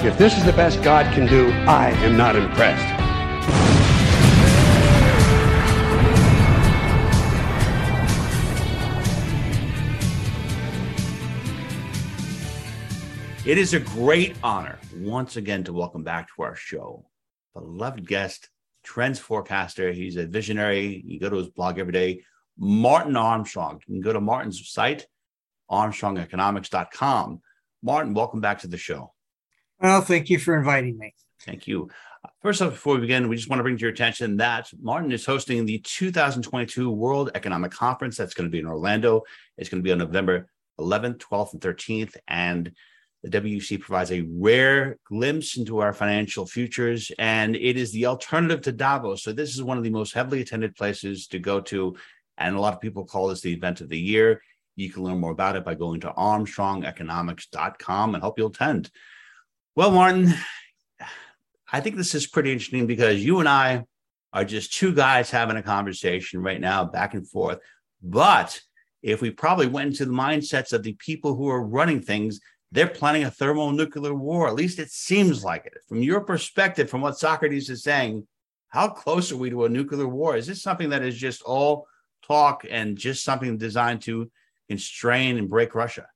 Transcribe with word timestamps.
If 0.00 0.16
this 0.16 0.38
is 0.38 0.44
the 0.44 0.52
best 0.52 0.80
God 0.84 1.12
can 1.12 1.26
do, 1.26 1.50
I 1.66 1.90
am 2.04 2.16
not 2.16 2.36
impressed. 2.36 2.86
It 13.44 13.58
is 13.58 13.74
a 13.74 13.80
great 13.80 14.36
honor 14.44 14.78
once 14.94 15.34
again 15.34 15.64
to 15.64 15.72
welcome 15.72 16.04
back 16.04 16.28
to 16.36 16.42
our 16.42 16.54
show 16.54 17.04
beloved 17.54 18.06
guest, 18.06 18.50
trends 18.84 19.18
forecaster. 19.18 19.90
He's 19.90 20.16
a 20.16 20.26
visionary. 20.26 21.02
You 21.04 21.18
go 21.18 21.28
to 21.28 21.38
his 21.38 21.48
blog 21.48 21.80
every 21.80 21.92
day, 21.92 22.22
Martin 22.56 23.16
Armstrong. 23.16 23.80
You 23.88 23.94
can 23.94 24.02
go 24.02 24.12
to 24.12 24.20
Martin's 24.20 24.70
site, 24.70 25.08
armstrongeconomics.com. 25.68 27.42
Martin, 27.82 28.14
welcome 28.14 28.40
back 28.40 28.60
to 28.60 28.68
the 28.68 28.78
show. 28.78 29.12
Well, 29.80 30.00
thank 30.00 30.28
you 30.28 30.38
for 30.38 30.56
inviting 30.56 30.98
me. 30.98 31.14
Thank 31.42 31.66
you. 31.66 31.88
First 32.42 32.62
off, 32.62 32.72
before 32.72 32.94
we 32.94 33.02
begin, 33.02 33.28
we 33.28 33.36
just 33.36 33.48
want 33.48 33.60
to 33.60 33.62
bring 33.62 33.76
to 33.76 33.82
your 33.82 33.92
attention 33.92 34.38
that 34.38 34.70
Martin 34.80 35.12
is 35.12 35.24
hosting 35.24 35.66
the 35.66 35.78
2022 35.78 36.90
World 36.90 37.30
Economic 37.34 37.70
Conference. 37.70 38.16
That's 38.16 38.34
going 38.34 38.48
to 38.48 38.50
be 38.50 38.58
in 38.58 38.66
Orlando. 38.66 39.22
It's 39.56 39.68
going 39.68 39.82
to 39.82 39.86
be 39.86 39.92
on 39.92 39.98
November 39.98 40.48
11th, 40.80 41.18
12th, 41.18 41.52
and 41.52 41.62
13th. 41.62 42.16
And 42.26 42.72
the 43.22 43.40
WEC 43.40 43.80
provides 43.80 44.10
a 44.10 44.26
rare 44.28 44.98
glimpse 45.04 45.56
into 45.56 45.78
our 45.78 45.92
financial 45.92 46.46
futures, 46.46 47.10
and 47.18 47.56
it 47.56 47.76
is 47.76 47.92
the 47.92 48.06
alternative 48.06 48.62
to 48.62 48.72
Davos. 48.72 49.22
So, 49.22 49.32
this 49.32 49.54
is 49.54 49.62
one 49.62 49.78
of 49.78 49.84
the 49.84 49.90
most 49.90 50.12
heavily 50.12 50.40
attended 50.40 50.76
places 50.76 51.26
to 51.28 51.38
go 51.38 51.60
to. 51.62 51.96
And 52.36 52.54
a 52.54 52.60
lot 52.60 52.74
of 52.74 52.80
people 52.80 53.04
call 53.04 53.28
this 53.28 53.40
the 53.40 53.52
event 53.52 53.80
of 53.80 53.88
the 53.88 53.98
year. 53.98 54.42
You 54.76 54.90
can 54.90 55.02
learn 55.02 55.18
more 55.18 55.32
about 55.32 55.56
it 55.56 55.64
by 55.64 55.74
going 55.74 56.00
to 56.00 56.10
armstrongeconomics.com 56.10 58.14
and 58.14 58.22
hope 58.22 58.38
you'll 58.38 58.50
attend. 58.50 58.90
Well, 59.76 59.90
Martin, 59.92 60.34
I 61.72 61.80
think 61.80 61.96
this 61.96 62.14
is 62.14 62.26
pretty 62.26 62.52
interesting 62.52 62.86
because 62.86 63.24
you 63.24 63.40
and 63.40 63.48
I 63.48 63.84
are 64.32 64.44
just 64.44 64.72
two 64.72 64.94
guys 64.94 65.30
having 65.30 65.56
a 65.56 65.62
conversation 65.62 66.42
right 66.42 66.60
now, 66.60 66.84
back 66.84 67.14
and 67.14 67.28
forth. 67.28 67.58
But 68.02 68.60
if 69.02 69.20
we 69.20 69.30
probably 69.30 69.66
went 69.66 69.88
into 69.88 70.04
the 70.04 70.12
mindsets 70.12 70.72
of 70.72 70.82
the 70.82 70.94
people 70.94 71.34
who 71.34 71.48
are 71.48 71.62
running 71.62 72.02
things, 72.02 72.40
they're 72.72 72.88
planning 72.88 73.24
a 73.24 73.30
thermonuclear 73.30 74.14
war. 74.14 74.48
At 74.48 74.54
least 74.54 74.78
it 74.78 74.90
seems 74.90 75.44
like 75.44 75.66
it. 75.66 75.78
From 75.88 76.02
your 76.02 76.20
perspective, 76.20 76.90
from 76.90 77.00
what 77.00 77.18
Socrates 77.18 77.70
is 77.70 77.82
saying, 77.82 78.26
how 78.68 78.88
close 78.88 79.32
are 79.32 79.36
we 79.36 79.50
to 79.50 79.64
a 79.64 79.68
nuclear 79.68 80.08
war? 80.08 80.36
Is 80.36 80.46
this 80.46 80.62
something 80.62 80.90
that 80.90 81.02
is 81.02 81.16
just 81.16 81.42
all 81.42 81.86
talk 82.26 82.66
and 82.68 82.98
just 82.98 83.24
something 83.24 83.56
designed 83.56 84.02
to 84.02 84.30
constrain 84.68 85.38
and 85.38 85.48
break 85.48 85.74
Russia? 85.74 86.06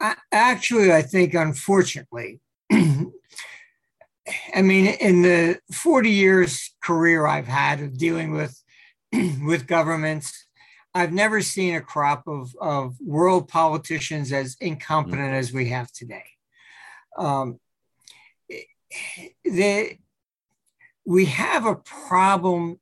Actually, 0.00 0.92
I 0.92 1.02
think, 1.02 1.34
unfortunately, 1.34 2.40
I 2.72 4.62
mean, 4.62 4.86
in 4.86 5.22
the 5.22 5.58
40 5.72 6.10
years 6.10 6.74
career 6.82 7.26
I've 7.26 7.48
had 7.48 7.80
of 7.80 7.98
dealing 7.98 8.32
with 8.32 8.62
with 9.12 9.66
governments, 9.66 10.46
I've 10.94 11.12
never 11.12 11.40
seen 11.40 11.74
a 11.74 11.80
crop 11.80 12.26
of, 12.26 12.54
of 12.60 12.96
world 13.00 13.48
politicians 13.48 14.32
as 14.32 14.56
incompetent 14.60 15.28
mm-hmm. 15.28 15.34
as 15.34 15.52
we 15.52 15.68
have 15.68 15.90
today. 15.92 16.24
Um, 17.16 17.58
the, 19.44 19.96
we 21.06 21.26
have 21.26 21.66
a 21.66 21.76
problem 21.76 22.80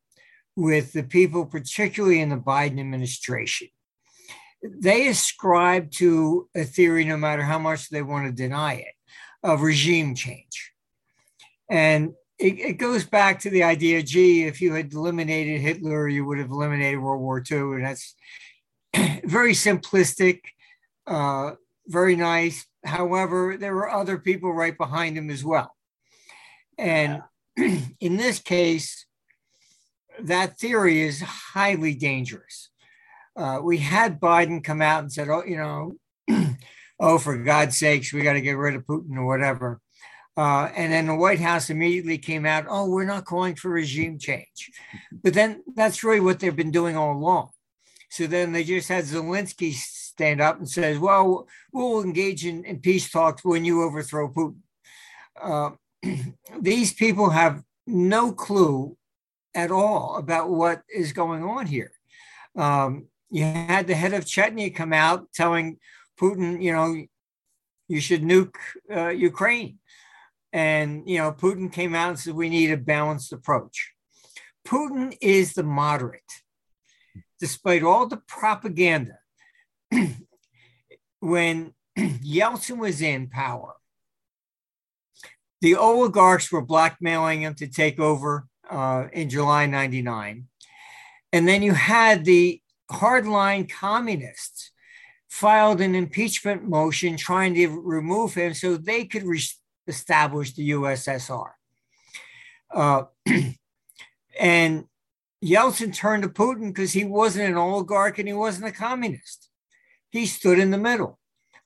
with 0.56 0.92
the 0.92 1.02
people, 1.02 1.46
particularly 1.46 2.20
in 2.20 2.30
the 2.30 2.36
Biden 2.36 2.80
administration. 2.80 3.68
They 4.62 5.08
ascribe 5.08 5.90
to 5.92 6.48
a 6.54 6.64
theory, 6.64 7.04
no 7.04 7.16
matter 7.16 7.42
how 7.42 7.58
much 7.58 7.88
they 7.88 8.02
want 8.02 8.26
to 8.26 8.32
deny 8.32 8.74
it, 8.74 8.94
of 9.42 9.62
regime 9.62 10.14
change. 10.14 10.72
And 11.70 12.14
it, 12.38 12.58
it, 12.58 12.72
goes 12.74 13.04
back 13.04 13.40
to 13.40 13.50
the 13.50 13.62
idea 13.62 14.02
gee, 14.02 14.44
if 14.44 14.60
you 14.60 14.74
had 14.74 14.92
eliminated 14.92 15.60
Hitler, 15.60 16.08
you 16.08 16.24
would 16.24 16.38
have 16.38 16.50
eliminated 16.50 17.00
World 17.00 17.20
War 17.20 17.42
II. 17.50 17.58
And 17.58 17.84
that's 17.84 18.14
very 19.24 19.52
simplistic, 19.52 20.40
uh, 21.06 21.52
very 21.86 22.16
nice. 22.16 22.66
However, 22.84 23.56
there 23.58 23.74
were 23.74 23.90
other 23.90 24.18
people 24.18 24.52
right 24.52 24.76
behind 24.76 25.16
him 25.16 25.30
as 25.30 25.44
well. 25.44 25.74
And 26.78 27.22
yeah. 27.56 27.80
in 28.00 28.16
this 28.16 28.38
case, 28.38 29.06
that 30.20 30.58
theory 30.58 31.02
is 31.02 31.20
highly 31.20 31.94
dangerous. 31.94 32.70
Uh, 33.36 33.60
we 33.62 33.78
had 33.78 34.20
Biden 34.20 34.64
come 34.64 34.80
out 34.80 35.00
and 35.02 35.12
said, 35.12 35.28
oh, 35.28 35.44
you 35.44 35.56
know, 35.56 35.96
oh, 37.00 37.18
for 37.18 37.36
God's 37.36 37.76
sakes, 37.76 38.12
we 38.12 38.22
got 38.22 38.32
to 38.32 38.40
get 38.40 38.56
rid 38.56 38.74
of 38.74 38.86
Putin 38.86 39.16
or 39.16 39.26
whatever. 39.26 39.80
Uh, 40.36 40.70
and 40.76 40.92
then 40.92 41.06
the 41.06 41.14
White 41.14 41.40
House 41.40 41.70
immediately 41.70 42.18
came 42.18 42.44
out, 42.44 42.66
oh, 42.68 42.88
we're 42.88 43.04
not 43.04 43.24
calling 43.24 43.54
for 43.54 43.70
regime 43.70 44.18
change. 44.18 44.70
But 45.10 45.34
then 45.34 45.62
that's 45.74 46.04
really 46.04 46.20
what 46.20 46.40
they've 46.40 46.54
been 46.54 46.70
doing 46.70 46.96
all 46.96 47.12
along. 47.12 47.50
So 48.10 48.26
then 48.26 48.52
they 48.52 48.64
just 48.64 48.88
had 48.88 49.04
Zelensky 49.04 49.72
stand 49.72 50.40
up 50.40 50.58
and 50.58 50.68
says, 50.68 50.98
well, 50.98 51.46
we'll 51.72 52.02
engage 52.02 52.46
in, 52.46 52.64
in 52.64 52.80
peace 52.80 53.10
talks 53.10 53.44
when 53.44 53.64
you 53.64 53.82
overthrow 53.82 54.32
Putin. 54.32 54.60
Uh, 55.40 55.70
these 56.60 56.92
people 56.92 57.30
have 57.30 57.62
no 57.86 58.32
clue 58.32 58.96
at 59.54 59.70
all 59.70 60.16
about 60.16 60.50
what 60.50 60.82
is 60.94 61.12
going 61.12 61.42
on 61.42 61.66
here. 61.66 61.92
Um, 62.56 63.08
you 63.30 63.44
had 63.44 63.86
the 63.86 63.94
head 63.94 64.14
of 64.14 64.24
Chechnya 64.24 64.74
come 64.74 64.92
out 64.92 65.32
telling 65.32 65.78
Putin, 66.18 66.62
you 66.62 66.72
know, 66.72 67.04
you 67.88 68.00
should 68.00 68.22
nuke 68.22 68.56
uh, 68.94 69.08
Ukraine. 69.08 69.78
And, 70.52 71.08
you 71.08 71.18
know, 71.18 71.32
Putin 71.32 71.72
came 71.72 71.94
out 71.94 72.10
and 72.10 72.18
said, 72.18 72.34
we 72.34 72.48
need 72.48 72.70
a 72.70 72.76
balanced 72.76 73.32
approach. 73.32 73.92
Putin 74.66 75.16
is 75.20 75.52
the 75.52 75.62
moderate, 75.62 76.22
despite 77.38 77.82
all 77.82 78.06
the 78.06 78.22
propaganda. 78.28 79.18
when 81.20 81.74
Yeltsin 81.98 82.78
was 82.78 83.02
in 83.02 83.28
power, 83.28 83.74
the 85.60 85.76
oligarchs 85.76 86.50
were 86.50 86.62
blackmailing 86.62 87.42
him 87.42 87.54
to 87.54 87.66
take 87.66 87.98
over 87.98 88.46
uh, 88.70 89.06
in 89.12 89.28
July 89.28 89.66
99. 89.66 90.46
And 91.32 91.48
then 91.48 91.62
you 91.62 91.72
had 91.72 92.24
the 92.24 92.60
hardline 92.90 93.70
communists 93.70 94.70
filed 95.28 95.80
an 95.80 95.94
impeachment 95.94 96.68
motion 96.68 97.16
trying 97.16 97.54
to 97.54 97.68
remove 97.68 98.34
him 98.34 98.54
so 98.54 98.76
they 98.76 99.04
could 99.04 99.24
re- 99.24 99.42
established 99.86 100.56
the 100.56 100.70
USSR. 100.70 101.50
Uh, 102.70 103.04
and 104.40 104.84
Yeltsin 105.44 105.94
turned 105.94 106.22
to 106.22 106.28
Putin 106.28 106.68
because 106.68 106.92
he 106.92 107.04
wasn't 107.04 107.48
an 107.48 107.56
oligarch 107.56 108.18
and 108.18 108.28
he 108.28 108.34
wasn't 108.34 108.68
a 108.68 108.72
communist. 108.72 109.50
He 110.10 110.26
stood 110.26 110.58
in 110.58 110.70
the 110.70 110.78
middle. 110.78 111.18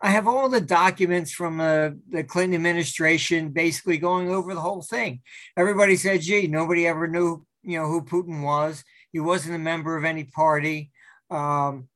I 0.02 0.10
have 0.10 0.26
all 0.26 0.48
the 0.48 0.62
documents 0.62 1.30
from 1.30 1.60
uh, 1.60 1.90
the 2.10 2.24
Clinton 2.24 2.54
administration 2.54 3.50
basically 3.50 3.98
going 3.98 4.30
over 4.30 4.54
the 4.54 4.60
whole 4.60 4.82
thing. 4.82 5.20
Everybody 5.56 5.96
said, 5.96 6.22
gee, 6.22 6.46
nobody 6.46 6.86
ever 6.86 7.06
knew, 7.06 7.44
you 7.62 7.78
know, 7.78 7.86
who 7.86 8.02
Putin 8.02 8.42
was. 8.42 8.82
He 9.12 9.20
wasn't 9.20 9.56
a 9.56 9.58
member 9.58 9.96
of 9.96 10.04
any 10.04 10.24
party. 10.24 10.90
Um, 11.30 11.88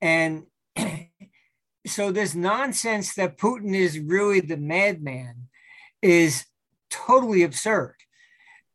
and 0.00 0.44
so 1.86 2.12
this 2.12 2.34
nonsense 2.34 3.14
that 3.14 3.38
Putin 3.38 3.74
is 3.74 3.98
really 3.98 4.40
the 4.40 4.56
madman 4.56 5.48
is 6.02 6.44
totally 6.90 7.42
absurd. 7.42 7.96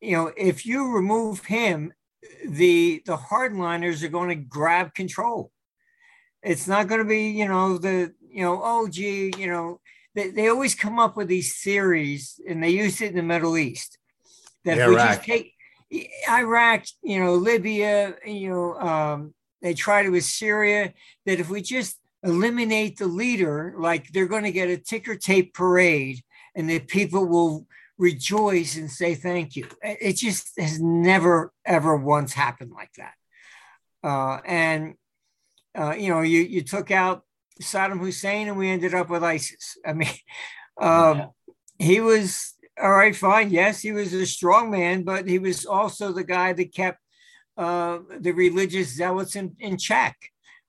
You 0.02 0.18
know, 0.18 0.32
if 0.38 0.66
you 0.66 0.94
remove 0.94 1.46
him, 1.46 1.94
the 2.48 3.02
the 3.06 3.18
hardliners 3.18 4.04
are 4.04 4.10
going 4.10 4.30
to 4.30 4.36
grab 4.36 4.94
control. 4.94 5.52
It's 6.42 6.68
not 6.68 6.88
going 6.88 7.00
to 7.00 7.08
be, 7.08 7.30
you 7.30 7.48
know, 7.48 7.78
the 7.78 8.14
you 8.30 8.44
know, 8.44 8.62
oh 8.64 8.88
gee, 8.88 9.32
you 9.38 9.48
know, 9.48 9.82
they, 10.16 10.30
they 10.30 10.48
always 10.48 10.76
come 10.76 11.00
up 11.00 11.18
with 11.18 11.28
these 11.28 11.62
theories, 11.62 12.40
and 12.48 12.64
they 12.64 12.70
use 12.70 13.02
it 13.02 13.12
in 13.12 13.16
the 13.16 13.24
Middle 13.24 13.58
East. 13.58 13.98
That 14.66 14.78
if 14.78 14.90
we 14.90 14.96
just 14.96 15.24
take 15.24 15.54
Iraq, 16.30 16.86
you 17.02 17.20
know, 17.20 17.36
Libya, 17.36 18.16
you 18.26 18.50
know, 18.50 18.80
um, 18.80 19.34
they 19.62 19.74
tried 19.74 20.06
it 20.06 20.10
with 20.10 20.24
Syria. 20.24 20.94
That 21.26 21.40
if 21.40 21.50
we 21.50 21.62
just 21.62 21.98
eliminate 22.24 22.98
the 22.98 23.08
leader, 23.08 23.76
like 23.78 24.12
they're 24.12 24.28
going 24.28 24.44
to 24.44 24.52
get 24.52 24.70
a 24.70 24.78
ticker 24.78 25.16
tape 25.16 25.54
parade 25.54 26.22
and 26.56 26.70
the 26.70 26.80
people 26.80 27.26
will 27.26 27.68
rejoice 27.98 28.78
and 28.78 28.90
say 28.90 29.16
thank 29.16 29.56
you. 29.56 29.68
It 29.82 30.14
just 30.14 30.60
has 30.60 30.80
never, 30.80 31.52
ever 31.66 31.96
once 31.96 32.34
happened 32.34 32.72
like 32.72 32.92
that. 32.94 33.14
Uh, 34.04 34.40
and, 34.46 34.96
uh, 35.78 35.96
you 35.98 36.10
know, 36.10 36.22
you, 36.22 36.42
you 36.42 36.62
took 36.62 36.92
out 36.92 37.24
Saddam 37.62 38.00
Hussein 38.00 38.48
and 38.48 38.58
we 38.58 38.70
ended 38.70 38.94
up 38.94 39.10
with 39.10 39.24
ISIS. 39.24 39.78
I 39.86 39.94
mean, 39.94 40.10
um, 40.82 41.18
yeah. 41.18 41.26
he 41.78 42.00
was 42.00 42.56
all 42.82 42.92
right, 42.92 43.16
fine. 43.16 43.50
Yes, 43.50 43.82
he 43.82 43.92
was 43.92 44.14
a 44.14 44.26
strong 44.26 44.72
man, 44.72 45.04
but 45.04 45.28
he 45.28 45.38
was 45.38 45.66
also 45.66 46.14
the 46.14 46.24
guy 46.24 46.54
that 46.54 46.74
kept 46.74 47.00
uh, 47.60 48.00
the 48.20 48.32
religious 48.32 48.88
zealots 48.88 49.36
in, 49.36 49.56
in 49.60 49.78
check. 49.78 50.16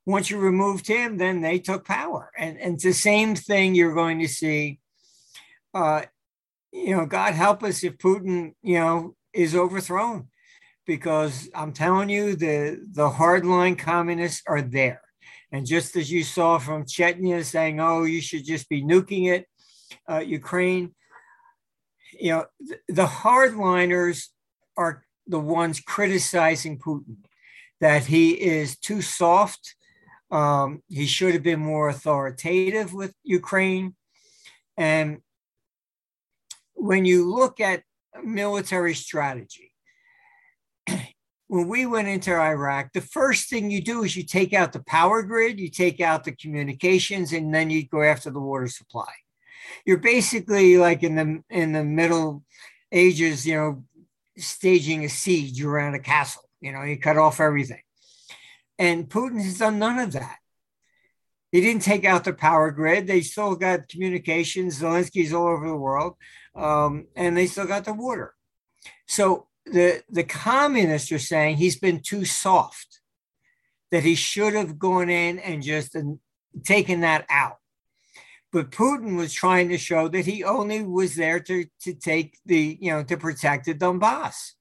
Once 0.07 0.29
you 0.29 0.39
removed 0.39 0.87
him, 0.89 1.19
then 1.19 1.41
they 1.41 1.59
took 1.59 1.85
power. 1.85 2.33
And, 2.37 2.59
and 2.59 2.75
it's 2.75 2.85
the 2.85 2.93
same 2.93 3.37
thing 3.37 3.75
you're 3.75 3.95
going 3.95 4.19
to 4.19 4.29
see. 4.29 4.81
Uh, 5.73 6.03
you 6.73 6.97
know, 6.97 7.07
God 7.07 7.35
help 7.35 7.63
us 7.63 7.85
if 7.85 7.97
Putin, 7.97 8.55
you 8.63 8.79
know, 8.81 9.15
is 9.33 9.55
overthrown, 9.55 10.29
because 10.85 11.49
I'm 11.55 11.73
telling 11.73 12.11
you, 12.11 12.35
the, 12.35 12.85
the 12.91 13.09
hardline 13.09 13.79
communists 13.79 14.43
are 14.49 14.63
there. 14.63 15.03
And 15.53 15.67
just 15.67 15.95
as 15.95 16.11
you 16.11 16.25
saw 16.25 16.59
from 16.59 16.87
Chechnya 16.87 17.45
saying, 17.45 17.81
oh, 17.81 18.03
you 18.03 18.21
should 18.21 18.45
just 18.45 18.69
be 18.69 18.83
nuking 18.83 19.33
it, 19.33 19.47
uh, 20.11 20.19
Ukraine, 20.19 20.95
you 22.19 22.31
know, 22.31 22.47
the 22.89 23.07
hardliners 23.07 24.27
are 24.77 25.05
the 25.31 25.41
ones 25.41 25.81
criticizing 25.81 26.79
Putin, 26.79 27.17
that 27.81 28.07
he 28.07 28.33
is 28.33 28.79
too 28.79 29.03
soft. 29.03 29.75
Um, 30.31 30.83
he 30.89 31.07
should 31.07 31.35
have 31.35 31.43
been 31.43 31.61
more 31.61 31.89
authoritative 31.89 32.93
with 32.93 33.15
Ukraine. 33.23 33.97
And 34.77 35.19
when 36.75 37.05
you 37.05 37.33
look 37.33 37.61
at 37.61 37.83
military 38.23 38.95
strategy, 38.95 39.73
when 41.49 41.69
we 41.69 41.87
went 41.87 42.09
into 42.09 42.35
Iraq, 42.35 42.93
the 42.93 43.01
first 43.01 43.49
thing 43.49 43.71
you 43.71 43.83
do 43.83 44.05
is 44.05 44.17
you 44.17 44.23
take 44.23 44.53
out 44.53 44.73
the 44.73 44.85
power 44.85 45.23
grid, 45.23 45.59
you 45.59 45.69
take 45.69 46.01
out 46.01 46.25
the 46.25 46.33
communications, 46.33 47.33
and 47.33 47.53
then 47.53 47.71
you 47.71 47.87
go 47.87 48.03
after 48.03 48.31
the 48.31 48.41
water 48.41 48.69
supply 48.69 49.11
you're 49.85 49.99
basically 49.99 50.77
like 50.77 51.03
in 51.03 51.15
the 51.15 51.43
in 51.51 51.73
the 51.73 51.85
middle 51.85 52.43
ages 52.93 53.47
you 53.47 53.55
know 53.55 53.85
staging 54.41 55.05
a 55.05 55.09
siege 55.09 55.63
around 55.63 55.95
a 55.95 55.99
castle. 55.99 56.43
You 56.61 56.73
know, 56.73 56.83
he 56.83 56.97
cut 56.97 57.17
off 57.17 57.41
everything. 57.41 57.83
And 58.79 59.09
putin 59.09 59.43
has 59.43 59.59
done 59.59 59.79
none 59.79 59.99
of 59.99 60.13
that. 60.13 60.37
He 61.53 61.61
didn't 61.61 61.83
take 61.83 62.05
out 62.05 62.25
the 62.25 62.33
power 62.33 62.71
grid. 62.71 63.07
They 63.07 63.23
still 63.23 63.57
got 63.57 63.89
communications. 63.89 64.81
Zelensky's 64.81 65.33
all 65.33 65.49
over 65.49 65.67
the 65.67 65.77
world. 65.77 66.15
Um, 66.55 67.07
and 67.17 67.37
they 67.37 67.47
still 67.47 67.67
got 67.67 67.85
the 67.85 67.93
water. 67.93 68.35
So 69.07 69.49
the 69.67 70.03
the 70.09 70.25
communists 70.25 71.13
are 71.13 71.19
saying 71.19 71.57
he's 71.57 71.79
been 71.79 72.01
too 72.01 72.25
soft 72.25 73.01
that 73.91 74.05
he 74.05 74.15
should 74.15 74.55
have 74.55 74.79
gone 74.79 75.11
in 75.11 75.39
and 75.39 75.63
just 75.63 75.97
taken 76.65 77.01
that 77.01 77.27
out 77.29 77.60
but 78.53 78.71
Putin 78.71 79.17
was 79.17 79.33
trying 79.33 79.69
to 79.69 79.79
show 79.79 80.09
that 80.09 80.27
he 80.27 80.43
only 80.43 80.83
was 80.83 81.15
there 81.15 81.41
to, 81.41 81.67
to 81.83 81.95
take 81.95 82.39
the, 82.45 82.79
you 82.81 82.91
know, 82.91 83.03
to 83.05 83.17
protect 83.17 83.67
the 83.67 83.75
Donbass. 83.75 84.53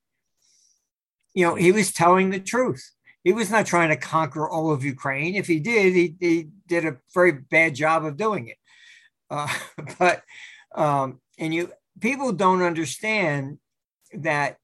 You 1.33 1.45
know, 1.45 1.56
he 1.56 1.71
was 1.71 1.91
telling 1.91 2.30
the 2.30 2.39
truth. 2.39 2.91
He 3.24 3.33
was 3.33 3.50
not 3.50 3.65
trying 3.65 3.89
to 3.89 3.97
conquer 3.97 4.47
all 4.47 4.71
of 4.71 4.83
Ukraine. 4.83 5.36
If 5.36 5.47
he 5.47 5.59
did, 5.59 5.94
he, 5.94 6.15
he 6.19 6.50
did 6.68 6.86
a 6.86 6.97
very 7.13 7.31
bad 7.31 7.75
job 7.75 8.06
of 8.06 8.18
doing 8.18 8.47
it. 8.47 8.57
Uh, 9.30 9.53
but, 10.00 10.24
um, 10.75 11.19
and 11.38 11.53
you, 11.53 11.71
people 12.00 12.31
don't 12.31 12.62
understand 12.62 13.57
that 14.13 14.57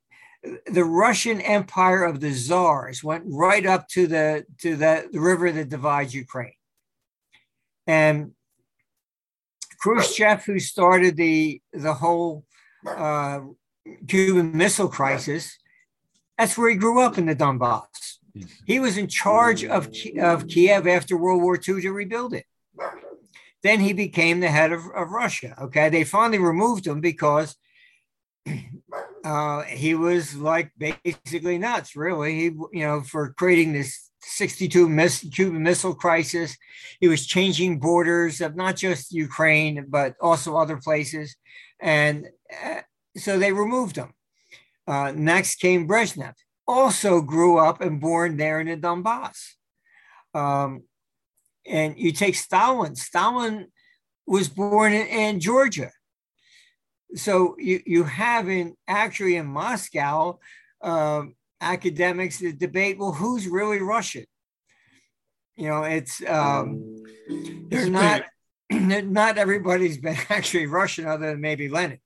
the 0.68 0.84
Russian 0.84 1.42
Empire 1.42 2.04
of 2.04 2.20
the 2.20 2.32
Czars 2.32 3.04
went 3.04 3.24
right 3.28 3.66
up 3.66 3.88
to 3.90 4.08
the 4.08 4.46
to 4.60 4.76
the, 4.76 5.10
the 5.12 5.20
river 5.20 5.52
that 5.52 5.70
divides 5.70 6.14
Ukraine. 6.14 6.54
And 7.88 8.32
Khrushchev, 9.80 10.44
who 10.46 10.60
started 10.60 11.18
the 11.18 11.62
the 11.74 11.94
whole 11.94 12.46
uh, 12.88 13.42
Cuban 14.08 14.56
Missile 14.56 14.88
Crisis, 14.88 15.58
that's 16.38 16.58
where 16.58 16.70
he 16.70 16.76
grew 16.76 17.02
up 17.02 17.18
in 17.18 17.26
the 17.26 17.36
Donbass. 17.36 18.18
He 18.66 18.80
was 18.80 18.98
in 18.98 19.08
charge 19.08 19.64
of, 19.64 19.90
of 20.20 20.48
Kiev 20.48 20.88
after 20.88 21.16
World 21.16 21.42
War 21.42 21.56
II 21.56 21.82
to 21.82 21.92
rebuild 21.92 22.34
it. 22.34 22.46
Then 23.64 23.80
he 23.80 23.94
became 23.94 24.42
the 24.42 24.50
head 24.50 24.72
of, 24.72 24.82
of 24.94 25.10
Russia. 25.10 25.56
Okay, 25.60 25.90
they 25.90 26.04
finally 26.04 26.40
removed 26.40 26.86
him 26.86 27.00
because 27.00 27.56
uh, 29.26 29.62
he 29.64 29.96
was 29.96 30.36
like 30.36 30.72
basically 30.78 31.58
nuts, 31.58 31.96
really. 31.96 32.36
He, 32.36 32.44
you 32.46 32.86
know, 32.86 33.02
for 33.02 33.34
creating 33.34 33.74
this 33.74 34.05
62 34.26 34.90
miss, 34.90 35.28
Cuban 35.32 35.64
Missile 35.64 35.96
Crisis. 35.96 36.58
He 37.00 37.08
was 37.08 37.26
changing 37.26 37.80
borders 37.80 38.42
of 38.42 38.56
not 38.56 38.76
just 38.76 39.12
Ukraine, 39.12 39.86
but 39.88 40.16
also 40.22 40.58
other 40.58 40.78
places. 40.78 41.36
And 41.80 42.28
uh, 42.64 42.82
so 43.16 43.38
they 43.38 43.52
removed 43.52 43.96
him. 43.96 44.14
Uh, 44.88 45.12
next 45.16 45.56
came 45.56 45.88
Brezhnev, 45.88 46.34
also 46.68 47.22
grew 47.22 47.58
up 47.58 47.82
and 47.82 48.00
born 48.00 48.38
there 48.38 48.60
in 48.60 48.68
the 48.68 48.78
Donbass. 48.78 49.54
Um, 50.34 50.84
and 51.66 51.98
you 51.98 52.12
take 52.12 52.36
Stalin, 52.36 52.96
Stalin 52.96 53.68
was 54.28 54.50
born 54.50 54.94
in, 54.94 55.08
in 55.08 55.40
Georgia. 55.40 55.92
So 57.16 57.56
you, 57.58 57.82
you 57.86 58.04
have 58.04 58.50
in 58.50 58.76
actually 58.88 59.38
in 59.38 59.48
Moscow, 59.48 60.40
uh, 60.82 61.24
academics 61.66 62.40
that 62.40 62.60
debate 62.60 62.98
well 62.98 63.12
who's 63.12 63.48
really 63.48 63.80
russian? 63.80 64.26
You 65.56 65.70
know 65.70 65.84
it's 65.84 66.24
um 66.28 67.04
they're 67.70 67.90
not 67.90 68.24
not 68.72 69.38
everybody's 69.38 69.98
been 69.98 70.18
actually 70.30 70.68
russian 70.68 71.08
other 71.08 71.32
than 71.32 71.42
maybe 71.42 71.68
lenin. 71.70 72.00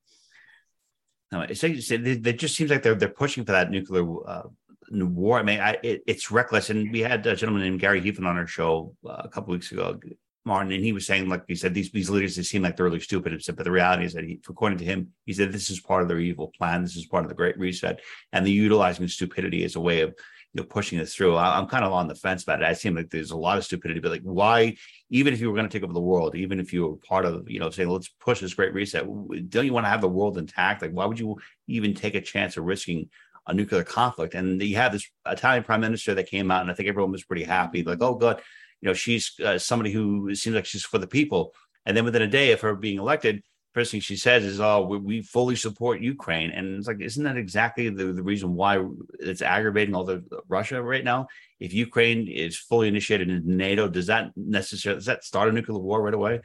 No 1.32 1.42
it's 1.42 1.62
like 1.62 1.76
you 1.76 1.82
said 1.82 2.08
it 2.08 2.40
just 2.40 2.56
seems 2.56 2.72
like 2.72 2.84
they're 2.84 2.96
they're 2.96 3.10
pushing 3.10 3.46
for 3.46 3.52
that 3.52 3.70
nuclear 3.70 4.06
uh, 4.28 4.44
war. 4.92 5.40
I 5.40 5.44
mean 5.44 5.60
I, 5.60 5.78
it, 5.84 6.02
it's 6.08 6.32
reckless. 6.32 6.70
And 6.70 6.92
we 6.92 7.02
had 7.02 7.26
a 7.28 7.36
gentleman 7.36 7.64
named 7.64 7.80
gary 7.80 8.02
Heflin 8.02 8.26
on 8.26 8.38
our 8.38 8.48
show 8.48 8.96
uh, 9.06 9.22
a 9.26 9.30
couple 9.30 9.52
weeks 9.52 9.72
ago 9.72 10.00
Martin, 10.46 10.72
and 10.72 10.84
he 10.84 10.94
was 10.94 11.06
saying, 11.06 11.28
like 11.28 11.44
he 11.48 11.56
said, 11.56 11.74
these 11.74 11.92
these 11.92 12.10
leaders 12.10 12.36
they 12.36 12.44
seem 12.44 12.62
like 12.62 12.76
they're 12.76 12.86
really 12.86 13.00
stupid. 13.00 13.34
And 13.34 13.44
said, 13.44 13.56
but 13.56 13.64
the 13.64 13.72
reality 13.72 14.06
is 14.06 14.14
that 14.14 14.24
he, 14.24 14.40
according 14.48 14.78
to 14.80 14.86
him, 14.86 15.10
he 15.26 15.34
said 15.34 15.52
this 15.52 15.70
is 15.70 15.80
part 15.80 16.02
of 16.02 16.08
their 16.08 16.20
evil 16.20 16.52
plan. 16.58 16.82
This 16.82 16.96
is 16.96 17.06
part 17.06 17.26
of 17.26 17.30
the 17.30 17.36
Great 17.36 17.58
Reset, 17.58 18.00
and 18.32 18.46
they're 18.46 18.54
utilizing 18.54 19.08
stupidity 19.08 19.64
as 19.64 19.76
a 19.76 19.80
way 19.80 20.02
of 20.02 20.10
you 20.54 20.62
know 20.62 20.64
pushing 20.64 20.98
this 20.98 21.14
through. 21.14 21.36
I, 21.36 21.60
am 21.60 21.68
kind 21.68 21.84
of 21.84 21.92
on 21.92 22.08
the 22.08 22.16
fence 22.16 22.44
about 22.44 22.62
it. 22.62 22.66
I 22.66 22.74
seem 22.74 22.96
like 22.96 23.10
there's 23.10 23.32
a 23.32 23.38
lot 23.38 23.58
of 23.58 23.66
stupidity, 23.66 24.00
but 24.00 24.12
like 24.12 24.22
why? 24.24 24.76
Even 25.10 25.34
if 25.34 25.42
you 25.42 25.50
were 25.50 25.56
going 25.56 25.68
to 25.68 25.72
take 25.72 25.84
over 25.84 25.94
the 25.94 26.00
world, 26.00 26.36
even 26.36 26.60
if 26.60 26.72
you 26.72 26.88
were 26.88 26.96
part 26.96 27.26
of 27.26 27.50
you 27.50 27.60
know 27.60 27.70
saying 27.70 27.90
let's 27.90 28.10
push 28.20 28.40
this 28.40 28.54
Great 28.54 28.74
Reset, 28.74 29.06
don't 29.50 29.66
you 29.66 29.74
want 29.74 29.86
to 29.86 29.90
have 29.90 30.02
the 30.02 30.08
world 30.08 30.38
intact? 30.38 30.82
Like 30.82 30.92
why 30.92 31.06
would 31.06 31.20
you 31.20 31.38
even 31.68 31.94
take 31.94 32.16
a 32.16 32.22
chance 32.22 32.58
of 32.58 32.64
risking? 32.64 33.10
a 33.48 33.54
nuclear 33.54 33.84
conflict. 33.84 34.36
And 34.36 34.62
you 34.62 34.76
have 34.76 34.92
this 34.92 35.10
Italian 35.26 35.64
prime 35.64 35.82
minister 35.82 36.14
that 36.14 36.30
came 36.30 36.52
out, 36.52 36.62
and 36.62 36.70
I 36.70 36.76
think 36.76 36.88
everyone 36.88 37.12
was 37.12 37.24
pretty 37.24 37.44
happy, 37.44 37.84
like, 37.84 38.02
oh, 38.02 38.14
God, 38.14 38.42
you 38.82 38.88
know, 38.88 38.94
she's 38.94 39.34
uh, 39.44 39.58
somebody 39.58 39.92
who 39.92 40.34
seems 40.36 40.56
like 40.56 40.66
she's 40.66 40.84
for 40.84 40.98
the 40.98 41.08
people. 41.08 41.54
And 41.86 41.96
then 41.96 42.06
within 42.06 42.22
a 42.22 42.28
day 42.28 42.52
of 42.52 42.62
her 42.62 42.76
being 42.76 43.00
elected, 43.00 43.44
first 43.74 43.92
thing 43.92 44.02
she 44.02 44.16
says 44.16 44.44
is, 44.44 44.60
"Oh, 44.60 44.86
we, 44.86 44.98
we 44.98 45.22
fully 45.22 45.56
support 45.56 46.02
Ukraine," 46.02 46.52
and 46.52 46.78
it's 46.78 46.88
like, 46.88 47.02
isn't 47.02 47.24
that 47.24 47.38
exactly 47.38 47.90
the, 47.90 48.12
the 48.14 48.24
reason 48.24 48.56
why 48.56 48.84
it's 49.20 49.42
aggravating 49.42 49.96
all 49.96 50.04
the 50.04 50.24
Russia 50.48 50.82
right 50.82 51.04
now? 51.04 51.28
If 51.60 51.74
Ukraine 51.74 52.28
is 52.28 52.58
fully 52.58 52.88
initiated 52.88 53.30
in 53.30 53.58
NATO, 53.58 53.88
does 53.88 54.08
that 54.08 54.32
necessarily 54.36 54.98
does 54.98 55.06
that 55.06 55.24
start 55.24 55.50
a 55.50 55.52
nuclear 55.52 55.80
war 55.80 56.02
right 56.02 56.14
away? 56.14 56.42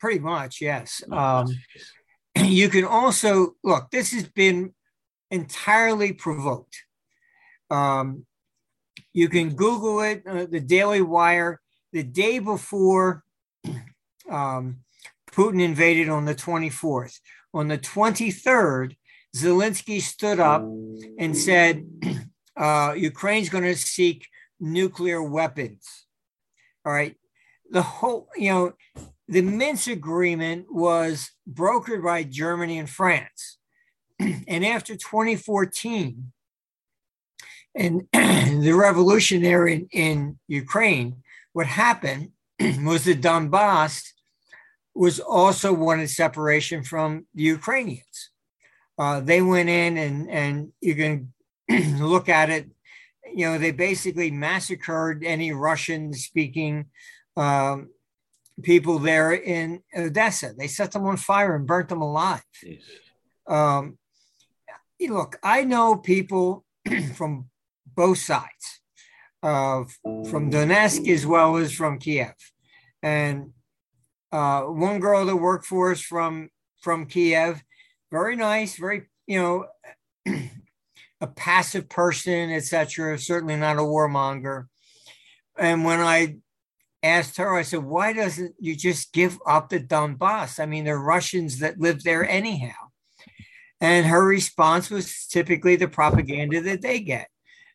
Pretty 0.00 0.20
much, 0.20 0.60
yes. 0.60 1.02
Oh, 1.10 1.16
um, 1.16 1.56
you 2.36 2.68
can 2.68 2.84
also 2.84 3.56
look. 3.62 3.90
This 3.90 4.12
has 4.12 4.28
been 4.28 4.74
entirely 5.30 6.12
provoked. 6.12 6.84
Um, 7.70 8.26
you 9.14 9.28
can 9.28 9.54
Google 9.54 10.00
it, 10.00 10.26
uh, 10.26 10.46
the 10.50 10.60
Daily 10.60 11.00
Wire, 11.00 11.60
the 11.92 12.02
day 12.02 12.40
before 12.40 13.22
um, 14.28 14.78
Putin 15.30 15.62
invaded 15.62 16.08
on 16.08 16.24
the 16.24 16.34
24th. 16.34 17.20
On 17.54 17.68
the 17.68 17.78
23rd, 17.78 18.96
Zelensky 19.34 20.02
stood 20.02 20.40
up 20.40 20.62
and 21.18 21.36
said, 21.36 21.86
uh, 22.56 22.94
Ukraine's 22.96 23.48
going 23.48 23.64
to 23.64 23.76
seek 23.76 24.26
nuclear 24.60 25.22
weapons. 25.22 26.06
All 26.84 26.92
right. 26.92 27.14
The 27.70 27.82
whole, 27.82 28.28
you 28.36 28.50
know, 28.50 28.72
the 29.28 29.42
Minsk 29.42 29.88
agreement 29.88 30.66
was 30.70 31.30
brokered 31.50 32.04
by 32.04 32.24
Germany 32.24 32.78
and 32.78 32.90
France. 32.90 33.58
and 34.18 34.66
after 34.66 34.96
2014, 34.96 36.32
and 37.74 38.06
the 38.12 38.72
revolution 38.72 39.42
there 39.42 39.66
in, 39.66 39.88
in 39.92 40.38
Ukraine, 40.46 41.22
what 41.52 41.66
happened 41.66 42.30
was 42.60 43.04
the 43.04 43.14
Donbass 43.14 44.02
was 44.94 45.18
also 45.18 45.72
wanted 45.72 46.08
separation 46.08 46.84
from 46.84 47.26
the 47.34 47.42
Ukrainians. 47.42 48.30
Uh, 48.96 49.20
they 49.20 49.42
went 49.42 49.68
in 49.68 49.96
and 49.96 50.30
and 50.30 50.72
you 50.80 50.94
can 50.94 51.32
look 52.00 52.28
at 52.28 52.48
it. 52.50 52.70
You 53.34 53.46
know, 53.46 53.58
they 53.58 53.72
basically 53.72 54.30
massacred 54.30 55.24
any 55.24 55.50
Russian-speaking 55.50 56.86
um, 57.36 57.88
people 58.62 59.00
there 59.00 59.32
in 59.32 59.82
Odessa. 59.96 60.54
They 60.56 60.68
set 60.68 60.92
them 60.92 61.06
on 61.06 61.16
fire 61.16 61.56
and 61.56 61.66
burnt 61.66 61.88
them 61.88 62.02
alive. 62.02 62.44
Um, 63.48 63.98
look, 65.00 65.36
I 65.42 65.64
know 65.64 65.96
people 65.96 66.64
from 67.14 67.46
both 67.94 68.18
sides, 68.18 68.80
uh, 69.42 69.84
from 70.30 70.50
Donetsk 70.50 71.08
as 71.08 71.26
well 71.26 71.56
as 71.56 71.72
from 71.72 71.98
Kiev, 71.98 72.34
and 73.02 73.52
uh, 74.32 74.62
one 74.62 74.98
girl 74.98 75.26
that 75.26 75.36
worked 75.36 75.66
for 75.66 75.92
us 75.92 76.00
from 76.00 76.48
from 76.80 77.06
Kiev, 77.06 77.62
very 78.10 78.36
nice, 78.36 78.76
very 78.76 79.02
you 79.26 79.40
know, 79.40 79.66
a 81.20 81.26
passive 81.26 81.88
person, 81.88 82.50
etc. 82.50 83.18
Certainly 83.18 83.56
not 83.56 83.76
a 83.76 83.80
warmonger. 83.80 84.66
And 85.58 85.84
when 85.84 86.00
I 86.00 86.36
asked 87.02 87.36
her, 87.36 87.54
I 87.54 87.62
said, 87.62 87.84
"Why 87.84 88.12
doesn't 88.12 88.54
you 88.58 88.74
just 88.74 89.12
give 89.12 89.38
up 89.46 89.68
the 89.68 89.80
Donbass? 89.80 90.58
I 90.58 90.66
mean, 90.66 90.84
there 90.84 90.96
are 90.96 91.04
Russians 91.04 91.58
that 91.60 91.78
live 91.78 92.02
there 92.02 92.28
anyhow." 92.28 92.90
And 93.80 94.06
her 94.06 94.24
response 94.24 94.90
was 94.90 95.26
typically 95.26 95.76
the 95.76 95.88
propaganda 95.88 96.60
that 96.62 96.80
they 96.80 97.00
get 97.00 97.28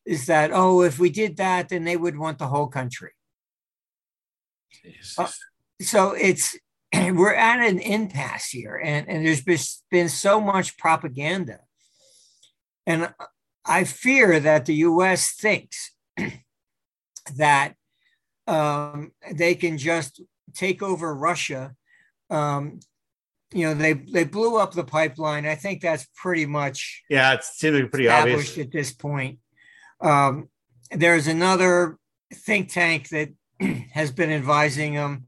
is 0.09 0.25
that, 0.25 0.49
oh, 0.51 0.81
if 0.81 0.97
we 0.97 1.11
did 1.11 1.37
that, 1.37 1.69
then 1.69 1.83
they 1.83 1.95
would 1.95 2.17
want 2.17 2.39
the 2.39 2.47
whole 2.47 2.67
country. 2.67 3.11
Uh, 5.17 5.27
so 5.79 6.13
it's, 6.13 6.57
we're 6.93 7.35
at 7.35 7.59
an 7.59 7.77
impasse 7.77 8.49
here, 8.49 8.81
and, 8.83 9.07
and 9.07 9.23
there's 9.23 9.43
been, 9.43 9.59
been 9.91 10.09
so 10.09 10.41
much 10.41 10.77
propaganda. 10.77 11.59
And 12.87 13.13
I 13.63 13.83
fear 13.83 14.39
that 14.39 14.65
the 14.65 14.75
US 14.75 15.33
thinks 15.33 15.91
that 17.35 17.75
um, 18.47 19.11
they 19.31 19.53
can 19.53 19.77
just 19.77 20.21
take 20.55 20.81
over 20.81 21.13
Russia 21.13 21.75
um, 22.31 22.79
you 23.53 23.65
know 23.65 23.73
they 23.73 23.93
they 23.93 24.23
blew 24.23 24.57
up 24.57 24.73
the 24.73 24.83
pipeline. 24.83 25.45
I 25.45 25.55
think 25.55 25.81
that's 25.81 26.07
pretty 26.15 26.45
much 26.45 27.03
yeah, 27.09 27.33
it's 27.33 27.57
seemingly 27.57 27.87
pretty 27.87 28.07
obvious 28.07 28.57
at 28.57 28.71
this 28.71 28.93
point. 28.93 29.39
Um, 30.01 30.49
there's 30.91 31.27
another 31.27 31.97
think 32.33 32.69
tank 32.69 33.09
that 33.09 33.29
has 33.93 34.11
been 34.11 34.31
advising 34.31 34.95
them 34.95 35.27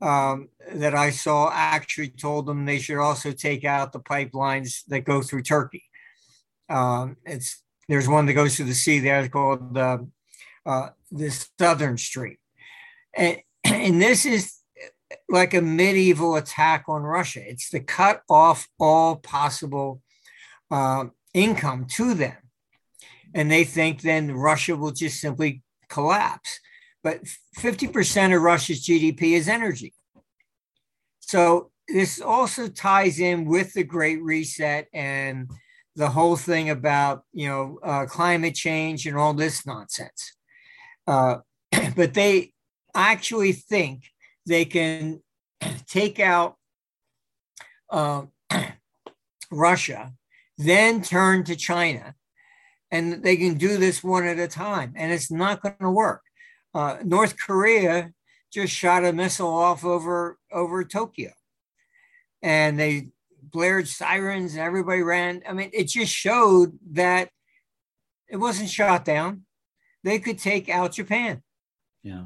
um, 0.00 0.48
that 0.72 0.94
I 0.94 1.10
saw 1.10 1.50
actually 1.52 2.10
told 2.10 2.46
them 2.46 2.64
they 2.64 2.78
should 2.78 2.98
also 2.98 3.32
take 3.32 3.64
out 3.64 3.92
the 3.92 4.00
pipelines 4.00 4.84
that 4.88 5.00
go 5.00 5.22
through 5.22 5.42
Turkey. 5.42 5.84
Um, 6.68 7.16
it's 7.24 7.62
there's 7.88 8.08
one 8.08 8.26
that 8.26 8.34
goes 8.34 8.56
through 8.56 8.66
the 8.66 8.74
sea 8.74 8.98
there 8.98 9.26
called 9.28 9.76
uh, 9.76 9.98
uh, 10.66 10.90
the 11.10 11.30
Southern 11.58 11.96
Street, 11.96 12.38
and, 13.16 13.38
and 13.64 14.00
this 14.00 14.26
is 14.26 14.58
like 15.28 15.54
a 15.54 15.62
medieval 15.62 16.36
attack 16.36 16.84
on 16.88 17.02
Russia. 17.02 17.40
It's 17.42 17.70
to 17.70 17.80
cut 17.80 18.22
off 18.28 18.68
all 18.78 19.16
possible 19.16 20.02
uh, 20.70 21.06
income 21.32 21.86
to 21.92 22.14
them. 22.14 22.36
And 23.34 23.50
they 23.50 23.64
think 23.64 24.00
then 24.00 24.32
Russia 24.32 24.76
will 24.76 24.92
just 24.92 25.20
simply 25.20 25.62
collapse. 25.88 26.60
But 27.02 27.22
50% 27.58 28.34
of 28.34 28.42
Russia's 28.42 28.84
GDP 28.84 29.32
is 29.32 29.48
energy. 29.48 29.94
So 31.20 31.70
this 31.88 32.20
also 32.20 32.68
ties 32.68 33.20
in 33.20 33.44
with 33.44 33.72
the 33.72 33.84
Great 33.84 34.22
Reset 34.22 34.88
and 34.92 35.50
the 35.96 36.08
whole 36.08 36.36
thing 36.36 36.70
about 36.70 37.24
you 37.32 37.48
know 37.48 37.78
uh, 37.82 38.06
climate 38.06 38.54
change 38.54 39.06
and 39.06 39.16
all 39.16 39.34
this 39.34 39.66
nonsense. 39.66 40.36
Uh, 41.06 41.38
but 41.96 42.14
they 42.14 42.52
actually 42.94 43.52
think 43.52 44.04
they 44.46 44.64
can 44.64 45.20
take 45.86 46.20
out 46.20 46.56
uh, 47.90 48.22
Russia, 49.50 50.12
then 50.56 51.02
turn 51.02 51.44
to 51.44 51.56
China, 51.56 52.14
and 52.90 53.22
they 53.22 53.36
can 53.36 53.54
do 53.54 53.76
this 53.76 54.02
one 54.02 54.24
at 54.26 54.38
a 54.38 54.48
time. 54.48 54.92
And 54.96 55.12
it's 55.12 55.30
not 55.30 55.62
going 55.62 55.76
to 55.80 55.90
work. 55.90 56.22
Uh, 56.74 56.98
North 57.04 57.36
Korea 57.38 58.12
just 58.52 58.72
shot 58.72 59.04
a 59.04 59.12
missile 59.12 59.52
off 59.52 59.84
over 59.84 60.38
over 60.52 60.84
Tokyo, 60.84 61.32
and 62.42 62.78
they 62.78 63.08
blared 63.42 63.88
sirens, 63.88 64.54
and 64.54 64.62
everybody 64.62 65.02
ran. 65.02 65.42
I 65.48 65.52
mean, 65.52 65.70
it 65.72 65.84
just 65.84 66.12
showed 66.12 66.78
that 66.92 67.30
it 68.28 68.36
wasn't 68.36 68.70
shot 68.70 69.04
down. 69.04 69.44
They 70.04 70.18
could 70.18 70.38
take 70.38 70.68
out 70.68 70.92
Japan. 70.92 71.42
Yeah. 72.02 72.24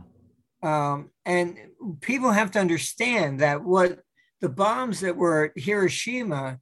Um, 0.63 1.11
and 1.25 1.57
people 2.01 2.31
have 2.31 2.53
to 2.53 2.61
understand 2.61 3.41
that 3.41 3.63
what 3.65 4.01
the 4.41 4.49
bombs 4.49 5.01
that 5.01 5.17
were 5.17 5.47
at 5.47 5.53
Hiroshima, 5.57 6.59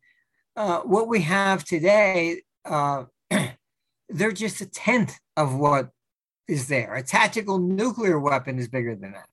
uh, 0.57 0.81
what 0.81 1.09
we 1.09 1.23
have 1.23 1.65
today, 1.65 2.43
uh, 2.65 3.05
they're 4.13 4.33
just 4.33 4.61
a 4.61 4.67
tenth 4.67 5.19
of 5.37 5.55
what 5.55 5.91
is 6.49 6.69
there. 6.69 6.95
A 6.95 7.03
tactical 7.03 7.59
nuclear 7.59 8.19
weapon 8.19 8.59
is 8.59 8.69
bigger 8.69 8.95
than 8.95 9.13
that. 9.13 9.29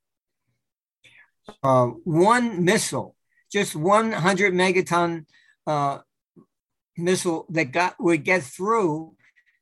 Uh, 1.63 1.87
one 2.03 2.63
missile, 2.63 3.15
just 3.51 3.75
100 3.75 4.53
megaton 4.53 5.25
uh, 5.65 5.99
missile 6.97 7.45
that 7.49 7.71
got 7.71 7.95
would 7.99 8.23
get 8.23 8.43
through 8.43 9.15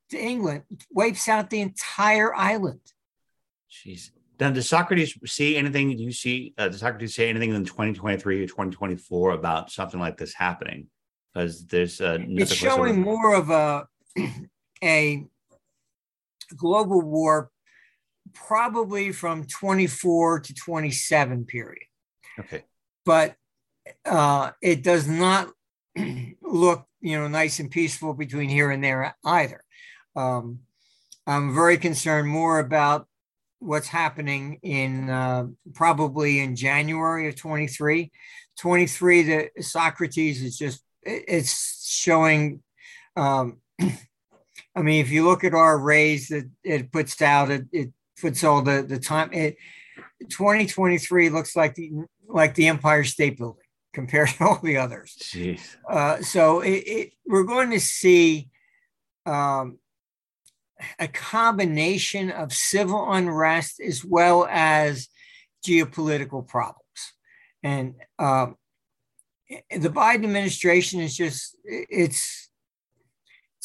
to 0.09 0.19
England 0.19 0.63
wipes 0.91 1.27
out 1.27 1.49
the 1.49 1.61
entire 1.61 2.33
island. 2.35 2.81
Jeez. 3.71 4.11
Then 4.37 4.53
does 4.53 4.67
Socrates 4.67 5.17
see 5.25 5.55
anything? 5.55 5.95
Do 5.95 6.03
you 6.03 6.11
see 6.11 6.53
uh, 6.57 6.67
does 6.67 6.81
Socrates 6.81 7.15
say 7.15 7.29
anything 7.29 7.53
in 7.53 7.63
2023 7.63 8.43
or 8.43 8.47
2024 8.47 9.31
about 9.31 9.71
something 9.71 9.99
like 9.99 10.17
this 10.17 10.33
happening? 10.33 10.87
Because 11.33 11.65
there's 11.67 12.01
uh, 12.01 12.17
it's 12.21 12.53
showing 12.53 12.99
more 12.99 13.33
of 13.33 13.49
a 13.49 13.87
a 14.83 15.25
global 16.55 17.01
war, 17.01 17.49
probably 18.33 19.11
from 19.11 19.45
24 19.45 20.41
to 20.41 20.53
27 20.53 21.45
period. 21.45 21.83
Okay, 22.39 22.63
but 23.05 23.35
uh, 24.05 24.51
it 24.61 24.83
does 24.83 25.07
not 25.07 25.49
look 26.41 26.85
you 27.01 27.17
know 27.17 27.27
nice 27.27 27.59
and 27.59 27.71
peaceful 27.71 28.13
between 28.13 28.49
here 28.49 28.71
and 28.71 28.83
there 28.83 29.15
either. 29.23 29.63
Um, 30.15 30.59
I'm 31.27 31.53
very 31.53 31.77
concerned 31.77 32.27
more 32.27 32.59
about 32.59 33.07
what's 33.59 33.87
happening 33.87 34.59
in 34.61 35.09
uh, 35.09 35.47
probably 35.73 36.39
in 36.39 36.55
January 36.55 37.27
of 37.27 37.35
23. 37.35 38.11
23, 38.57 39.23
the 39.23 39.49
Socrates 39.61 40.41
is 40.41 40.57
just, 40.57 40.81
it's 41.03 41.87
showing. 41.87 42.61
Um, 43.15 43.57
I 44.75 44.81
mean, 44.81 45.01
if 45.01 45.09
you 45.09 45.23
look 45.23 45.43
at 45.43 45.53
arrays 45.53 46.27
that 46.29 46.49
it 46.63 46.91
puts 46.91 47.21
out, 47.21 47.49
it, 47.49 47.65
it 47.71 47.93
puts 48.19 48.43
all 48.43 48.61
the, 48.61 48.83
the 48.83 48.99
time. 48.99 49.31
It, 49.31 49.57
2023 50.29 51.29
looks 51.29 51.55
like 51.55 51.75
the 51.75 51.91
like 52.27 52.55
the 52.55 52.67
Empire 52.67 53.03
State 53.03 53.37
Building 53.37 53.63
compared 53.93 54.29
to 54.29 54.43
all 54.43 54.59
the 54.61 54.77
others. 54.77 55.15
Jeez. 55.21 55.75
Uh, 55.89 56.21
so 56.21 56.61
it, 56.61 56.83
it, 56.85 57.13
we're 57.25 57.43
going 57.43 57.71
to 57.71 57.79
see 57.79 58.49
um, 59.25 59.79
a 60.99 61.07
combination 61.07 62.31
of 62.31 62.51
civil 62.51 63.11
unrest 63.11 63.79
as 63.79 64.03
well 64.03 64.47
as 64.49 65.07
geopolitical 65.65 66.45
problems. 66.45 66.81
And 67.63 67.95
um, 68.19 68.57
the 69.49 69.89
Biden 69.89 70.25
administration 70.25 70.99
is 70.99 71.15
just, 71.15 71.55
it's, 71.63 72.44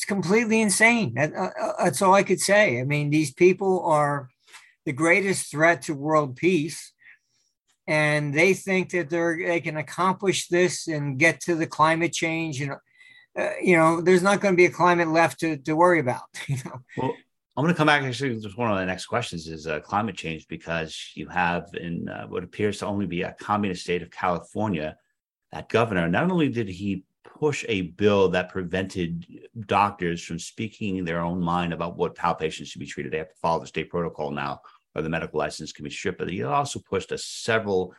it's 0.00 0.06
completely 0.06 0.62
insane. 0.62 1.12
That, 1.12 1.34
uh, 1.34 1.50
uh, 1.60 1.84
that's 1.84 2.00
all 2.00 2.14
I 2.14 2.22
could 2.22 2.40
say. 2.40 2.80
I 2.80 2.84
mean, 2.84 3.10
these 3.10 3.34
people 3.34 3.84
are 3.84 4.30
the 4.86 4.92
greatest 4.92 5.50
threat 5.50 5.82
to 5.82 5.94
world 5.94 6.36
peace. 6.36 6.94
And 7.86 8.32
they 8.32 8.54
think 8.54 8.92
that 8.92 9.10
they're, 9.10 9.36
they 9.36 9.60
can 9.60 9.76
accomplish 9.76 10.48
this 10.48 10.88
and 10.88 11.18
get 11.18 11.40
to 11.40 11.54
the 11.54 11.66
climate 11.66 12.14
change 12.14 12.62
and 12.62 12.72
uh, 13.38 13.50
you 13.62 13.76
know, 13.76 14.00
there's 14.00 14.22
not 14.22 14.40
going 14.40 14.54
to 14.54 14.56
be 14.56 14.64
a 14.64 14.70
climate 14.70 15.06
left 15.06 15.38
to, 15.40 15.56
to 15.58 15.76
worry 15.76 16.00
about. 16.00 16.22
You 16.48 16.56
know. 16.64 16.80
Well, 16.96 17.14
I'm 17.56 17.64
going 17.64 17.74
to 17.74 17.78
come 17.78 17.86
back 17.86 18.02
actually. 18.02 18.40
Just 18.40 18.56
one 18.56 18.72
of 18.72 18.78
the 18.78 18.86
next 18.86 19.06
questions 19.06 19.46
is 19.48 19.66
uh, 19.66 19.80
climate 19.80 20.16
change 20.16 20.48
because 20.48 21.12
you 21.14 21.28
have 21.28 21.68
in 21.74 22.08
uh, 22.08 22.26
what 22.26 22.42
appears 22.42 22.78
to 22.78 22.86
only 22.86 23.06
be 23.06 23.22
a 23.22 23.36
communist 23.38 23.82
state 23.82 24.02
of 24.02 24.10
California, 24.10 24.96
that 25.52 25.68
governor. 25.68 26.08
Not 26.08 26.30
only 26.30 26.48
did 26.48 26.68
he 26.68 27.04
push 27.38 27.64
a 27.68 27.82
bill 27.82 28.28
that 28.30 28.50
prevented 28.50 29.26
doctors 29.66 30.22
from 30.22 30.38
speaking 30.38 31.04
their 31.04 31.20
own 31.20 31.40
mind 31.40 31.72
about 31.72 31.96
what 31.96 32.18
how 32.18 32.32
patients 32.32 32.68
should 32.68 32.80
be 32.80 32.86
treated, 32.86 33.12
they 33.12 33.18
have 33.18 33.28
to 33.28 33.40
follow 33.40 33.60
the 33.60 33.66
state 33.66 33.90
protocol 33.90 34.30
now, 34.30 34.60
or 34.94 35.02
the 35.02 35.08
medical 35.08 35.38
license 35.38 35.72
can 35.72 35.84
be 35.84 35.90
stripped. 35.90 36.18
But 36.18 36.30
he 36.30 36.42
also 36.42 36.80
pushed 36.80 37.12
a 37.12 37.18
several 37.18 37.94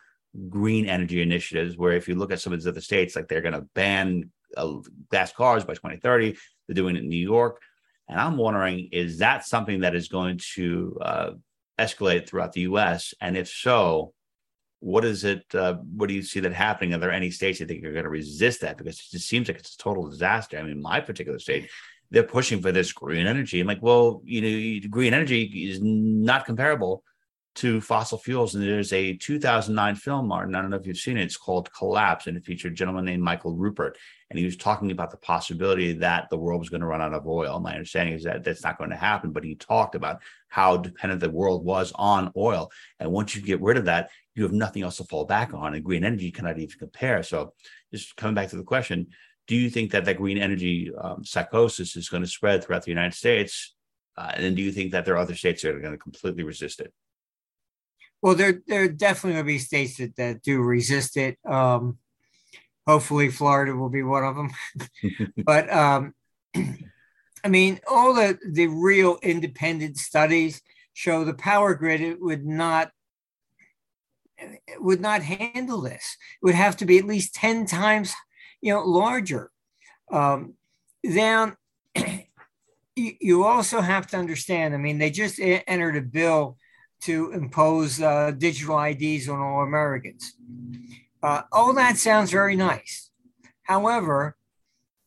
green 0.50 0.85
energy 0.85 1.21
initiatives. 1.21 1.77
Where 1.77 1.93
if 1.93 2.07
you 2.07 2.15
look 2.15 2.31
at 2.31 2.41
some 2.41 2.53
of 2.53 2.59
these 2.59 2.67
other 2.67 2.81
states, 2.81 3.15
like 3.15 3.27
they're 3.27 3.41
going 3.41 3.53
to 3.53 3.67
ban 3.73 4.29
uh, 4.57 4.75
gas 5.11 5.31
cars 5.31 5.63
by 5.63 5.73
2030, 5.73 6.35
they're 6.67 6.75
doing 6.75 6.95
it 6.95 7.03
in 7.03 7.09
New 7.09 7.15
York. 7.17 7.61
And 8.07 8.19
I'm 8.19 8.38
wondering, 8.38 8.89
is 8.91 9.19
that 9.19 9.45
something 9.45 9.81
that 9.81 9.95
is 9.95 10.09
going 10.09 10.39
to 10.55 10.97
uh, 11.01 11.31
escalate 11.79 12.27
throughout 12.27 12.51
the 12.51 12.61
U.S.? 12.61 13.13
And 13.21 13.38
if 13.38 13.47
so, 13.47 14.13
what 14.81 15.05
is 15.05 15.23
it? 15.23 15.45
Uh, 15.53 15.75
what 15.95 16.09
do 16.09 16.15
you 16.15 16.23
see 16.23 16.39
that 16.41 16.53
happening? 16.53 16.93
Are 16.93 16.97
there 16.97 17.11
any 17.11 17.29
states 17.29 17.59
you 17.59 17.67
think 17.67 17.85
are 17.85 17.93
going 17.93 18.03
to 18.03 18.09
resist 18.09 18.61
that? 18.61 18.77
Because 18.77 19.00
it 19.00 19.05
just 19.11 19.29
seems 19.29 19.47
like 19.47 19.59
it's 19.59 19.75
a 19.75 19.77
total 19.77 20.09
disaster. 20.09 20.57
I 20.57 20.63
mean, 20.63 20.81
my 20.81 21.00
particular 21.00 21.38
state, 21.38 21.69
they're 22.09 22.23
pushing 22.23 22.61
for 22.61 22.71
this 22.71 22.91
green 22.91 23.27
energy. 23.27 23.61
I'm 23.61 23.67
like, 23.67 23.81
well, 23.81 24.21
you 24.25 24.41
know, 24.41 24.88
green 24.89 25.13
energy 25.13 25.43
is 25.69 25.79
not 25.81 26.45
comparable 26.45 27.03
to 27.55 27.81
fossil 27.81 28.17
fuels. 28.17 28.55
And 28.55 28.63
there's 28.63 28.93
a 28.93 29.13
2009 29.17 29.96
film, 29.96 30.27
Martin. 30.27 30.55
I 30.55 30.62
don't 30.62 30.72
know 30.72 30.77
if 30.77 30.88
you've 30.88 30.98
seen 30.98 31.17
it. 31.17 31.24
It's 31.24 31.38
called 31.38 31.72
Collapse, 31.74 32.27
and 32.27 32.38
it 32.38 32.46
featured 32.46 32.72
a 32.72 32.75
gentleman 32.75 33.05
named 33.05 33.24
Michael 33.24 33.55
Ruppert. 33.55 33.96
and 34.29 34.39
he 34.39 34.46
was 34.46 34.55
talking 34.55 34.91
about 34.91 35.12
the 35.12 35.17
possibility 35.17 35.91
that 35.93 36.29
the 36.29 36.38
world 36.38 36.62
was 36.62 36.70
going 36.70 36.81
to 36.81 36.88
run 36.88 37.01
out 37.01 37.13
of 37.13 37.27
oil. 37.27 37.60
My 37.60 37.74
understanding 37.74 38.15
is 38.15 38.24
that 38.24 38.43
that's 38.43 38.63
not 38.63 38.77
going 38.77 38.89
to 38.89 38.96
happen, 38.96 39.31
but 39.31 39.43
he 39.43 39.55
talked 39.55 39.96
about 39.96 40.22
how 40.48 40.77
dependent 40.77 41.20
the 41.20 41.29
world 41.29 41.65
was 41.65 41.91
on 41.96 42.31
oil, 42.38 42.72
and 43.00 43.12
once 43.12 43.36
you 43.36 43.41
get 43.41 43.62
rid 43.62 43.77
of 43.77 43.86
that, 43.86 44.10
you 44.36 44.43
have 44.43 44.53
nothing 44.53 44.84
else 44.84 44.98
to 44.98 45.03
fall 45.03 45.25
back 45.25 45.53
on, 45.53 45.74
and 45.74 45.84
green 45.84 46.05
energy 46.05 46.31
cannot 46.31 46.58
even 46.58 46.79
compare. 46.79 47.22
So, 47.24 47.53
just 47.93 48.15
coming 48.15 48.36
back 48.36 48.50
to 48.50 48.55
the 48.55 48.63
question. 48.63 49.08
Do 49.48 49.58
you 49.58 49.70
think 49.70 49.91
that 49.91 50.05
that 50.05 50.15
green 50.15 50.38
energy 50.38 50.91
um, 50.98 51.25
psychosis 51.25 51.98
is 51.98 52.08
going 52.08 52.24
to 52.24 52.29
spread 52.29 52.63
throughout 52.63 52.84
the 52.84 52.91
United 52.91 53.15
States? 53.15 53.75
Uh, 54.15 54.31
and 54.36 54.55
do 54.55 54.62
you 54.62 54.72
think 54.72 54.91
that 54.91 55.03
there 55.03 55.15
are 55.15 55.17
other 55.17 55.36
states 55.36 55.62
that 55.63 55.75
are 55.75 55.79
going 55.79 55.93
to 55.93 55.98
completely 55.98 56.43
resist 56.43 56.79
it? 56.79 56.93
Well, 58.22 58.36
there 58.36 58.62
there 58.68 58.88
definitely 58.88 59.38
will 59.38 59.48
be 59.48 59.58
states 59.58 59.98
that, 59.98 60.16
that 60.18 60.44
do 60.44 60.62
resist 60.62 61.18
it. 61.18 61.38
Um, 61.46 61.98
hopefully, 62.86 63.30
Florida 63.30 63.75
will 63.75 63.90
be 63.90 64.04
one 64.04 64.24
of 64.24 64.36
them. 64.36 64.51
but 65.46 65.72
um, 65.72 66.13
I 67.44 67.48
mean, 67.48 67.80
all 67.90 68.13
the 68.13 68.38
the 68.48 68.68
real 68.68 69.18
independent 69.24 69.98
studies 69.98 70.62
show 70.94 71.24
the 71.24 71.34
power 71.34 71.74
grid 71.74 72.01
it 72.01 72.22
would 72.22 72.46
not 72.46 72.92
it 74.38 74.82
would 74.82 75.01
not 75.01 75.24
handle 75.24 75.82
this. 75.82 76.18
It 76.42 76.46
would 76.46 76.56
have 76.56 76.78
to 76.78 76.86
be 76.86 77.00
at 77.00 77.06
least 77.06 77.34
ten 77.34 77.66
times, 77.66 78.13
you 78.62 78.74
know, 78.74 78.84
larger. 78.84 79.50
Um, 80.12 80.54
then 81.04 81.56
you 82.96 83.44
also 83.46 83.82
have 83.82 84.06
to 84.08 84.18
understand. 84.18 84.75
I 84.75 84.78
mean, 84.78 85.00
they 85.00 85.10
just 85.10 85.40
entered 85.40 85.98
a 85.98 86.01
bill 86.01 86.58
to 87.01 87.31
impose 87.31 88.01
uh, 88.01 88.31
digital 88.31 88.81
IDs 88.81 89.27
on 89.27 89.39
all 89.39 89.63
Americans. 89.63 90.34
Uh, 91.22 91.41
all 91.51 91.74
that 91.74 91.98
sounds 91.98 92.31
very 92.31 92.55
nice. 92.55 93.10
However, 93.63 94.36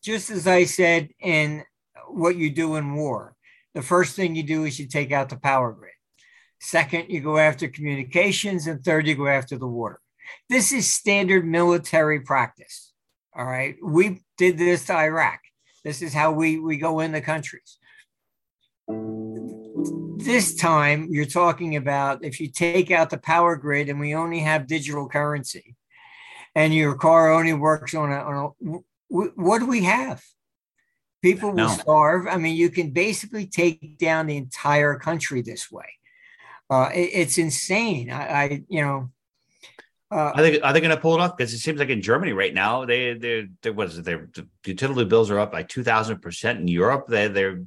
just 0.02 0.30
as 0.30 0.46
I 0.46 0.64
said 0.64 1.08
in 1.20 1.64
what 2.08 2.36
you 2.36 2.50
do 2.50 2.76
in 2.76 2.94
war, 2.94 3.34
the 3.74 3.82
first 3.82 4.14
thing 4.14 4.34
you 4.34 4.42
do 4.42 4.64
is 4.64 4.78
you 4.78 4.86
take 4.86 5.12
out 5.12 5.28
the 5.28 5.36
power 5.36 5.72
grid. 5.72 5.92
Second, 6.60 7.10
you 7.10 7.20
go 7.20 7.36
after 7.36 7.68
communications. 7.68 8.66
And 8.66 8.82
third, 8.84 9.06
you 9.06 9.14
go 9.14 9.26
after 9.26 9.58
the 9.58 9.66
water. 9.66 10.00
This 10.48 10.72
is 10.72 10.90
standard 10.90 11.44
military 11.44 12.20
practice. 12.20 12.92
All 13.36 13.44
right. 13.44 13.76
We 13.82 14.22
did 14.38 14.56
this 14.56 14.86
to 14.86 14.94
Iraq. 14.94 15.40
This 15.84 16.00
is 16.00 16.14
how 16.14 16.32
we, 16.32 16.58
we 16.58 16.78
go 16.78 17.00
into 17.00 17.20
countries 17.20 17.78
this 20.24 20.54
time 20.54 21.08
you're 21.10 21.24
talking 21.24 21.76
about 21.76 22.24
if 22.24 22.40
you 22.40 22.48
take 22.48 22.90
out 22.90 23.10
the 23.10 23.18
power 23.18 23.56
grid 23.56 23.88
and 23.88 24.00
we 24.00 24.14
only 24.14 24.40
have 24.40 24.66
digital 24.66 25.08
currency 25.08 25.76
and 26.54 26.74
your 26.74 26.94
car 26.94 27.32
only 27.32 27.52
works 27.52 27.94
on 27.94 28.10
a, 28.10 28.16
on 28.16 28.52
a 28.60 28.78
what 29.08 29.58
do 29.58 29.66
we 29.66 29.84
have 29.84 30.22
people 31.22 31.50
will 31.50 31.56
no. 31.56 31.68
starve 31.68 32.26
i 32.26 32.36
mean 32.36 32.56
you 32.56 32.70
can 32.70 32.90
basically 32.90 33.46
take 33.46 33.98
down 33.98 34.26
the 34.26 34.36
entire 34.36 34.98
country 34.98 35.42
this 35.42 35.70
way 35.70 35.98
uh, 36.70 36.88
it, 36.94 37.10
it's 37.12 37.38
insane 37.38 38.10
I, 38.10 38.42
I 38.42 38.62
you 38.68 38.82
know 38.82 39.10
uh, 40.10 40.32
are 40.36 40.42
they 40.42 40.60
are 40.60 40.72
they 40.72 40.80
going 40.80 40.94
to 40.94 41.00
pull 41.00 41.14
it 41.14 41.20
off? 41.20 41.36
Because 41.36 41.52
it 41.52 41.58
seems 41.58 41.80
like 41.80 41.88
in 41.88 42.00
Germany 42.00 42.32
right 42.32 42.54
now, 42.54 42.84
they 42.84 43.14
they 43.14 43.48
they 43.62 43.70
what 43.70 43.88
is 43.88 43.98
it? 43.98 44.04
Their 44.04 44.28
utility 44.64 45.04
bills 45.06 45.28
are 45.28 45.40
up 45.40 45.50
by 45.50 45.64
two 45.64 45.82
thousand 45.82 46.20
percent. 46.20 46.60
In 46.60 46.68
Europe, 46.68 47.06
they 47.08 47.26
they're 47.26 47.64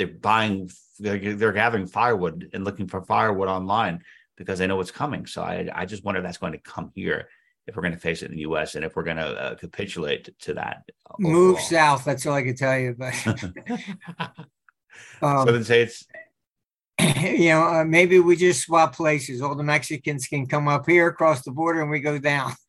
they're 0.00 0.06
buying 0.06 0.70
they're, 0.98 1.36
they're 1.36 1.52
gathering 1.52 1.86
firewood 1.86 2.48
and 2.54 2.64
looking 2.64 2.88
for 2.88 3.02
firewood 3.02 3.48
online 3.48 4.02
because 4.36 4.58
they 4.58 4.66
know 4.66 4.76
what's 4.76 4.90
coming. 4.90 5.26
So 5.26 5.42
I, 5.42 5.68
I 5.74 5.84
just 5.84 6.04
wonder 6.04 6.20
if 6.20 6.24
that's 6.24 6.38
going 6.38 6.54
to 6.54 6.58
come 6.58 6.90
here 6.94 7.28
if 7.66 7.76
we're 7.76 7.82
going 7.82 7.94
to 7.94 8.00
face 8.00 8.22
it 8.22 8.30
in 8.30 8.32
the 8.32 8.40
U.S. 8.40 8.74
and 8.74 8.84
if 8.84 8.96
we're 8.96 9.02
going 9.04 9.18
to 9.18 9.28
uh, 9.28 9.54
capitulate 9.56 10.38
to 10.40 10.54
that. 10.54 10.82
Overall. 11.10 11.32
Move 11.32 11.60
south. 11.60 12.04
That's 12.04 12.24
all 12.24 12.32
I 12.32 12.42
can 12.42 12.56
tell 12.56 12.78
you. 12.78 12.96
But 12.98 13.14
um, 15.22 15.46
so 15.46 15.52
then 15.52 15.64
say 15.64 15.82
it's. 15.82 16.06
You 17.22 17.50
know, 17.50 17.62
uh, 17.62 17.84
maybe 17.84 18.18
we 18.18 18.36
just 18.36 18.62
swap 18.62 18.94
places. 18.94 19.40
All 19.40 19.54
the 19.54 19.62
Mexicans 19.62 20.26
can 20.26 20.46
come 20.46 20.68
up 20.68 20.86
here 20.86 21.06
across 21.06 21.42
the 21.42 21.50
border, 21.50 21.80
and 21.82 21.90
we 21.90 22.00
go 22.00 22.18
down. 22.18 22.52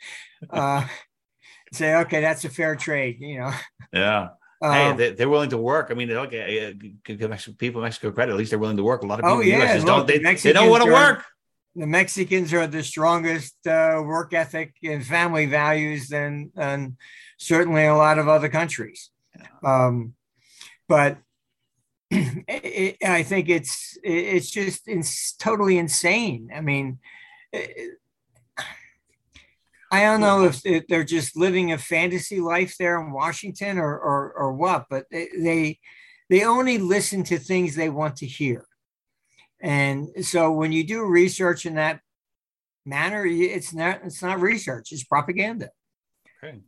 Uh, 0.50 0.84
say, 1.72 1.94
okay, 1.98 2.20
that's 2.20 2.44
a 2.46 2.50
fair 2.50 2.76
trade. 2.76 3.18
You 3.20 3.42
know. 3.42 3.52
Yeah 3.94 4.30
um, 4.62 4.98
they, 4.98 5.24
are 5.24 5.30
willing 5.30 5.50
to 5.50 5.58
work. 5.58 5.88
I 5.90 5.96
mean, 5.96 6.12
okay, 6.12 6.76
Mexico, 7.08 7.56
people 7.58 7.82
in 7.82 7.86
Mexico 7.86 8.12
credit. 8.12 8.32
At 8.32 8.38
least 8.38 8.52
they're 8.52 8.60
willing 8.60 8.78
to 8.78 8.84
work. 8.84 9.02
A 9.02 9.08
lot 9.08 9.20
of 9.20 9.26
oh, 9.26 9.42
people 9.42 9.60
oh, 9.60 9.64
yeah. 9.64 9.78
The 9.78 9.86
don't. 9.86 10.08
They, 10.08 10.20
they, 10.20 10.54
don't 10.54 10.70
want 10.70 10.84
to 10.84 10.92
work. 10.92 11.24
The 11.76 11.88
Mexicans 11.88 12.54
are 12.54 12.68
the 12.68 12.84
strongest 12.84 13.56
uh, 13.66 14.02
work 14.06 14.34
ethic 14.34 14.76
and 14.84 15.06
family 15.06 15.46
values 15.46 16.10
than, 16.10 16.52
than 16.54 16.98
certainly 17.38 17.86
a 17.86 17.96
lot 17.96 18.20
of 18.20 18.28
other 18.28 18.50
countries. 18.50 19.10
Um, 19.64 20.14
but 20.88 21.18
it, 22.12 22.98
I 23.04 23.24
think 23.24 23.50
it's 23.50 23.98
it's 24.04 24.52
just 24.52 24.88
it's 24.88 25.34
totally 25.34 25.78
insane. 25.78 26.52
I 26.54 26.62
mean, 26.62 27.00
I 29.92 30.04
don't 30.04 30.22
know 30.22 30.46
if, 30.46 30.66
if, 30.66 30.88
they're 30.88 31.04
just 31.04 31.36
living 31.36 31.74
a 31.74 31.78
fantasy 31.78 32.40
life 32.40 32.76
there 32.80 33.00
in 33.02 33.12
Washington 33.12 33.78
or, 33.78 34.00
or, 34.00 34.32
or 34.34 34.54
what, 34.54 34.86
but 34.90 35.06
they, 35.12 35.28
they, 35.38 35.80
they 36.30 36.46
only 36.46 36.78
listen 36.78 37.24
to 37.26 37.38
things 37.38 37.76
they 37.76 37.90
want 37.90 38.16
to 38.18 38.26
hear. 38.26 38.66
And 39.62 40.10
so 40.22 40.52
when 40.52 40.72
you 40.72 40.86
do 40.86 41.04
research 41.04 41.66
in 41.66 41.76
that 41.76 42.00
manner, 42.86 43.26
it's 43.26 43.74
not 43.74 44.02
it's 44.04 44.22
not 44.22 44.42
research; 44.42 44.92
it's 44.92 45.04
propaganda. 45.04 45.70
Okay, 46.44 46.60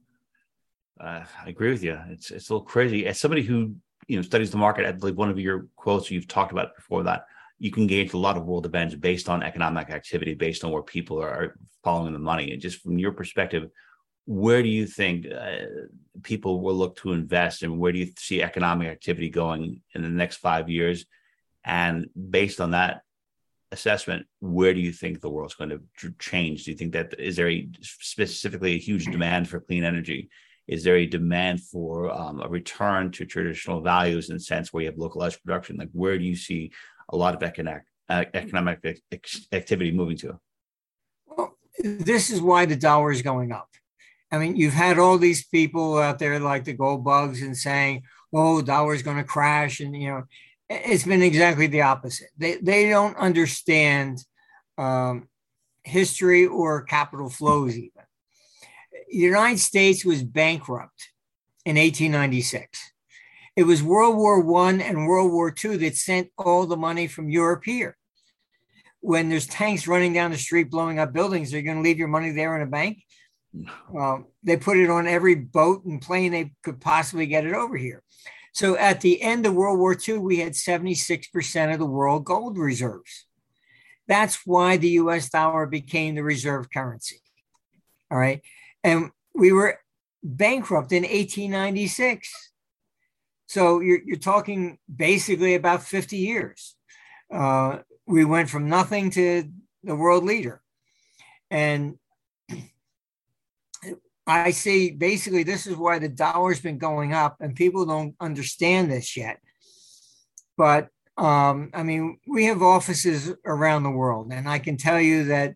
uh, 1.00 1.24
I 1.44 1.50
agree 1.50 1.72
with 1.72 1.84
you. 1.84 1.98
It's 2.10 2.30
it's 2.30 2.50
a 2.50 2.54
little 2.54 2.66
crazy. 2.66 3.08
As 3.08 3.20
somebody 3.20 3.42
who 3.42 3.76
you 4.08 4.18
know 4.18 4.22
studies 4.22 4.52
the 4.52 4.58
market, 4.58 4.86
I 4.86 4.92
believe 4.92 5.18
one 5.18 5.32
of 5.32 5.40
your 5.40 5.68
quotes 5.76 6.12
you've 6.12 6.28
talked 6.28 6.52
about 6.52 6.76
before 6.76 7.04
that 7.04 7.26
you 7.64 7.72
can 7.72 7.88
gauge 7.88 8.12
a 8.12 8.18
lot 8.18 8.36
of 8.36 8.44
world 8.44 8.66
events 8.66 8.94
based 8.94 9.30
on 9.30 9.42
economic 9.42 9.90
activity, 9.90 10.34
based 10.34 10.66
on 10.66 10.72
where 10.72 10.84
people 10.84 11.22
are 11.22 11.56
following 11.82 12.12
the 12.12 12.20
money. 12.20 12.52
And 12.52 12.62
just 12.62 12.82
from 12.82 13.00
your 13.00 13.14
perspective, 13.14 13.70
where 14.26 14.62
do 14.62 14.68
you 14.68 14.86
think 14.86 15.28
uh, 15.32 15.68
people 16.24 16.60
will 16.60 16.76
look 16.76 16.98
to 16.98 17.14
invest 17.14 17.64
and 17.64 17.80
where 17.80 17.94
do 17.94 18.00
you 18.00 18.12
see 18.18 18.44
economic 18.44 18.90
activity 18.90 19.30
going 19.30 19.82
in 19.96 20.02
the 20.02 20.10
next 20.10 20.38
five 20.38 20.70
years? 20.70 21.06
And 21.64 22.10
based 22.38 22.60
on 22.60 22.72
that 22.72 23.04
assessment, 23.72 24.26
where 24.42 24.74
do 24.74 24.82
you 24.82 24.92
think 24.92 25.22
the 25.22 25.30
world's 25.30 25.56
going 25.56 25.70
to 25.70 26.14
change? 26.20 26.66
Do 26.66 26.72
you 26.72 26.78
think 26.78 26.92
that 26.92 27.18
is 27.18 27.38
there 27.38 27.50
a 27.50 27.70
specifically 27.80 28.74
a 28.74 28.86
huge 28.90 29.06
demand 29.06 29.48
for 29.48 29.62
clean 29.62 29.86
energy? 29.86 30.30
Is 30.68 30.84
there 30.84 30.98
a 30.98 31.06
demand 31.06 31.62
for 31.62 32.12
um, 32.12 32.42
a 32.42 32.50
return 32.50 33.12
to 33.12 33.26
traditional 33.26 33.80
values 33.80 34.30
in 34.30 34.36
the 34.36 34.42
sense 34.42 34.74
where 34.74 34.84
you 34.84 34.90
have 34.90 34.98
localized 34.98 35.42
production? 35.44 35.78
Like, 35.78 35.90
where 35.94 36.18
do 36.18 36.26
you 36.26 36.36
see 36.36 36.74
a 37.10 37.18
lot 37.18 37.36
of 37.36 37.44
economic 37.44 37.84
uh, 38.10 38.26
economic 38.34 38.80
activity 39.52 39.92
moving 39.92 40.18
to? 40.18 40.40
Well, 41.26 41.58
this 41.80 42.30
is 42.30 42.42
why 42.42 42.66
the 42.66 42.76
dollar 42.76 43.12
is 43.12 43.22
going 43.22 43.52
up. 43.52 43.70
I 44.32 44.40
mean, 44.40 44.56
you've 44.56 44.74
had 44.74 44.98
all 44.98 45.18
these 45.18 45.46
people 45.46 46.00
out 46.00 46.20
there 46.20 46.40
like 46.40 46.64
the 46.64 46.74
gold 46.74 47.04
bugs 47.04 47.42
and 47.42 47.56
saying, 47.56 48.04
"Oh, 48.34 48.62
dollar 48.62 48.94
is 48.94 49.04
going 49.04 49.18
to 49.18 49.24
crash," 49.24 49.80
and 49.80 49.96
you 49.96 50.10
know, 50.10 50.24
it's 50.70 51.04
been 51.04 51.22
exactly 51.22 51.68
the 51.68 51.82
opposite. 51.82 52.30
They 52.38 52.56
they 52.56 52.90
don't 52.90 53.16
understand 53.18 54.24
um, 54.78 55.28
history 55.84 56.48
or 56.48 56.84
capital 56.84 57.30
flows 57.30 57.78
even. 57.78 57.92
The 59.10 59.18
United 59.18 59.60
States 59.60 60.04
was 60.04 60.24
bankrupt 60.24 61.12
in 61.66 61.76
1896. 61.76 62.93
It 63.56 63.64
was 63.64 63.84
World 63.84 64.18
War 64.18 64.40
One 64.40 64.82
and 64.82 65.08
World 65.08 65.32
War 65.32 65.54
II 65.64 65.78
that 65.78 65.96
sent 65.96 66.30
all 66.38 66.66
the 66.66 66.78
money 66.78 67.08
from 67.08 67.30
Europe 67.30 67.64
here. 67.66 67.98
When 69.00 69.30
there's 69.30 69.48
tanks 69.48 69.88
running 69.88 70.14
down 70.14 70.32
the 70.32 70.38
street 70.38 70.72
blowing 70.72 70.98
up 70.98 71.14
buildings, 71.14 71.54
are 71.54 71.58
you 71.58 71.64
going 71.64 71.78
to 71.78 71.84
leave 71.84 72.00
your 72.00 72.08
money 72.08 72.32
there 72.32 72.56
in 72.56 72.62
a 72.62 72.70
bank? 72.70 73.04
Um, 73.98 74.26
they 74.44 74.58
put 74.58 74.78
it 74.78 74.90
on 74.90 75.08
every 75.08 75.36
boat 75.36 75.86
and 75.86 76.02
plane 76.02 76.32
they 76.32 76.54
could 76.64 76.82
possibly 76.82 77.28
get 77.28 77.46
it 77.46 77.54
over 77.54 77.78
here. 77.78 78.02
So 78.54 78.78
at 78.78 79.02
the 79.02 79.22
end 79.22 79.46
of 79.46 79.54
World 79.54 79.80
War 79.80 79.96
II, 79.96 80.20
we 80.20 80.40
had 80.40 80.54
76% 80.54 81.74
of 81.74 81.80
the 81.80 81.86
world 81.86 82.24
gold 82.24 82.58
reserves. 82.58 83.26
That's 84.08 84.46
why 84.46 84.78
the 84.78 84.90
US 84.90 85.30
dollar 85.30 85.66
became 85.66 86.16
the 86.16 86.24
reserve 86.24 86.70
currency. 86.72 87.22
All 88.12 88.18
right. 88.18 88.42
And 88.84 89.12
we 89.34 89.52
were 89.52 89.80
bankrupt 90.24 90.92
in 90.92 91.04
1896. 91.04 92.53
So 93.54 93.82
you're, 93.82 94.02
you're 94.04 94.18
talking 94.18 94.80
basically 94.94 95.54
about 95.54 95.84
50 95.84 96.18
years. 96.18 96.76
Uh, 97.32 97.82
we 98.08 98.26
went 98.26 98.50
from 98.50 98.68
nothing 98.68 99.12
to 99.12 99.48
the 99.84 99.96
world 99.96 100.24
leader. 100.24 100.60
And 101.52 102.00
I 104.26 104.50
see 104.50 104.90
basically 104.90 105.44
this 105.44 105.68
is 105.68 105.76
why 105.76 106.00
the 106.00 106.10
dollar's 106.10 106.62
been 106.62 106.80
going 106.80 107.14
up, 107.14 107.38
and 107.42 107.56
people 107.56 107.86
don't 107.86 108.16
understand 108.20 108.90
this 108.90 109.16
yet. 109.16 109.40
But 110.58 110.88
um, 111.16 111.70
I 111.76 111.84
mean, 111.84 112.18
we 112.28 112.46
have 112.46 112.64
offices 112.64 113.34
around 113.46 113.84
the 113.84 113.92
world, 113.92 114.32
and 114.34 114.50
I 114.50 114.58
can 114.58 114.78
tell 114.78 115.00
you 115.00 115.26
that 115.26 115.54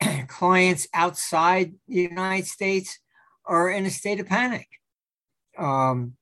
clients 0.28 0.86
outside 0.94 1.74
the 1.88 2.02
United 2.02 2.46
States 2.46 3.00
are 3.44 3.68
in 3.68 3.86
a 3.86 3.90
state 3.90 4.20
of 4.20 4.26
panic. 4.26 4.68
Um, 5.58 6.16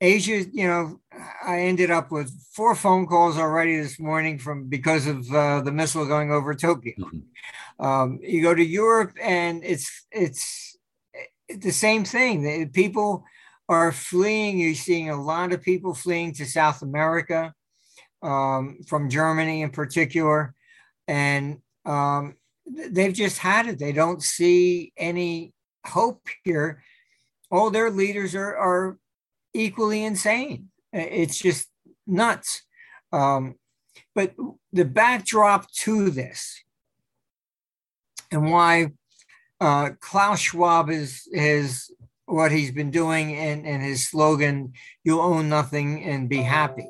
Asia, 0.00 0.44
you 0.50 0.66
know, 0.66 1.00
I 1.46 1.60
ended 1.60 1.90
up 1.90 2.10
with 2.10 2.32
four 2.54 2.74
phone 2.74 3.06
calls 3.06 3.36
already 3.36 3.76
this 3.76 4.00
morning 4.00 4.38
from 4.38 4.68
because 4.68 5.06
of 5.06 5.30
uh, 5.32 5.60
the 5.60 5.72
missile 5.72 6.06
going 6.06 6.32
over 6.32 6.54
Tokyo. 6.54 6.94
Mm-hmm. 6.98 7.84
Um, 7.84 8.18
you 8.22 8.42
go 8.42 8.54
to 8.54 8.64
Europe, 8.64 9.12
and 9.20 9.62
it's 9.64 10.06
it's 10.10 10.78
the 11.48 11.70
same 11.70 12.04
thing. 12.04 12.70
People 12.70 13.24
are 13.68 13.92
fleeing. 13.92 14.58
You're 14.58 14.74
seeing 14.74 15.10
a 15.10 15.20
lot 15.20 15.52
of 15.52 15.62
people 15.62 15.94
fleeing 15.94 16.32
to 16.34 16.46
South 16.46 16.82
America 16.82 17.54
um, 18.22 18.78
from 18.86 19.10
Germany 19.10 19.62
in 19.62 19.70
particular, 19.70 20.54
and 21.08 21.58
um, 21.84 22.36
they've 22.66 23.14
just 23.14 23.38
had 23.38 23.66
it. 23.66 23.78
They 23.78 23.92
don't 23.92 24.22
see 24.22 24.92
any 24.96 25.52
hope 25.86 26.26
here. 26.44 26.82
All 27.50 27.70
their 27.70 27.90
leaders 27.90 28.34
are, 28.34 28.56
are 28.56 28.98
equally 29.54 30.04
insane. 30.04 30.68
It's 30.92 31.38
just 31.38 31.68
nuts. 32.06 32.62
Um, 33.12 33.56
but 34.14 34.34
the 34.72 34.84
backdrop 34.84 35.70
to 35.72 36.10
this 36.10 36.62
and 38.30 38.50
why 38.50 38.92
uh, 39.60 39.90
Klaus 40.00 40.40
Schwab 40.40 40.90
is, 40.90 41.28
is 41.32 41.90
what 42.26 42.52
he's 42.52 42.70
been 42.70 42.90
doing 42.90 43.36
and, 43.36 43.66
and 43.66 43.82
his 43.82 44.08
slogan, 44.08 44.72
you'll 45.04 45.20
own 45.20 45.48
nothing 45.48 46.04
and 46.04 46.28
be 46.28 46.42
happy. 46.42 46.88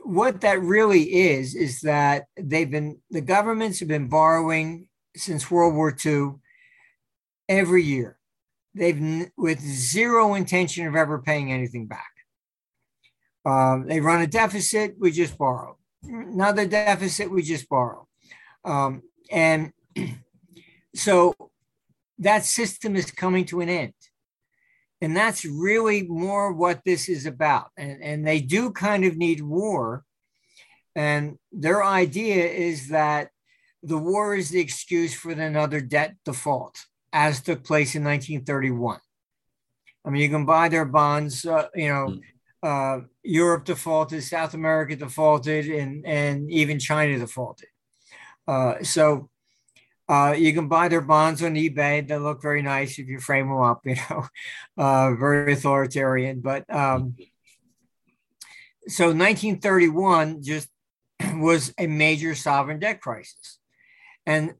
What 0.00 0.42
that 0.42 0.60
really 0.60 1.02
is, 1.02 1.54
is 1.54 1.80
that 1.80 2.26
they've 2.36 2.70
been, 2.70 2.98
the 3.10 3.20
governments 3.20 3.80
have 3.80 3.88
been 3.88 4.08
borrowing 4.08 4.88
since 5.16 5.50
World 5.50 5.74
War 5.74 5.94
II 6.04 6.34
every 7.48 7.82
year. 7.82 8.19
They've 8.74 9.30
with 9.36 9.60
zero 9.60 10.34
intention 10.34 10.86
of 10.86 10.94
ever 10.94 11.18
paying 11.20 11.52
anything 11.52 11.86
back. 11.86 12.10
Um, 13.44 13.86
they 13.86 14.00
run 14.00 14.20
a 14.20 14.26
deficit, 14.26 14.96
we 14.98 15.10
just 15.10 15.36
borrow. 15.36 15.76
Another 16.02 16.66
deficit, 16.66 17.30
we 17.30 17.42
just 17.42 17.68
borrow. 17.68 18.06
Um, 18.64 19.02
and 19.30 19.72
so 20.94 21.34
that 22.18 22.44
system 22.44 22.96
is 22.96 23.10
coming 23.10 23.44
to 23.46 23.60
an 23.60 23.68
end. 23.68 23.94
And 25.00 25.16
that's 25.16 25.44
really 25.44 26.02
more 26.02 26.52
what 26.52 26.82
this 26.84 27.08
is 27.08 27.24
about. 27.24 27.70
And, 27.76 28.02
and 28.02 28.26
they 28.26 28.40
do 28.40 28.70
kind 28.70 29.04
of 29.04 29.16
need 29.16 29.40
war. 29.40 30.04
And 30.94 31.38
their 31.50 31.82
idea 31.82 32.44
is 32.46 32.88
that 32.88 33.30
the 33.82 33.96
war 33.96 34.34
is 34.34 34.50
the 34.50 34.60
excuse 34.60 35.14
for 35.14 35.32
another 35.32 35.80
debt 35.80 36.16
default 36.26 36.76
as 37.12 37.40
took 37.40 37.64
place 37.64 37.94
in 37.94 38.04
1931. 38.04 39.00
I 40.04 40.10
mean, 40.10 40.22
you 40.22 40.28
can 40.28 40.46
buy 40.46 40.68
their 40.68 40.84
bonds. 40.84 41.44
Uh, 41.44 41.68
you 41.74 41.88
know, 41.88 42.06
hmm. 42.06 42.18
uh, 42.62 43.04
Europe 43.22 43.64
defaulted, 43.64 44.22
South 44.24 44.54
America 44.54 44.96
defaulted, 44.96 45.68
and 45.68 46.06
and 46.06 46.50
even 46.50 46.78
China 46.78 47.18
defaulted. 47.18 47.68
Uh, 48.48 48.82
so 48.82 49.28
uh, 50.08 50.34
you 50.36 50.52
can 50.52 50.66
buy 50.66 50.88
their 50.88 51.00
bonds 51.00 51.42
on 51.42 51.54
eBay. 51.54 52.06
They 52.06 52.16
look 52.16 52.42
very 52.42 52.62
nice 52.62 52.98
if 52.98 53.06
you 53.06 53.20
frame 53.20 53.48
them 53.48 53.60
up. 53.60 53.82
You 53.86 53.96
know, 54.10 54.26
uh, 54.76 55.14
very 55.14 55.52
authoritarian. 55.52 56.40
But 56.40 56.64
um, 56.74 57.14
so 58.88 59.06
1931 59.06 60.42
just 60.42 60.68
was 61.34 61.72
a 61.78 61.86
major 61.86 62.34
sovereign 62.34 62.80
debt 62.80 63.00
crisis, 63.00 63.58
and 64.26 64.54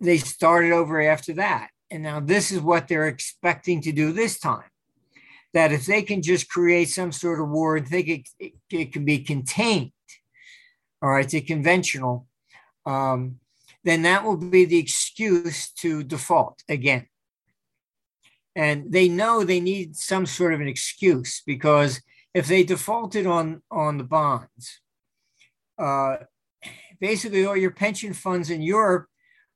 they 0.00 0.18
started 0.18 0.72
over 0.72 1.00
after 1.00 1.34
that. 1.34 1.70
And 1.90 2.02
now 2.02 2.20
this 2.20 2.52
is 2.52 2.60
what 2.60 2.88
they're 2.88 3.08
expecting 3.08 3.80
to 3.82 3.92
do 3.92 4.12
this 4.12 4.38
time. 4.38 4.70
That 5.54 5.72
if 5.72 5.86
they 5.86 6.02
can 6.02 6.22
just 6.22 6.48
create 6.48 6.90
some 6.90 7.10
sort 7.10 7.40
of 7.40 7.48
war 7.48 7.76
and 7.76 7.88
think 7.88 8.08
it, 8.08 8.28
it, 8.38 8.52
it 8.70 8.92
can 8.92 9.04
be 9.04 9.20
contained, 9.20 9.92
all 11.02 11.10
right, 11.10 11.28
to 11.28 11.40
conventional, 11.40 12.26
um, 12.84 13.36
then 13.84 14.02
that 14.02 14.24
will 14.24 14.36
be 14.36 14.66
the 14.66 14.78
excuse 14.78 15.70
to 15.72 16.02
default 16.02 16.62
again. 16.68 17.06
And 18.54 18.92
they 18.92 19.08
know 19.08 19.44
they 19.44 19.60
need 19.60 19.96
some 19.96 20.26
sort 20.26 20.52
of 20.52 20.60
an 20.60 20.68
excuse 20.68 21.42
because 21.46 22.02
if 22.34 22.46
they 22.46 22.64
defaulted 22.64 23.26
on, 23.26 23.62
on 23.70 23.96
the 23.96 24.04
bonds, 24.04 24.80
uh, 25.78 26.16
basically 27.00 27.46
all 27.46 27.56
your 27.56 27.70
pension 27.70 28.12
funds 28.12 28.50
in 28.50 28.60
Europe 28.60 29.06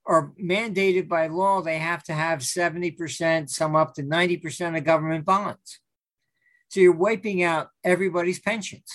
are 0.06 0.32
mandated 0.42 1.08
by 1.08 1.28
law, 1.28 1.62
they 1.62 1.78
have 1.78 2.02
to 2.04 2.12
have 2.12 2.40
70%, 2.40 3.48
some 3.48 3.76
up 3.76 3.94
to 3.94 4.02
90% 4.02 4.76
of 4.76 4.84
government 4.84 5.24
bonds. 5.24 5.80
So 6.68 6.80
you're 6.80 6.92
wiping 6.92 7.42
out 7.42 7.68
everybody's 7.84 8.40
pensions. 8.40 8.90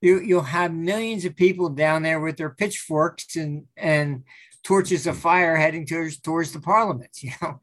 You, 0.00 0.20
you'll 0.20 0.42
have 0.42 0.72
millions 0.72 1.24
of 1.24 1.36
people 1.36 1.68
down 1.68 2.02
there 2.02 2.20
with 2.20 2.36
their 2.36 2.50
pitchforks 2.50 3.36
and, 3.36 3.64
and 3.76 4.24
torches 4.62 5.06
of 5.06 5.18
fire 5.18 5.56
heading 5.56 5.86
towards, 5.86 6.20
towards 6.20 6.52
the 6.52 6.60
parliament. 6.60 7.10
You 7.22 7.32
know, 7.42 7.60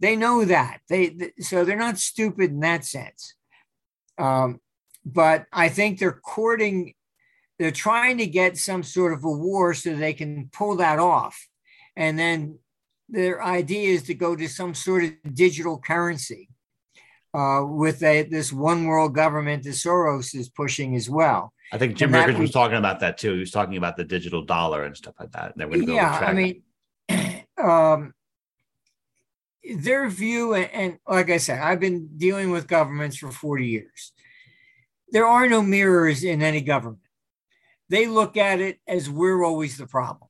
they 0.00 0.16
know 0.16 0.44
that. 0.44 0.80
They 0.88 1.32
so 1.40 1.64
they're 1.64 1.76
not 1.76 1.98
stupid 1.98 2.50
in 2.50 2.60
that 2.60 2.84
sense. 2.84 3.34
Um, 4.18 4.60
but 5.04 5.46
I 5.52 5.68
think 5.68 5.98
they're 5.98 6.12
courting, 6.12 6.94
they're 7.58 7.70
trying 7.70 8.18
to 8.18 8.26
get 8.26 8.56
some 8.56 8.82
sort 8.82 9.12
of 9.12 9.24
a 9.24 9.30
war 9.30 9.74
so 9.74 9.94
they 9.94 10.14
can 10.14 10.48
pull 10.52 10.76
that 10.76 10.98
off 10.98 11.48
and 11.96 12.18
then 12.18 12.58
their 13.08 13.42
idea 13.42 13.90
is 13.90 14.02
to 14.04 14.14
go 14.14 14.34
to 14.34 14.48
some 14.48 14.74
sort 14.74 15.04
of 15.04 15.34
digital 15.34 15.78
currency 15.78 16.48
uh, 17.34 17.62
with 17.64 18.02
a, 18.02 18.22
this 18.22 18.52
one 18.52 18.86
world 18.86 19.14
government 19.14 19.62
that 19.64 19.70
Soros 19.70 20.34
is 20.34 20.48
pushing 20.48 20.94
as 20.96 21.10
well. 21.10 21.52
I 21.72 21.78
think 21.78 21.96
Jim 21.96 22.12
Rickards 22.12 22.38
was 22.38 22.50
talking 22.50 22.76
about 22.76 23.00
that 23.00 23.18
too. 23.18 23.34
He 23.34 23.40
was 23.40 23.50
talking 23.50 23.76
about 23.76 23.96
the 23.96 24.04
digital 24.04 24.42
dollar 24.42 24.84
and 24.84 24.96
stuff 24.96 25.14
like 25.18 25.32
that. 25.32 25.56
That 25.56 25.68
would 25.68 25.88
yeah, 25.88 26.18
I 26.24 26.32
mean, 26.32 26.62
um, 27.62 28.14
their 29.76 30.08
view, 30.08 30.54
and, 30.54 30.70
and 30.72 30.98
like 31.06 31.30
I 31.30 31.38
said, 31.38 31.60
I've 31.60 31.80
been 31.80 32.16
dealing 32.16 32.50
with 32.50 32.68
governments 32.68 33.16
for 33.16 33.30
40 33.30 33.66
years. 33.66 34.12
There 35.10 35.26
are 35.26 35.48
no 35.48 35.62
mirrors 35.62 36.22
in 36.22 36.42
any 36.42 36.60
government. 36.60 37.00
They 37.88 38.06
look 38.06 38.36
at 38.36 38.60
it 38.60 38.78
as 38.86 39.10
we're 39.10 39.44
always 39.44 39.76
the 39.76 39.86
problem 39.86 40.28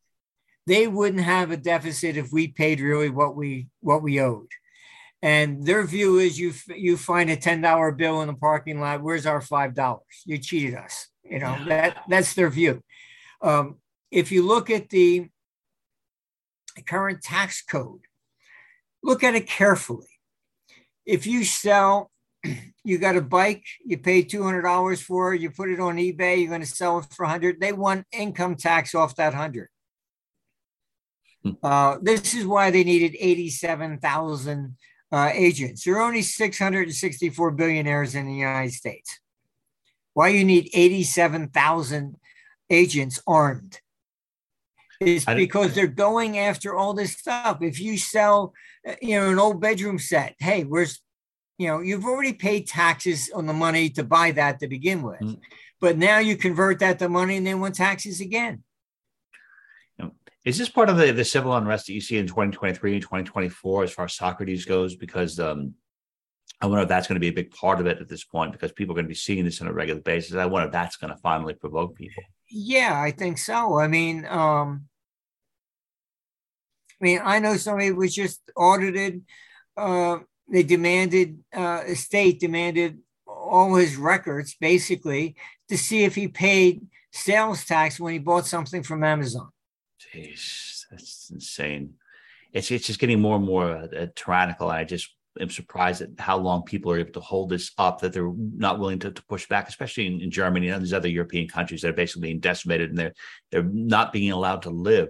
they 0.66 0.86
wouldn't 0.86 1.22
have 1.22 1.50
a 1.50 1.56
deficit 1.56 2.16
if 2.16 2.32
we 2.32 2.48
paid 2.48 2.80
really 2.80 3.10
what 3.10 3.36
we 3.36 3.68
what 3.80 4.02
we 4.02 4.20
owed. 4.20 4.48
And 5.22 5.64
their 5.64 5.84
view 5.84 6.18
is 6.18 6.38
you 6.38 6.52
you 6.68 6.96
find 6.96 7.30
a 7.30 7.36
ten 7.36 7.60
dollar 7.60 7.92
bill 7.92 8.20
in 8.20 8.28
the 8.28 8.34
parking 8.34 8.80
lot. 8.80 9.02
Where's 9.02 9.26
our 9.26 9.40
five 9.40 9.74
dollars? 9.74 10.02
You 10.24 10.38
cheated 10.38 10.74
us. 10.74 11.08
You 11.22 11.38
know 11.38 11.56
that 11.66 12.04
that's 12.08 12.34
their 12.34 12.50
view. 12.50 12.82
Um, 13.40 13.76
if 14.10 14.30
you 14.32 14.46
look 14.46 14.70
at 14.70 14.90
the 14.90 15.28
current 16.86 17.22
tax 17.22 17.62
code, 17.62 18.02
look 19.02 19.22
at 19.24 19.34
it 19.34 19.46
carefully. 19.46 20.08
If 21.06 21.26
you 21.26 21.44
sell, 21.44 22.10
you 22.84 22.98
got 22.98 23.16
a 23.16 23.22
bike, 23.22 23.64
you 23.84 23.98
pay 23.98 24.22
two 24.22 24.42
hundred 24.42 24.62
dollars 24.62 25.00
for 25.00 25.34
it, 25.34 25.40
you 25.40 25.50
put 25.50 25.70
it 25.70 25.80
on 25.80 25.96
eBay, 25.96 26.40
you're 26.40 26.48
going 26.48 26.60
to 26.60 26.66
sell 26.66 26.98
it 26.98 27.06
for 27.10 27.26
hundred. 27.26 27.60
They 27.60 27.72
want 27.72 28.06
income 28.12 28.56
tax 28.56 28.94
off 28.94 29.16
that 29.16 29.34
hundred. 29.34 29.68
Uh, 31.62 31.98
this 32.00 32.34
is 32.34 32.46
why 32.46 32.70
they 32.70 32.84
needed 32.84 33.16
87,000 33.18 34.76
uh, 35.12 35.30
agents. 35.32 35.84
There 35.84 35.96
are 35.96 36.02
only 36.02 36.22
664 36.22 37.50
billionaires 37.52 38.14
in 38.14 38.26
the 38.26 38.34
United 38.34 38.72
States. 38.72 39.20
Why 40.14 40.28
you 40.28 40.44
need 40.44 40.70
87,000 40.72 42.16
agents 42.70 43.22
armed? 43.26 43.80
Is 45.00 45.24
because 45.24 45.74
they're 45.74 45.86
going 45.86 46.38
after 46.38 46.74
all 46.74 46.94
this 46.94 47.12
stuff. 47.12 47.60
If 47.60 47.80
you 47.80 47.98
sell, 47.98 48.54
you 49.02 49.20
know, 49.20 49.28
an 49.30 49.38
old 49.38 49.60
bedroom 49.60 49.98
set, 49.98 50.34
hey, 50.38 50.62
where's, 50.62 51.00
you 51.58 51.66
know, 51.68 51.80
you've 51.80 52.06
already 52.06 52.32
paid 52.32 52.66
taxes 52.66 53.30
on 53.34 53.46
the 53.46 53.52
money 53.52 53.90
to 53.90 54.04
buy 54.04 54.30
that 54.30 54.60
to 54.60 54.68
begin 54.68 55.02
with, 55.02 55.20
mm. 55.20 55.38
but 55.80 55.98
now 55.98 56.18
you 56.18 56.36
convert 56.36 56.78
that 56.78 56.98
to 57.00 57.08
money 57.08 57.36
and 57.36 57.46
then 57.46 57.60
want 57.60 57.74
taxes 57.74 58.20
again 58.20 58.63
Is 60.44 60.58
this 60.58 60.68
part 60.68 60.90
of 60.90 60.98
the, 60.98 61.10
the 61.10 61.24
civil 61.24 61.56
unrest 61.56 61.86
that 61.86 61.94
you 61.94 62.00
see 62.02 62.18
in 62.18 62.26
2023 62.26 62.94
and 62.94 63.02
2024 63.02 63.84
as 63.84 63.92
far 63.92 64.04
as 64.04 64.14
Socrates 64.14 64.66
goes? 64.66 64.94
Because 64.94 65.40
um, 65.40 65.74
I 66.60 66.66
wonder 66.66 66.82
if 66.82 66.88
that's 66.88 67.06
going 67.06 67.16
to 67.16 67.20
be 67.20 67.28
a 67.28 67.32
big 67.32 67.50
part 67.50 67.80
of 67.80 67.86
it 67.86 67.98
at 67.98 68.08
this 68.08 68.24
point 68.24 68.52
because 68.52 68.72
people 68.72 68.92
are 68.92 68.96
going 68.96 69.06
to 69.06 69.08
be 69.08 69.14
seeing 69.14 69.44
this 69.44 69.62
on 69.62 69.68
a 69.68 69.72
regular 69.72 70.02
basis. 70.02 70.34
I 70.34 70.46
wonder 70.46 70.66
if 70.66 70.72
that's 70.72 70.96
going 70.96 71.12
to 71.12 71.20
finally 71.20 71.54
provoke 71.54 71.96
people. 71.96 72.22
Yeah, 72.50 73.00
I 73.00 73.10
think 73.10 73.38
so. 73.38 73.78
I 73.78 73.88
mean, 73.88 74.26
um, 74.26 74.86
I 77.00 77.04
mean, 77.04 77.20
I 77.24 77.38
know 77.38 77.56
somebody 77.56 77.90
was 77.92 78.14
just 78.14 78.40
audited. 78.54 79.22
Uh, 79.76 80.18
they 80.48 80.62
demanded, 80.62 81.38
uh, 81.54 81.82
a 81.86 81.94
state 81.94 82.38
demanded 82.38 82.98
all 83.26 83.74
his 83.74 83.96
records 83.96 84.56
basically 84.60 85.36
to 85.68 85.78
see 85.78 86.04
if 86.04 86.14
he 86.14 86.28
paid 86.28 86.86
sales 87.12 87.64
tax 87.64 87.98
when 87.98 88.12
he 88.12 88.18
bought 88.18 88.46
something 88.46 88.82
from 88.82 89.02
Amazon. 89.02 89.50
Jeez, 90.12 90.84
that's 90.90 91.30
insane. 91.30 91.94
It's 92.52 92.70
it's 92.70 92.86
just 92.86 93.00
getting 93.00 93.20
more 93.20 93.36
and 93.36 93.44
more 93.44 93.76
uh, 93.76 94.06
tyrannical. 94.14 94.68
I 94.68 94.84
just 94.84 95.14
am 95.40 95.50
surprised 95.50 96.02
at 96.02 96.10
how 96.18 96.38
long 96.38 96.62
people 96.62 96.92
are 96.92 96.98
able 96.98 97.12
to 97.12 97.20
hold 97.20 97.50
this 97.50 97.72
up. 97.78 98.00
That 98.00 98.12
they're 98.12 98.32
not 98.56 98.78
willing 98.78 99.00
to, 99.00 99.10
to 99.10 99.24
push 99.24 99.48
back, 99.48 99.68
especially 99.68 100.06
in, 100.06 100.20
in 100.20 100.30
Germany 100.30 100.68
and 100.68 100.82
these 100.82 100.92
other 100.92 101.08
European 101.08 101.48
countries 101.48 101.82
that 101.82 101.88
are 101.90 101.94
basically 101.94 102.28
being 102.28 102.40
decimated 102.40 102.90
and 102.90 102.98
they're 102.98 103.14
they're 103.50 103.62
not 103.64 104.12
being 104.12 104.30
allowed 104.30 104.62
to 104.62 104.70
live. 104.70 105.08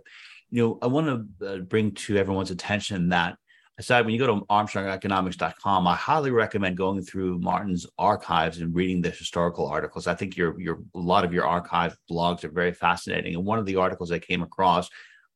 You 0.51 0.63
know, 0.63 0.79
I 0.83 0.87
want 0.87 1.07
to 1.41 1.47
uh, 1.47 1.59
bring 1.59 1.93
to 1.93 2.17
everyone's 2.17 2.51
attention 2.51 3.09
that 3.11 3.37
aside 3.79 4.05
when 4.05 4.15
you 4.15 4.21
go 4.21 4.27
to 4.27 4.47
armstrongeconomics.com 4.47 5.87
i 5.87 5.95
highly 5.95 6.31
recommend 6.31 6.77
going 6.77 7.03
through 7.03 7.39
martin's 7.39 7.87
archives 7.99 8.59
and 8.59 8.75
reading 8.75 9.01
the 9.01 9.11
historical 9.11 9.67
articles. 9.67 10.07
I 10.07 10.15
think 10.15 10.37
your 10.37 10.61
your 10.61 10.81
a 10.95 10.99
lot 10.99 11.25
of 11.25 11.33
your 11.33 11.47
archive 11.47 11.97
blogs 12.11 12.45
are 12.45 12.51
very 12.51 12.73
fascinating. 12.73 13.35
And 13.35 13.45
one 13.45 13.59
of 13.59 13.67
the 13.67 13.77
articles 13.77 14.13
i 14.13 14.19
came 14.19 14.43
across 14.43 14.89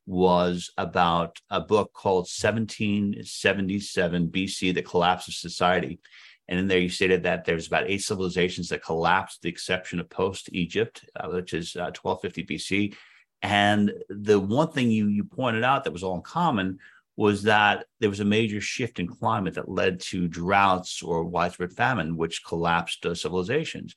was 0.06 0.70
about 0.78 1.38
a 1.50 1.60
book 1.60 1.92
called 1.92 2.26
1777 2.26 4.28
bc 4.28 4.74
the 4.74 4.82
collapse 4.82 5.28
of 5.28 5.34
society. 5.34 6.00
And 6.50 6.58
in 6.58 6.66
there 6.66 6.78
you 6.78 6.88
stated 6.88 7.24
that 7.24 7.44
there's 7.44 7.66
about 7.66 7.90
eight 7.90 8.02
civilizations 8.02 8.70
that 8.70 8.82
collapsed 8.82 9.42
the 9.42 9.50
exception 9.50 10.00
of 10.00 10.08
post 10.08 10.48
egypt 10.52 11.04
uh, 11.16 11.28
which 11.28 11.52
is 11.52 11.76
uh, 11.76 11.92
1250 12.00 12.44
bc 12.44 12.94
and 13.42 13.92
the 14.08 14.40
one 14.40 14.72
thing 14.72 14.90
you 14.90 15.08
you 15.08 15.24
pointed 15.24 15.62
out 15.62 15.84
that 15.84 15.92
was 15.92 16.02
all 16.02 16.16
in 16.16 16.22
common 16.22 16.78
was 17.18 17.42
that 17.42 17.84
there 17.98 18.08
was 18.08 18.20
a 18.20 18.24
major 18.24 18.60
shift 18.60 19.00
in 19.00 19.08
climate 19.08 19.54
that 19.54 19.68
led 19.68 19.98
to 19.98 20.28
droughts 20.28 21.02
or 21.02 21.24
widespread 21.24 21.72
famine, 21.72 22.16
which 22.16 22.44
collapsed 22.44 23.04
uh, 23.04 23.12
civilizations. 23.12 23.92